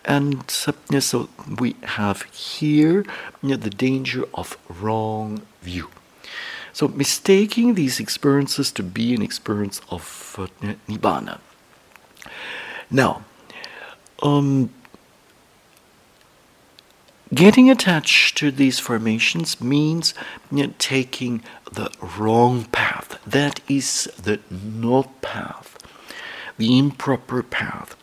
and 0.05 0.51
so 0.51 1.29
we 1.61 1.77
have 1.85 2.23
here 2.23 3.07
the 3.41 3.71
danger 3.71 4.25
of 4.35 4.59
wrong 4.69 5.43
view. 5.63 5.89
So 6.73 6.89
mistaking 6.89 7.75
these 7.75 8.01
experiences 8.01 8.73
to 8.73 8.83
be 8.83 9.15
an 9.15 9.23
experience 9.23 9.81
of 9.89 10.35
uh, 10.37 10.47
nibbana. 10.89 11.39
Now, 12.91 13.25
um, 14.21 14.71
Getting 17.35 17.71
attached 17.71 18.37
to 18.39 18.51
these 18.51 18.79
formations 18.79 19.59
means 19.59 20.13
taking 20.79 21.43
the 21.73 21.91
wrong 22.19 22.65
path. 22.65 23.19
That 23.27 23.61
is 23.69 24.05
the 24.23 24.41
not 24.51 25.23
path, 25.23 25.72
the 26.59 26.79
improper 26.79 27.43
path. 27.43 27.97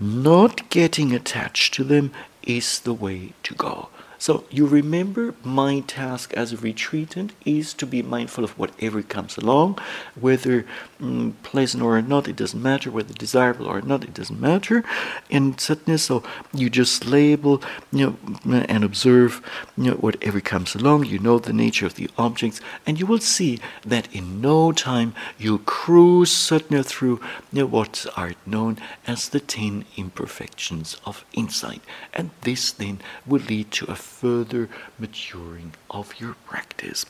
Not 0.00 0.68
getting 0.70 1.12
attached 1.12 1.74
to 1.74 1.84
them 1.84 2.12
is 2.42 2.80
the 2.80 2.94
way 2.94 3.32
to 3.44 3.54
go. 3.54 3.88
So 4.24 4.44
you 4.48 4.64
remember 4.64 5.34
my 5.44 5.80
task 5.80 6.32
as 6.32 6.50
a 6.50 6.56
retreatant 6.56 7.32
is 7.44 7.74
to 7.74 7.84
be 7.84 8.00
mindful 8.00 8.42
of 8.42 8.58
whatever 8.58 9.02
comes 9.02 9.36
along, 9.36 9.78
whether 10.18 10.64
mm, 10.98 11.34
pleasant 11.42 11.82
or 11.82 12.00
not, 12.00 12.26
it 12.26 12.36
doesn't 12.36 12.62
matter, 12.62 12.90
whether 12.90 13.12
desirable 13.12 13.66
or 13.66 13.82
not, 13.82 14.02
it 14.02 14.14
doesn't 14.14 14.40
matter. 14.40 14.82
In 15.28 15.58
sadness, 15.58 16.04
so 16.04 16.22
you 16.54 16.70
just 16.70 17.04
label, 17.04 17.62
you 17.92 18.16
know, 18.46 18.64
and 18.66 18.82
observe, 18.82 19.42
you 19.76 19.90
know, 19.90 19.96
whatever 19.96 20.40
comes 20.40 20.74
along. 20.74 21.04
You 21.04 21.18
know 21.18 21.38
the 21.38 21.52
nature 21.52 21.84
of 21.84 21.96
the 21.96 22.08
objects, 22.16 22.62
and 22.86 22.98
you 22.98 23.04
will 23.04 23.18
see 23.18 23.60
that 23.84 24.08
in 24.10 24.40
no 24.40 24.72
time 24.72 25.14
you 25.36 25.58
cruise 25.58 26.32
sadhana 26.32 26.82
through 26.82 27.20
you 27.52 27.60
know, 27.60 27.66
what 27.66 28.06
are 28.16 28.32
known 28.46 28.78
as 29.06 29.28
the 29.28 29.40
ten 29.40 29.84
imperfections 29.98 30.96
of 31.04 31.26
insight, 31.34 31.82
and 32.14 32.30
this 32.40 32.72
then 32.72 33.02
will 33.26 33.42
lead 33.42 33.70
to 33.72 33.84
a 33.92 34.13
further 34.20 34.68
maturing 34.98 35.72
of 35.90 36.06
your 36.20 36.34
practice. 36.46 37.04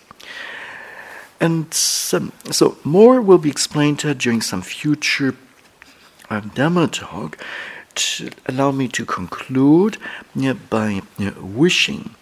And 1.40 1.72
some, 1.74 2.32
so 2.50 2.78
more 2.84 3.20
will 3.20 3.38
be 3.38 3.50
explained 3.50 3.98
during 4.18 4.40
some 4.40 4.62
future 4.62 5.34
uh, 6.30 6.40
Dhamma 6.40 6.90
talk. 6.90 7.38
To 7.94 8.30
allow 8.46 8.72
me 8.72 8.88
to 8.88 9.04
conclude 9.04 9.98
by 10.68 11.02
wishing, 11.40 12.16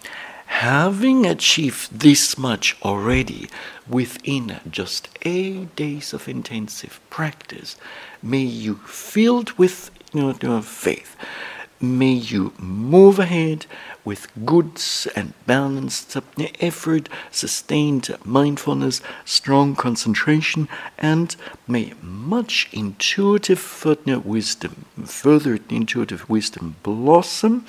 having 0.45 1.25
achieved 1.25 1.99
this 1.99 2.37
much 2.37 2.77
already 2.83 3.49
within 3.87 4.59
just 4.69 5.09
eight 5.23 5.75
days 5.75 6.13
of 6.13 6.27
intensive 6.27 6.99
practice, 7.09 7.75
may 8.21 8.45
you 8.63 8.75
filled 8.85 9.49
with 9.57 9.89
you 10.13 10.35
know, 10.43 10.61
faith, 10.61 11.15
may 11.81 12.13
you 12.13 12.53
move 12.59 13.17
ahead 13.17 13.65
with 14.05 14.27
goods 14.45 15.07
and 15.15 15.33
balanced 15.45 16.15
effort, 16.59 17.09
sustained 17.31 18.15
mindfulness, 18.25 19.01
strong 19.25 19.75
concentration, 19.75 20.67
and 20.97 21.35
may 21.67 21.93
much 22.01 22.67
intuitive 22.71 23.59
wisdom, 24.25 24.85
further 25.05 25.59
intuitive 25.69 26.29
wisdom 26.29 26.75
blossom, 26.83 27.65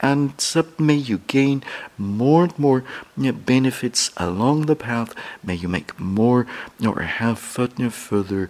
and 0.00 0.38
may 0.78 0.94
you 0.94 1.18
gain 1.26 1.62
more 1.96 2.44
and 2.44 2.58
more 2.58 2.84
benefits 3.16 4.10
along 4.16 4.66
the 4.66 4.76
path. 4.76 5.14
May 5.42 5.54
you 5.54 5.68
make 5.68 5.98
more 5.98 6.46
or 6.84 7.02
have 7.02 7.38
further 7.94 8.48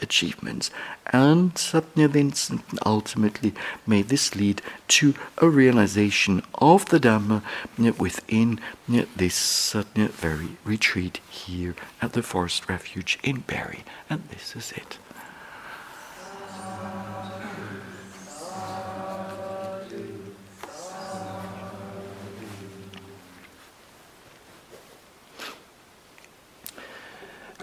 achievements. 0.00 0.70
And 1.12 1.54
then 1.54 2.32
ultimately 2.86 3.52
may 3.84 4.02
this 4.02 4.36
lead 4.36 4.62
to 4.88 5.14
a 5.38 5.48
realization 5.48 6.42
of 6.54 6.86
the 6.86 7.00
Dhamma 7.00 7.42
eh, 7.82 7.90
within 7.98 8.60
eh, 8.92 9.06
this 9.16 9.72
very 9.72 10.56
retreat 10.64 11.20
here 11.28 11.74
at 12.00 12.12
the 12.12 12.22
Forest 12.22 12.68
Refuge 12.68 13.18
in 13.24 13.40
Barre. 13.40 13.82
And 14.08 14.22
this 14.28 14.54
is 14.54 14.72
it. 14.72 14.98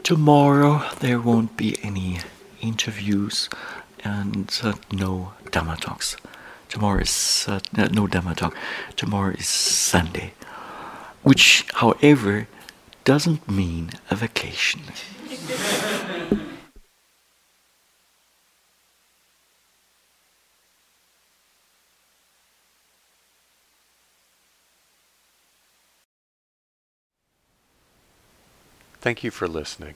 Tomorrow 0.04 0.90
there 1.02 1.20
won't 1.20 1.58
be 1.58 1.78
any 1.84 2.20
interviews 2.62 3.50
and 4.04 4.60
uh, 4.64 4.74
no 4.92 5.34
Dhamma 5.46 5.80
talks. 5.80 6.18
Tomorrow 6.70 7.02
is 7.02 7.46
uh, 7.48 7.60
no 7.92 8.08
Dhamma 8.08 8.36
talk. 8.36 8.56
Tomorrow 8.96 9.34
is 9.34 9.48
Sunday, 9.48 10.34
which, 11.24 11.66
however, 11.76 12.48
doesn't 13.04 13.50
mean 13.50 13.92
a 14.10 14.16
vacation. 14.16 14.82
Thank 29.00 29.24
you 29.24 29.32
for 29.32 29.48
listening. 29.48 29.96